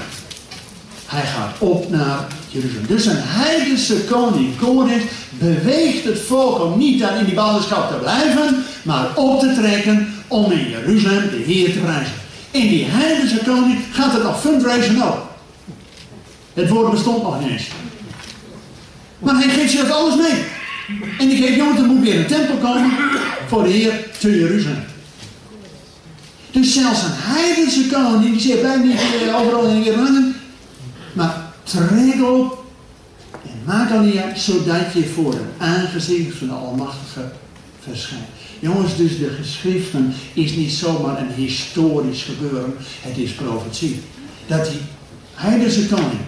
Hij 1.06 1.26
gaat 1.26 1.54
op 1.58 1.90
naar 1.90 2.26
Jeruzalem. 2.48 2.86
Dus 2.86 3.06
een 3.06 3.22
heidense 3.22 4.04
koning, 4.04 4.58
koning, 4.58 5.02
beweegt 5.30 6.04
het 6.04 6.20
volk 6.20 6.60
om 6.60 6.78
niet 6.78 7.00
daar 7.00 7.18
in 7.18 7.24
die 7.24 7.34
ballingschap 7.34 7.90
te 7.90 7.96
blijven, 7.96 8.64
maar 8.82 9.16
op 9.16 9.40
te 9.40 9.54
trekken 9.54 10.14
om 10.28 10.52
in 10.52 10.68
Jeruzalem 10.68 11.30
de 11.30 11.42
Heer 11.46 11.72
te 11.72 11.78
prijzen. 11.78 12.14
In 12.50 12.68
die 12.68 12.84
heidense 12.88 13.38
koning 13.44 13.78
gaat 13.92 14.12
het 14.12 14.22
nog 14.22 14.40
fundraisen 14.40 15.02
ook. 15.02 15.29
Het 16.54 16.68
woord 16.68 16.90
bestond 16.90 17.22
nog 17.22 17.40
niet 17.40 17.50
eens. 17.50 17.68
Maar 19.18 19.34
hij 19.34 19.48
geeft 19.48 19.72
zelfs 19.72 19.90
alles 19.90 20.16
mee. 20.16 20.44
En 21.18 21.28
die 21.28 21.42
geeft, 21.42 21.56
jongens, 21.56 21.80
er 21.80 21.86
moet 21.86 22.02
weer 22.02 22.18
een 22.18 22.26
tempel 22.26 22.56
komen 22.56 22.90
voor 23.46 23.62
de 23.62 23.70
Heer 23.70 24.06
te 24.18 24.38
Jeruzalem. 24.38 24.84
Dus 26.50 26.74
zelfs 26.74 27.02
een 27.02 27.10
heidense 27.12 27.86
koning, 27.86 28.32
die 28.32 28.40
zegt, 28.40 28.60
blijf 28.60 28.82
niet 28.82 28.98
eh, 29.28 29.40
overal 29.40 29.66
in 29.66 29.82
weer 29.82 29.96
hangen. 29.96 30.34
Maar 31.12 31.52
trek 31.62 32.22
op 32.22 32.64
en 33.42 33.62
maak 33.64 33.90
alia, 33.90 34.34
zodat 34.34 34.92
je 34.92 35.08
voor 35.14 35.32
het 35.32 35.42
aangezicht 35.58 36.36
van 36.36 36.46
de 36.46 36.52
Almachtige 36.52 37.32
verschijnt. 37.80 38.24
Jongens, 38.58 38.96
dus 38.96 39.18
de 39.18 39.30
geschriften 39.40 40.12
is 40.32 40.52
niet 40.52 40.72
zomaar 40.72 41.20
een 41.20 41.32
historisch 41.34 42.22
gebeuren, 42.22 42.74
het 43.00 43.18
is 43.18 43.32
profetie. 43.32 44.00
Dat 44.46 44.64
die 44.64 44.80
heidense 45.34 45.86
koning 45.86 46.20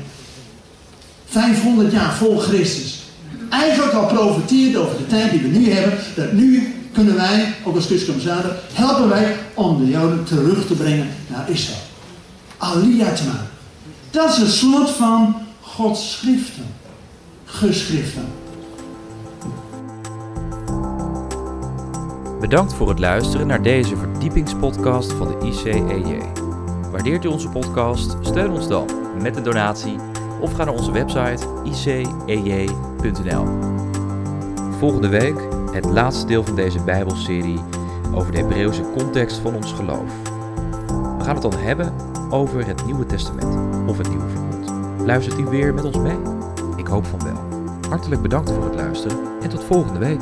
500 1.33 1.93
jaar 1.93 2.13
voor 2.13 2.41
Christus. 2.41 3.03
Eigenlijk 3.51 3.93
al 3.93 4.07
profiteert 4.07 4.77
over 4.77 4.97
de 4.97 5.07
tijd 5.07 5.31
die 5.31 5.41
we 5.41 5.49
nu 5.49 5.71
hebben. 5.71 5.99
Dat 6.17 6.33
nu 6.33 6.75
kunnen 6.93 7.15
wij, 7.15 7.55
ook 7.65 7.75
als 7.75 7.87
Christuscommissaris, 7.87 8.53
helpen 8.73 9.09
wij 9.09 9.37
om 9.55 9.79
de 9.79 9.91
Joden 9.91 10.25
terug 10.25 10.67
te 10.67 10.75
brengen 10.75 11.09
naar 11.27 11.51
Israël. 11.51 11.81
Maken. 12.59 13.49
Dat 14.11 14.29
is 14.29 14.37
het 14.37 14.51
slot 14.51 14.91
van 14.91 15.35
Gods 15.61 16.13
schriften. 16.13 16.67
Geschriften. 17.45 18.27
Bedankt 22.41 22.75
voor 22.75 22.89
het 22.89 22.99
luisteren 22.99 23.47
naar 23.47 23.63
deze 23.63 23.97
verdiepingspodcast 23.97 25.13
van 25.13 25.29
de 25.29 25.47
ICEJ. 25.47 26.19
Waardeert 26.91 27.25
u 27.25 27.29
onze 27.29 27.49
podcast? 27.49 28.17
Steun 28.21 28.51
ons 28.51 28.69
dan 28.69 28.87
met 29.23 29.37
een 29.37 29.43
donatie 29.43 30.12
of 30.43 30.53
ga 30.53 30.65
naar 30.65 30.75
onze 30.75 30.93
website 30.93 31.47
icej.nl. 31.65 33.47
Volgende 34.79 35.09
week 35.09 35.37
het 35.73 35.85
laatste 35.85 36.27
deel 36.27 36.45
van 36.45 36.57
deze 36.57 36.83
Bijbelserie 36.85 37.61
over 38.15 38.33
de 38.33 38.39
Hebreeuwse 38.39 38.85
context 38.97 39.39
van 39.39 39.55
ons 39.55 39.73
geloof. 39.73 40.13
We 41.19 41.25
gaan 41.25 41.35
het 41.35 41.43
dan 41.43 41.57
hebben 41.57 41.93
over 42.31 42.67
het 42.67 42.85
Nieuwe 42.85 43.07
Testament 43.07 43.57
of 43.89 43.99
het 43.99 44.09
Nieuwe 44.09 44.29
Verbond. 44.29 44.73
Luistert 45.07 45.39
u 45.39 45.45
weer 45.45 45.75
met 45.75 45.85
ons 45.85 45.99
mee? 45.99 46.19
Ik 46.77 46.87
hoop 46.87 47.07
van 47.07 47.25
wel. 47.25 47.69
Hartelijk 47.89 48.23
bedankt 48.23 48.51
voor 48.51 48.65
het 48.65 48.75
luisteren 48.75 49.19
en 49.43 49.49
tot 49.49 49.65
volgende 49.65 49.99
week. 49.99 50.21